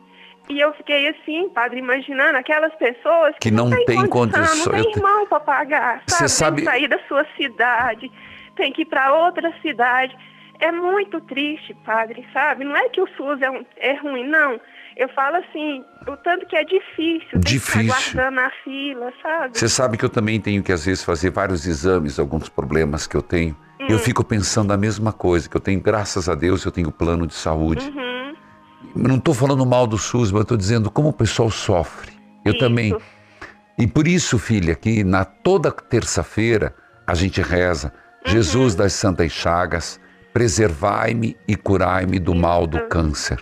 E 0.49 0.59
eu 0.59 0.73
fiquei 0.73 1.07
assim, 1.09 1.49
padre, 1.49 1.79
imaginando 1.79 2.37
aquelas 2.37 2.73
pessoas 2.75 3.35
Que 3.39 3.49
não 3.49 3.69
tem 3.85 4.07
condição. 4.07 4.55
não 4.71 4.71
tem 4.83 4.91
Eu 4.91 4.97
irmão 4.97 5.25
pra 5.27 5.39
pagar, 5.39 6.03
Você 6.07 6.27
sabe? 6.27 6.29
sabe- 6.29 6.55
Tem 6.57 6.65
que 6.65 6.71
sair 6.71 6.87
da 6.87 6.99
sua 7.07 7.25
cidade, 7.37 8.11
tem 8.55 8.71
que 8.71 8.81
ir 8.83 8.85
pra 8.85 9.13
outra 9.13 9.51
cidade. 9.61 10.15
É 10.59 10.71
muito 10.71 11.19
triste, 11.21 11.73
padre, 11.85 12.25
sabe? 12.33 12.63
Não 12.63 12.75
é 12.75 12.87
que 12.89 13.01
o 13.01 13.07
SUS 13.17 13.41
é, 13.41 13.49
um- 13.49 13.65
é 13.77 13.93
ruim, 13.99 14.27
não. 14.27 14.59
Eu 14.95 15.09
falo 15.09 15.35
assim, 15.37 15.83
o 16.07 16.15
tanto 16.17 16.45
que 16.45 16.55
é 16.55 16.63
difícil, 16.63 17.39
Difícil. 17.39 17.81
ficar 17.83 17.97
aguardando 17.97 18.35
na 18.41 18.49
fila, 18.63 19.11
sabe? 19.21 19.57
Você 19.57 19.67
sabe 19.67 19.97
que 19.97 20.05
eu 20.05 20.09
também 20.09 20.39
tenho 20.39 20.63
que, 20.63 20.71
às 20.71 20.85
vezes, 20.85 21.03
fazer 21.03 21.31
vários 21.31 21.67
exames, 21.67 22.17
alguns 22.17 22.47
problemas 22.47 23.05
que 23.05 23.15
eu 23.17 23.21
tenho. 23.21 23.55
Hum. 23.81 23.87
Eu 23.89 23.99
fico 23.99 24.23
pensando 24.23 24.71
a 24.71 24.77
mesma 24.77 25.11
coisa, 25.11 25.49
que 25.49 25.57
eu 25.57 25.61
tenho, 25.61 25.81
graças 25.81 26.29
a 26.29 26.35
Deus, 26.35 26.63
eu 26.63 26.71
tenho 26.71 26.89
plano 26.91 27.27
de 27.27 27.33
saúde. 27.33 27.89
Uhum. 27.89 28.33
Não 28.95 29.15
estou 29.17 29.33
falando 29.33 29.65
mal 29.65 29.85
do 29.85 29.97
SUS, 29.97 30.31
mas 30.31 30.43
estou 30.43 30.55
dizendo 30.57 30.89
como 30.89 31.09
o 31.09 31.13
pessoal 31.13 31.51
sofre. 31.51 32.13
Eu 32.45 32.57
também. 32.57 32.95
E 33.77 33.85
por 33.85 34.07
isso, 34.07 34.39
filha, 34.39 34.73
que 34.75 35.03
na 35.03 35.25
toda 35.25 35.69
terça-feira 35.71 36.73
a 37.05 37.13
gente 37.13 37.41
reza, 37.41 37.91
Uhum. 38.25 38.31
Jesus 38.31 38.73
das 38.75 38.93
Santas 38.93 39.31
Chagas, 39.31 39.99
preservai-me 40.35 41.37
e 41.47 41.55
curai-me 41.55 42.19
do 42.19 42.35
mal 42.35 42.67
do 42.67 42.89
câncer. 42.89 43.41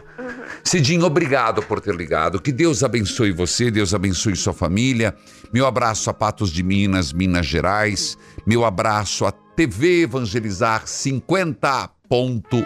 Cidinho, 0.63 1.05
obrigado 1.05 1.63
por 1.63 1.81
ter 1.81 1.95
ligado. 1.95 2.39
Que 2.39 2.51
Deus 2.51 2.83
abençoe 2.83 3.31
você, 3.31 3.71
Deus 3.71 3.95
abençoe 3.95 4.35
sua 4.35 4.53
família. 4.53 5.15
Meu 5.51 5.65
abraço 5.65 6.11
a 6.11 6.13
Patos 6.13 6.51
de 6.51 6.61
Minas, 6.61 7.11
Minas 7.11 7.47
Gerais. 7.47 8.15
Meu 8.45 8.63
abraço 8.63 9.25
a 9.25 9.31
TV 9.31 10.03
Evangelizar 10.03 10.83
50.1. 10.85 12.63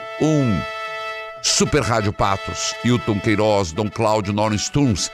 Super 1.41 1.82
Rádio 1.82 2.11
Patos, 2.11 2.75
Hilton 2.84 3.21
Queiroz, 3.21 3.71
Dom 3.71 3.89
Cláudio 3.89 4.34
Norris 4.34 4.67
Tunes. 4.67 5.09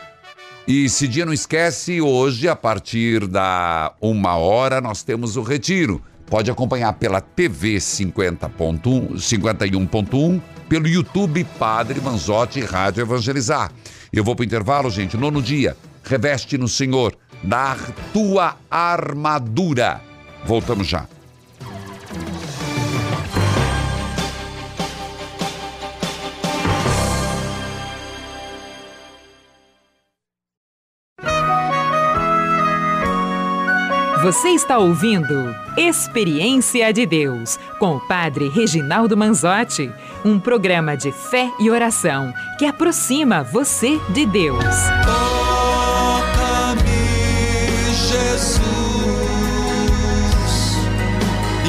E 0.67 0.89
Cidinha, 0.89 1.27
não 1.27 1.33
esquece, 1.33 2.01
hoje, 2.01 2.49
a 2.49 2.55
partir 2.55 3.27
da 3.27 3.93
uma 4.01 4.37
hora, 4.37 4.81
nós 4.81 5.03
temos 5.03 5.37
o 5.37 5.43
retiro. 5.43 6.01
Pode 6.25 6.49
acompanhar 6.49 6.93
pela 6.93 7.21
TV 7.21 7.75
50.1, 7.75 9.15
51.1, 9.15 10.41
pelo 10.67 10.87
YouTube 10.87 11.43
Padre 11.59 12.01
Manzotti 12.01 12.61
Rádio 12.61 13.01
Evangelizar. 13.01 13.71
Eu 14.11 14.23
vou 14.23 14.35
para 14.35 14.43
o 14.43 14.45
intervalo, 14.45 14.89
gente. 14.89 15.17
Nono 15.17 15.41
dia, 15.41 15.75
reveste 16.03 16.57
no 16.57 16.67
Senhor, 16.67 17.15
dar 17.43 17.77
tua 18.13 18.55
armadura. 18.69 20.01
Voltamos 20.45 20.87
já. 20.87 21.07
Você 34.23 34.51
está 34.51 34.77
ouvindo 34.77 35.53
Experiência 35.75 36.93
de 36.93 37.05
Deus 37.05 37.59
com 37.77 37.97
o 37.97 38.07
Padre 38.07 38.47
Reginaldo 38.47 39.17
Manzotti, 39.17 39.91
um 40.23 40.39
programa 40.39 40.95
de 40.95 41.11
fé 41.11 41.51
e 41.59 41.69
oração 41.69 42.33
que 42.57 42.65
aproxima 42.65 43.43
você 43.43 43.99
de 44.13 44.25
Deus. 44.25 44.63
Toca-me, 45.03 46.83
Jesus, 47.93 48.61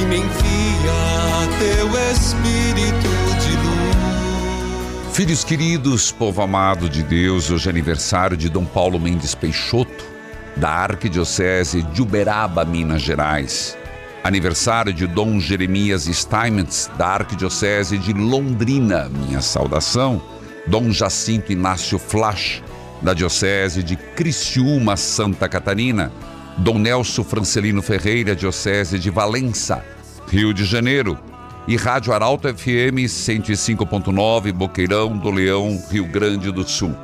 e 0.00 0.06
me 0.06 0.18
envia 0.18 1.48
teu 1.58 1.88
Espírito 2.12 3.08
de 3.40 3.50
luz. 3.56 5.16
Filhos 5.16 5.42
queridos, 5.42 6.12
povo 6.12 6.40
amado 6.40 6.88
de 6.88 7.02
Deus, 7.02 7.50
hoje 7.50 7.66
é 7.66 7.70
aniversário 7.70 8.36
de 8.36 8.48
Dom 8.48 8.64
Paulo 8.64 9.00
Mendes 9.00 9.34
Peixoto, 9.34 10.13
da 10.56 10.70
Arquidiocese 10.70 11.82
de 11.82 12.02
Uberaba, 12.02 12.64
Minas 12.64 13.02
Gerais. 13.02 13.76
Aniversário 14.22 14.92
de 14.92 15.06
Dom 15.06 15.38
Jeremias 15.38 16.04
Steinmetz, 16.04 16.90
da 16.96 17.08
Arquidiocese 17.08 17.98
de 17.98 18.12
Londrina, 18.12 19.08
minha 19.08 19.40
saudação. 19.40 20.22
Dom 20.66 20.90
Jacinto 20.90 21.52
Inácio 21.52 21.98
Flash, 21.98 22.62
da 23.02 23.12
Diocese 23.12 23.82
de 23.82 23.96
Criciúma, 23.96 24.96
Santa 24.96 25.48
Catarina. 25.48 26.10
Dom 26.56 26.78
Nelson 26.78 27.24
Francelino 27.24 27.82
Ferreira, 27.82 28.34
Diocese 28.34 28.98
de 28.98 29.10
Valença, 29.10 29.84
Rio 30.28 30.54
de 30.54 30.64
Janeiro. 30.64 31.18
E 31.66 31.76
Rádio 31.76 32.12
Arauto 32.12 32.48
FM 32.48 33.08
105.9, 33.08 34.52
Boqueirão 34.52 35.16
do 35.16 35.30
Leão, 35.30 35.82
Rio 35.90 36.06
Grande 36.06 36.52
do 36.52 36.62
Sul. 36.66 36.94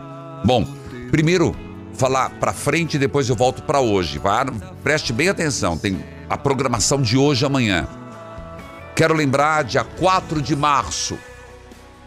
Bom, 0.45 0.67
primeiro 1.11 1.55
falar 2.01 2.31
para 2.41 2.55
frente 2.55 2.95
e 2.95 2.99
depois 2.99 3.29
eu 3.29 3.37
volto 3.37 3.63
para 3.63 3.79
hoje. 3.79 4.19
Vá, 4.19 4.47
preste 4.83 5.13
bem 5.13 5.29
atenção, 5.29 5.77
tem 5.77 6.03
a 6.31 6.39
programação 6.39 7.03
de 7.03 7.19
hoje 7.19 7.45
e 7.45 7.47
amanhã. 7.47 7.87
Quero 8.97 9.13
lembrar, 9.13 9.65
dia 9.65 9.85
4 9.85 10.41
de 10.41 10.57
março, 10.57 11.19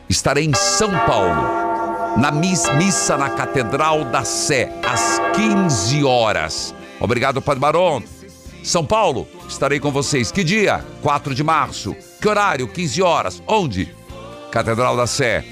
estarei 0.09 0.45
em 0.45 0.53
São 0.55 0.89
Paulo, 1.05 2.17
na 2.17 2.31
missa 2.31 3.15
na 3.15 3.29
Catedral 3.29 4.03
da 4.05 4.23
Sé, 4.23 4.73
às 4.83 5.21
15 5.35 6.03
horas. 6.03 6.73
Obrigado, 6.99 7.39
Padre 7.39 7.61
Baron. 7.61 8.01
São 8.63 8.83
Paulo, 8.83 9.27
estarei 9.47 9.79
com 9.79 9.91
vocês. 9.91 10.31
Que 10.31 10.43
dia? 10.43 10.83
4 11.03 11.35
de 11.35 11.43
março. 11.43 11.95
Que 12.19 12.27
horário? 12.27 12.67
15 12.67 13.01
horas. 13.03 13.43
Onde? 13.45 13.93
Catedral 14.49 14.97
da 14.97 15.05
Sé. 15.05 15.45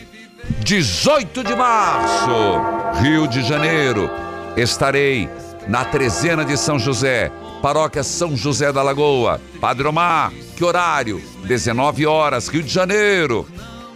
18 0.63 1.43
de 1.43 1.55
março, 1.55 3.01
Rio 3.03 3.27
de 3.27 3.43
Janeiro. 3.43 4.30
Estarei 4.57 5.29
na 5.67 5.85
Trezena 5.85 6.43
de 6.43 6.57
São 6.57 6.77
José, 6.77 7.31
Paróquia 7.61 8.03
São 8.03 8.35
José 8.35 8.71
da 8.71 8.81
Lagoa. 8.81 9.39
Padre 9.59 9.87
Omar, 9.87 10.31
que 10.55 10.63
horário? 10.63 11.21
19 11.45 12.05
horas, 12.05 12.47
Rio 12.47 12.63
de 12.63 12.73
Janeiro. 12.73 13.47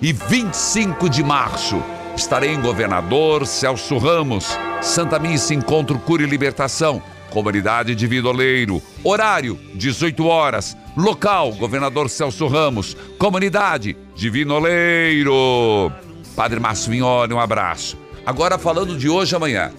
E 0.01 0.13
25 0.13 1.09
de 1.09 1.23
março, 1.23 1.81
estarei 2.15 2.53
em 2.53 2.61
Governador 2.61 3.45
Celso 3.47 3.97
Ramos, 3.97 4.57
Santa 4.81 5.17
Missa 5.19 5.53
Encontro 5.53 5.97
Cura 5.99 6.23
e 6.23 6.25
Libertação, 6.25 7.01
Comunidade 7.31 7.95
de 7.95 8.07
Vidoleiro. 8.07 8.81
Horário, 9.03 9.59
18 9.73 10.25
horas. 10.25 10.77
Local, 10.95 11.51
Governador 11.53 12.09
Celso 12.09 12.47
Ramos. 12.47 12.95
Comunidade, 13.17 13.97
Divino 14.15 14.55
Oleiro. 14.55 15.91
Padre 16.35 16.59
Márcio 16.59 16.91
Vignoli, 16.91 17.33
um 17.33 17.39
abraço. 17.39 17.97
Agora 18.25 18.57
falando 18.57 18.97
de 18.97 19.09
hoje 19.09 19.35
amanhã. 19.35 19.71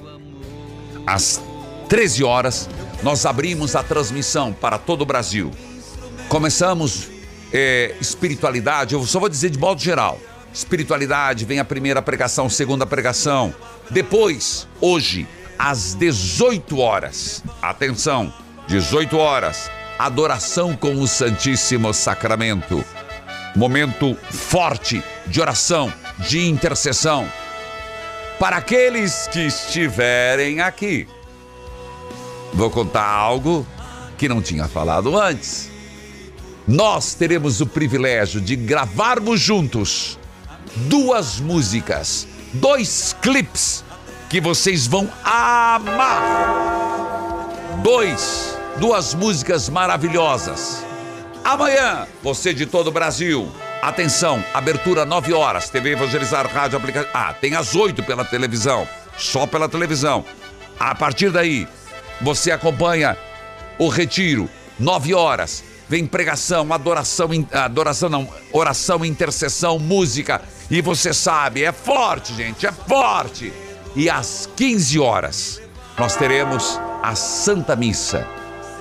Às 1.07 1.41
13 1.89 2.25
horas, 2.25 2.69
nós 3.03 3.25
abrimos 3.25 3.77
a 3.77 3.83
transmissão 3.83 4.53
para 4.53 4.79
todo 4.79 5.03
o 5.03 5.07
Brasil. 5.07 5.51
Começamos 6.29 7.09
é, 7.53 7.95
espiritualidade, 8.01 8.95
eu 8.95 9.07
só 9.07 9.21
vou 9.21 9.29
dizer 9.29 9.51
de 9.51 9.59
modo 9.59 9.81
geral. 9.81 10.19
Espiritualidade, 10.53 11.45
vem 11.45 11.61
a 11.61 11.65
primeira 11.65 12.03
pregação, 12.03 12.49
segunda 12.49 12.87
pregação. 12.87 13.55
Depois, 13.91 14.67
hoje, 14.81 15.29
às 15.59 15.95
18 15.95 16.79
horas, 16.79 17.45
atenção, 17.63 18.33
18 18.67 19.17
horas, 19.17 19.71
adoração 19.99 20.75
com 20.75 20.95
o 20.97 21.07
Santíssimo 21.07 21.93
Sacramento. 21.95 22.85
Momento 23.55 24.17
forte 24.31 25.03
de 25.27 25.41
oração, 25.41 25.93
de 26.19 26.47
intercessão. 26.47 27.27
Para 28.39 28.59
aqueles 28.59 29.27
que 29.29 29.41
estiverem 29.41 30.61
aqui, 30.61 31.09
vou 32.53 32.71
contar 32.71 33.07
algo 33.07 33.67
que 34.19 34.29
não 34.29 34.43
tinha 34.43 34.69
falado 34.69 35.19
antes. 35.19 35.71
Nós 36.69 37.15
teremos 37.15 37.61
o 37.61 37.67
privilégio 37.67 38.41
de 38.41 38.55
gravarmos 38.55 39.41
juntos 39.41 40.19
duas 40.77 41.41
músicas, 41.41 42.29
dois 42.53 43.17
clipes 43.23 43.83
que 44.29 44.41
vocês 44.41 44.87
vão 44.87 45.09
amar. 45.25 46.23
Dois, 47.83 48.59
duas 48.79 49.15
músicas 49.15 49.69
maravilhosas. 49.69 50.85
Amanhã, 51.43 52.07
você 52.23 52.53
de 52.53 52.67
todo 52.67 52.89
o 52.89 52.93
Brasil, 52.93 53.51
Atenção, 53.83 54.43
abertura 54.53 55.05
9 55.05 55.33
horas, 55.33 55.69
TV 55.69 55.93
Evangelizar 55.93 56.47
Rádio 56.53 56.79
Aplicativo. 56.79 57.11
Ah, 57.15 57.33
tem 57.33 57.55
às 57.55 57.75
8 57.75 58.03
pela 58.03 58.25
televisão, 58.25 58.87
só 59.17 59.47
pela 59.47 59.69
televisão. 59.69 60.25
A 60.79 60.95
partir 60.95 61.31
daí, 61.31 61.69
você 62.21 62.51
acompanha 62.51 63.17
o 63.79 63.89
retiro, 63.89 64.49
9 64.79 65.15
horas. 65.15 65.63
Vem 65.89 66.05
pregação, 66.05 66.73
adoração, 66.73 67.29
adoração 67.53 68.09
não, 68.09 68.29
oração, 68.53 69.05
intercessão, 69.05 69.79
música. 69.79 70.43
E 70.69 70.81
você 70.81 71.15
sabe, 71.15 71.63
é 71.63 71.71
forte, 71.71 72.35
gente, 72.35 72.67
é 72.67 72.73
forte. 72.73 73.53
E 73.95 74.11
às 74.11 74.49
15 74.57 74.99
horas, 74.99 75.63
nós 75.97 76.17
teremos 76.17 76.81
a 77.03 77.15
Santa 77.15 77.77
Missa 77.77 78.27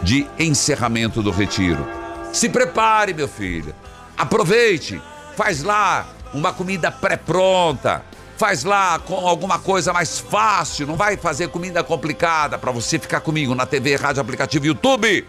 de 0.02 0.26
encerramento 0.40 1.22
do 1.22 1.30
retiro. 1.30 1.86
Se 2.34 2.50
prepare, 2.50 3.14
meu 3.14 3.28
filho. 3.28 3.74
Aproveite, 4.18 5.02
faz 5.36 5.62
lá 5.62 6.08
uma 6.34 6.54
comida 6.54 6.92
pré-pronta, 6.92 8.04
faz 8.38 8.64
lá 8.64 9.00
com 9.00 9.16
alguma 9.28 9.60
coisa 9.60 9.92
mais 9.92 10.20
fácil, 10.20 10.88
não 10.88 10.96
vai 10.96 11.18
fazer 11.18 11.50
comida 11.50 11.84
complicada 11.84 12.58
para 12.58 12.72
você 12.72 12.98
ficar 13.00 13.22
comigo 13.22 13.54
na 13.54 13.66
TV, 13.66 13.96
rádio, 13.96 14.22
aplicativo, 14.22 14.66
YouTube. 14.66 15.28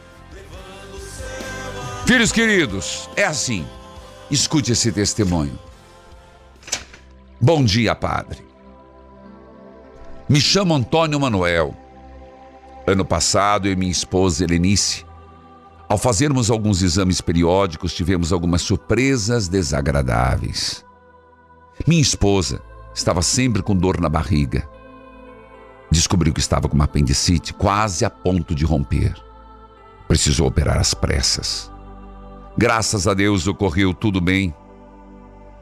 Filhos 2.07 2.30
queridos, 2.30 3.09
é 3.16 3.24
assim. 3.24 3.66
Escute 4.30 4.72
esse 4.72 4.93
testemunho. 4.93 5.59
Bom 7.41 7.64
dia, 7.64 7.95
Padre. 7.95 8.45
Me 10.28 10.41
chamo 10.41 10.74
Antônio 10.74 11.20
Manuel. 11.20 11.76
Ano 12.87 13.05
passado, 13.05 13.66
eu 13.66 13.72
e 13.72 13.76
minha 13.76 13.91
esposa 13.91 14.45
Helenice 14.45 15.06
ao 15.89 15.97
fazermos 15.97 16.51
alguns 16.51 16.82
exames 16.82 17.20
periódicos, 17.20 17.95
tivemos 17.95 18.32
algumas 18.32 18.62
surpresas 18.62 19.47
desagradáveis. 19.47 20.84
Minha 21.87 22.03
esposa 22.03 22.61
estava 22.95 23.22
sempre 23.22 23.62
com 23.62 23.76
dor 23.76 24.01
na 24.01 24.09
barriga. 24.09 24.68
Descobriu 25.91 26.32
que 26.32 26.41
estava 26.41 26.68
com 26.68 26.74
uma 26.74 26.84
apendicite 26.84 27.55
quase 27.55 28.05
a 28.05 28.11
ponto 28.11 28.55
de 28.55 28.64
romper. 28.64 29.14
Precisou 30.09 30.49
operar 30.49 30.78
às 30.78 30.93
pressas. 30.95 31.70
Graças 32.59 33.07
a 33.07 33.14
Deus 33.14 33.47
ocorreu 33.47 33.95
tudo 33.95 34.20
bem, 34.20 34.55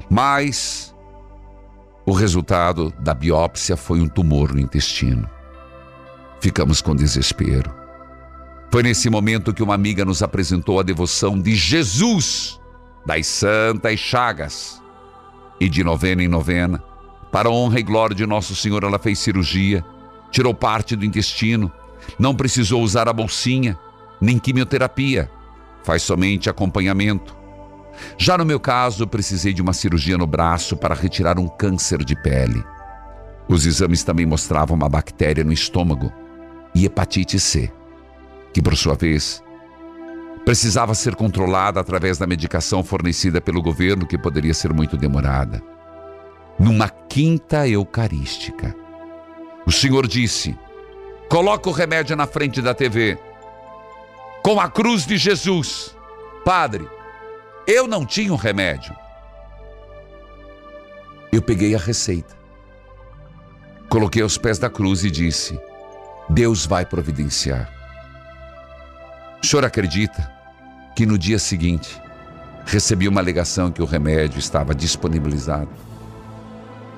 mas 0.09 0.95
o 2.07 2.13
resultado 2.13 2.93
da 3.01 3.13
biópsia 3.13 3.77
foi 3.77 4.01
um 4.01 4.09
tumor 4.09 4.55
no 4.55 4.61
intestino. 4.61 5.29
Ficamos 6.41 6.81
com 6.81 6.95
desespero. 6.95 7.84
Foi 8.71 8.83
nesse 8.83 9.09
momento 9.09 9.55
que 9.55 9.63
uma 9.63 9.75
amiga 9.75 10.05
nos 10.05 10.23
apresentou 10.23 10.81
a 10.81 10.83
devoção 10.83 11.41
de 11.41 11.55
Jesus 11.55 12.61
das 13.07 13.27
Santas 13.27 14.01
Chagas. 14.01 14.83
E 15.61 15.69
de 15.69 15.85
novena 15.85 16.23
em 16.23 16.29
novena, 16.29 16.83
para 17.31 17.49
a 17.49 17.53
honra 17.53 17.79
e 17.79 17.83
glória 17.83 18.17
de 18.17 18.27
Nosso 18.27 18.57
Senhor, 18.57 18.83
ela 18.83 18.99
fez 18.99 19.21
cirurgia, 19.21 19.85
tirou 20.31 20.53
parte 20.53 20.97
do 20.97 21.05
intestino, 21.05 21.71
não 22.19 22.35
precisou 22.35 22.83
usar 22.83 23.09
a 23.09 23.13
bolsinha, 23.13 23.79
nem 24.21 24.39
quimioterapia, 24.39 25.31
faz 25.85 26.03
somente 26.03 26.51
acompanhamento. 26.51 27.37
Já 28.19 28.37
no 28.37 28.45
meu 28.45 28.59
caso, 28.59 29.07
precisei 29.07 29.53
de 29.53 29.63
uma 29.63 29.73
cirurgia 29.73 30.19
no 30.19 30.27
braço 30.27 30.77
para 30.77 30.95
retirar 30.95 31.39
um 31.39 31.47
câncer 31.47 32.05
de 32.05 32.21
pele. 32.21 32.65
Os 33.49 33.65
exames 33.65 34.03
também 34.03 34.27
mostravam 34.27 34.77
uma 34.77 34.89
bactéria 34.89 35.45
no 35.45 35.53
estômago 35.53 36.13
e 36.75 36.85
hepatite 36.85 37.39
C 37.39 37.71
que 38.55 38.63
por 38.63 38.77
sua 38.77 38.95
vez 38.95 39.43
precisava 40.45 40.95
ser 40.95 41.17
controlada 41.17 41.81
através 41.81 42.19
da 42.19 42.27
medicação 42.27 42.85
fornecida 42.85 43.41
pelo 43.41 43.61
governo, 43.61 44.07
que 44.07 44.17
poderia 44.17 44.55
ser 44.55 44.73
muito 44.73 44.97
demorada. 44.97 45.61
Numa 46.59 46.89
quinta 46.89 47.67
eucarística, 47.67 48.75
o 49.67 49.73
Senhor 49.73 50.07
disse: 50.07 50.57
Coloca 51.29 51.69
o 51.69 51.73
remédio 51.73 52.15
na 52.15 52.29
frente 52.29 52.63
da 52.63 52.73
TV, 52.73 53.19
com 54.43 54.61
a 54.61 54.71
cruz 54.71 55.05
de 55.05 55.17
Jesus. 55.17 55.97
Padre, 56.45 56.87
eu 57.67 57.89
não 57.89 58.07
tinha 58.07 58.33
um 58.33 58.37
remédio. 58.37 58.95
Eu 61.33 61.43
peguei 61.43 61.75
a 61.75 61.79
receita, 61.79 62.37
coloquei 63.89 64.23
aos 64.23 64.39
pés 64.39 64.59
da 64.59 64.71
cruz 64.71 65.03
e 65.03 65.11
disse: 65.11 65.59
Deus 66.29 66.65
vai 66.67 66.87
providenciar. 66.87 67.74
O 69.45 69.47
senhor 69.47 69.63
acredita 69.63 70.33
que 70.97 71.05
no 71.05 71.19
dia 71.19 71.39
seguinte 71.39 72.01
recebi 72.65 73.07
uma 73.07 73.21
alegação 73.21 73.71
que 73.71 73.83
o 73.83 73.85
remédio 73.85 74.39
estava 74.39 74.75
disponibilizado? 74.75 75.69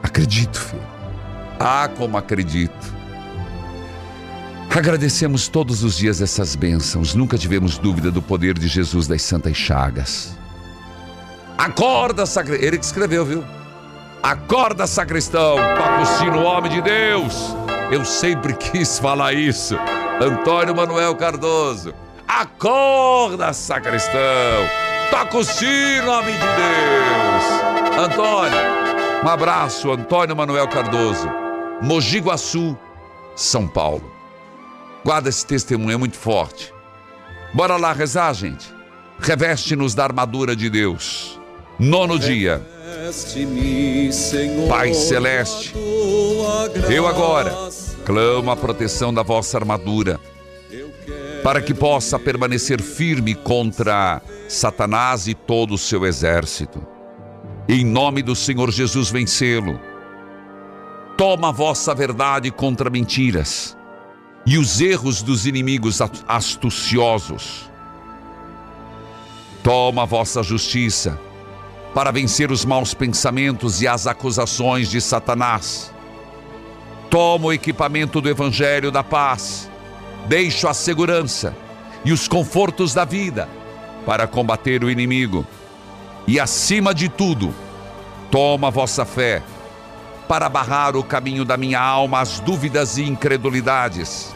Acredito, 0.01 0.61
filho. 0.61 0.87
Ah, 1.59 1.91
como 1.99 2.17
acredito. 2.17 2.95
Agradecemos 4.71 5.49
todos 5.49 5.83
os 5.83 5.97
dias 5.97 6.21
essas 6.23 6.55
bênçãos. 6.55 7.17
Nunca 7.17 7.37
tivemos 7.37 7.79
dúvida 7.79 8.13
do 8.13 8.23
poder 8.23 8.57
de 8.57 8.69
Jesus 8.69 9.09
das 9.09 9.23
Santas 9.23 9.57
Chagas. 9.57 10.39
Acorda, 11.59 12.25
sacristão. 12.27 12.65
Ele 12.65 12.79
que 12.79 12.85
escreveu, 12.85 13.27
viu? 13.27 13.45
Acorda, 14.23 14.87
sacristão. 14.87 15.57
Toca 15.57 16.05
sino, 16.17 16.45
homem 16.45 16.71
de 16.71 16.81
Deus. 16.81 17.57
Eu 17.91 18.05
sempre 18.05 18.55
quis 18.55 19.01
falar 19.01 19.33
isso. 19.33 19.77
Antônio 20.21 20.77
Manuel 20.77 21.17
Cardoso. 21.17 22.06
Acorda, 22.29 23.53
sacristão! 23.53 24.19
Toca 25.11 25.39
o 25.39 25.45
sino, 25.45 26.07
nome 26.07 26.33
de 26.33 26.39
Deus! 26.39 27.99
Antônio, 27.99 28.59
um 29.25 29.29
abraço, 29.29 29.91
Antônio 29.91 30.37
Manuel 30.37 30.69
Cardoso, 30.69 31.31
Mogi 31.81 32.19
Guaçu, 32.19 32.77
São 33.35 33.67
Paulo. 33.67 34.13
Guarda 35.05 35.29
esse 35.29 35.47
testemunho, 35.47 35.95
é 35.95 35.97
muito 35.97 36.17
forte. 36.17 36.75
Bora 37.55 37.77
lá 37.77 37.93
rezar, 37.93 38.33
gente. 38.35 38.75
Reveste-nos 39.19 39.95
da 39.95 40.05
armadura 40.05 40.55
de 40.55 40.69
Deus. 40.69 41.41
Nono 41.79 42.19
dia. 42.19 42.67
Pai 44.69 44.93
Celeste, 44.93 45.75
eu 46.91 47.07
agora 47.07 47.55
clamo 48.05 48.51
a 48.51 48.57
proteção 48.57 49.13
da 49.13 49.23
vossa 49.23 49.57
armadura, 49.59 50.21
para 51.47 51.63
que 51.63 51.73
possa 51.73 52.19
permanecer 52.19 52.83
firme 52.83 53.33
contra 53.33 54.21
Satanás 54.49 55.29
e 55.29 55.35
todo 55.35 55.75
o 55.75 55.79
seu 55.79 56.05
exército. 56.05 56.85
Em 57.69 57.85
nome 57.85 58.21
do 58.21 58.35
Senhor 58.35 58.69
Jesus, 58.73 59.13
vencê-lo. 59.13 59.79
Toma 61.17 61.51
a 61.51 61.53
vossa 61.53 61.95
verdade 61.95 62.51
contra 62.51 62.91
mentiras 62.91 63.77
e 64.45 64.59
os 64.59 64.81
erros 64.81 65.23
dos 65.23 65.47
inimigos 65.47 66.01
astuciosos. 66.27 67.71
Toma 69.63 70.03
a 70.03 70.05
vossa 70.05 70.43
justiça 70.43 71.17
para 71.95 72.11
vencer 72.11 72.51
os 72.51 72.65
maus 72.65 72.93
pensamentos 72.93 73.81
e 73.81 73.87
as 73.87 74.09
acusações 74.09 74.91
de 74.91 75.01
Satanás. 75.01 75.95
Toma 77.09 77.47
o 77.47 77.53
equipamento 77.53 78.21
do 78.21 78.29
Evangelho 78.29 78.91
da 78.91 79.05
paz, 79.05 79.71
deixo 80.29 80.69
a 80.69 80.75
segurança 80.75 81.55
e 82.05 82.13
os 82.13 82.29
confortos 82.29 82.93
da 82.95 83.05
vida 83.05 83.49
para 84.05 84.27
combater 84.27 84.85
o 84.85 84.91
inimigo. 84.91 85.47
E 86.27 86.41
acima 86.41 86.95
de 86.95 87.09
tudo, 87.09 87.55
toma 88.31 88.71
vossa 88.71 89.05
fé 89.05 89.43
para 90.29 90.49
barrar 90.49 90.97
o 90.97 91.05
caminho 91.05 91.45
da 91.45 91.57
minha 91.57 91.81
alma 91.81 92.21
às 92.21 92.41
dúvidas 92.41 92.99
e 92.99 93.03
incredulidades. 93.03 94.35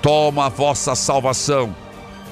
Toma 0.00 0.46
a 0.46 0.48
vossa 0.48 0.94
salvação 0.94 1.74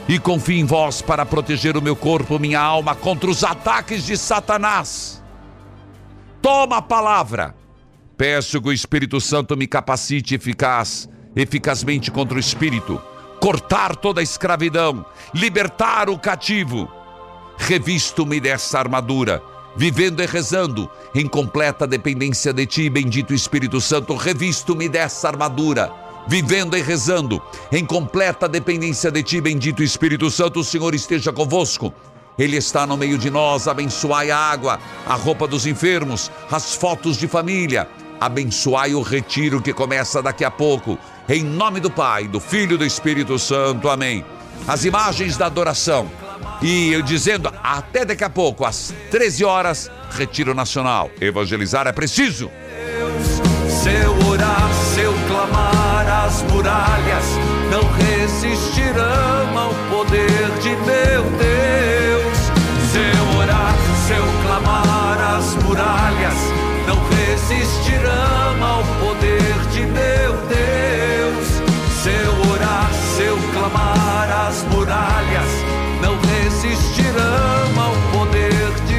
e 0.08 0.18
confio 0.18 0.58
em 0.58 0.64
vós 0.64 1.00
para 1.00 1.24
proteger 1.24 1.76
o 1.76 1.82
meu 1.82 1.94
corpo, 1.94 2.38
minha 2.38 2.60
alma 2.60 2.94
contra 2.94 3.30
os 3.30 3.44
ataques 3.44 4.04
de 4.04 4.16
Satanás. 4.16 5.22
Toma 6.40 6.78
a 6.78 6.82
palavra. 6.82 7.54
Peço 8.16 8.60
que 8.60 8.68
o 8.68 8.72
Espírito 8.72 9.20
Santo 9.20 9.56
me 9.56 9.66
capacite 9.66 10.34
eficaz, 10.34 11.08
eficazmente 11.34 12.10
contra 12.10 12.36
o 12.36 12.40
espírito, 12.40 13.00
cortar 13.40 13.96
toda 13.96 14.20
a 14.20 14.22
escravidão, 14.22 15.04
libertar 15.34 16.08
o 16.08 16.18
cativo. 16.18 16.90
Revisto-me 17.58 18.40
dessa 18.40 18.78
armadura, 18.78 19.42
vivendo 19.76 20.22
e 20.22 20.26
rezando 20.26 20.90
em 21.14 21.26
completa 21.26 21.86
dependência 21.86 22.52
de 22.52 22.66
ti, 22.66 22.90
bendito 22.90 23.34
Espírito 23.34 23.80
Santo. 23.80 24.14
Revisto-me 24.14 24.88
dessa 24.88 25.28
armadura 25.28 26.02
vivendo 26.26 26.76
e 26.76 26.82
rezando 26.82 27.42
em 27.70 27.84
completa 27.84 28.48
dependência 28.48 29.10
de 29.10 29.22
Ti, 29.22 29.40
bendito 29.40 29.82
Espírito 29.82 30.30
Santo, 30.30 30.60
o 30.60 30.64
Senhor 30.64 30.94
esteja 30.94 31.32
convosco. 31.32 31.92
Ele 32.38 32.56
está 32.56 32.86
no 32.86 32.96
meio 32.96 33.18
de 33.18 33.30
nós, 33.30 33.68
abençoai 33.68 34.30
a 34.30 34.38
água, 34.38 34.80
a 35.06 35.14
roupa 35.14 35.46
dos 35.46 35.66
enfermos, 35.66 36.30
as 36.50 36.74
fotos 36.74 37.16
de 37.18 37.28
família, 37.28 37.88
abençoai 38.18 38.94
o 38.94 39.02
retiro 39.02 39.60
que 39.60 39.72
começa 39.72 40.22
daqui 40.22 40.44
a 40.44 40.50
pouco, 40.50 40.98
em 41.32 41.42
nome 41.42 41.80
do 41.80 41.90
Pai, 41.90 42.28
do 42.28 42.38
Filho 42.38 42.74
e 42.74 42.78
do 42.78 42.84
Espírito 42.84 43.38
Santo, 43.38 43.88
amém. 43.88 44.22
As 44.68 44.84
imagens 44.84 45.36
da 45.36 45.46
adoração, 45.46 46.10
e 46.60 46.92
eu 46.92 47.00
dizendo, 47.00 47.50
até 47.62 48.04
daqui 48.04 48.22
a 48.22 48.28
pouco, 48.28 48.66
às 48.66 48.92
13 49.10 49.44
horas, 49.44 49.90
Retiro 50.10 50.54
Nacional. 50.54 51.10
Evangelizar 51.20 51.86
é 51.86 51.92
preciso. 51.92 52.50
Deus, 52.86 53.72
seu 53.82 54.28
orar, 54.28 54.70
seu 54.94 55.12
clamar 55.26 56.26
as 56.26 56.42
muralhas 56.42 57.24
não 57.70 57.82
resistirão 57.92 59.58
ao 59.58 59.74
poder 59.90 60.50
de 60.60 60.70
meu 60.70 61.22
Deus. 61.38 62.38
Seu 62.92 63.38
orar, 63.38 63.74
seu 64.06 64.22
clamar, 64.46 65.36
as 65.36 65.54
muralhas 65.64 66.36
não 66.86 67.02
resistirão 67.08 68.64
ao 68.64 68.82
poder 69.00 69.68
de 69.72 69.80
meu 69.80 70.36
Deus 70.48 71.11
proclamar 73.62 74.48
as 74.48 74.64
muralhas, 74.64 75.48
não 76.00 76.18
resistirão 76.18 77.80
ao 77.80 77.94
poder 78.18 78.72
de 78.86 78.91